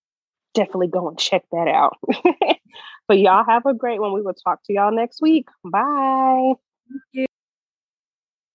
definitely 0.59 0.89
go 0.89 1.09
and 1.09 1.19
check 1.19 1.45
that 1.53 1.69
out. 1.69 1.99
but 3.09 3.19
y'all 3.19 3.45
have 3.45 3.65
a 3.67 3.75
great 3.75 4.01
one. 4.01 4.13
We 4.13 4.23
will 4.23 4.35
talk 4.35 4.65
to 4.65 4.73
y'all 4.73 4.93
next 4.95 5.23
week. 5.23 5.49
Bye. 5.65 6.55